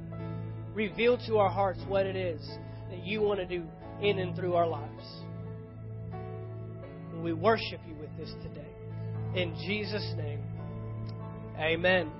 Reveal 0.74 1.18
to 1.26 1.38
our 1.38 1.48
hearts 1.48 1.80
what 1.88 2.04
it 2.04 2.16
is 2.16 2.46
that 2.90 3.02
you 3.02 3.22
want 3.22 3.40
to 3.40 3.46
do 3.46 3.64
in 4.02 4.18
and 4.18 4.36
through 4.36 4.54
our 4.54 4.66
lives. 4.66 5.04
And 7.20 7.24
we 7.26 7.34
worship 7.34 7.80
you 7.86 7.94
with 7.96 8.08
this 8.16 8.30
today. 8.42 8.66
In 9.34 9.54
Jesus' 9.66 10.14
name, 10.16 10.40
amen. 11.58 12.10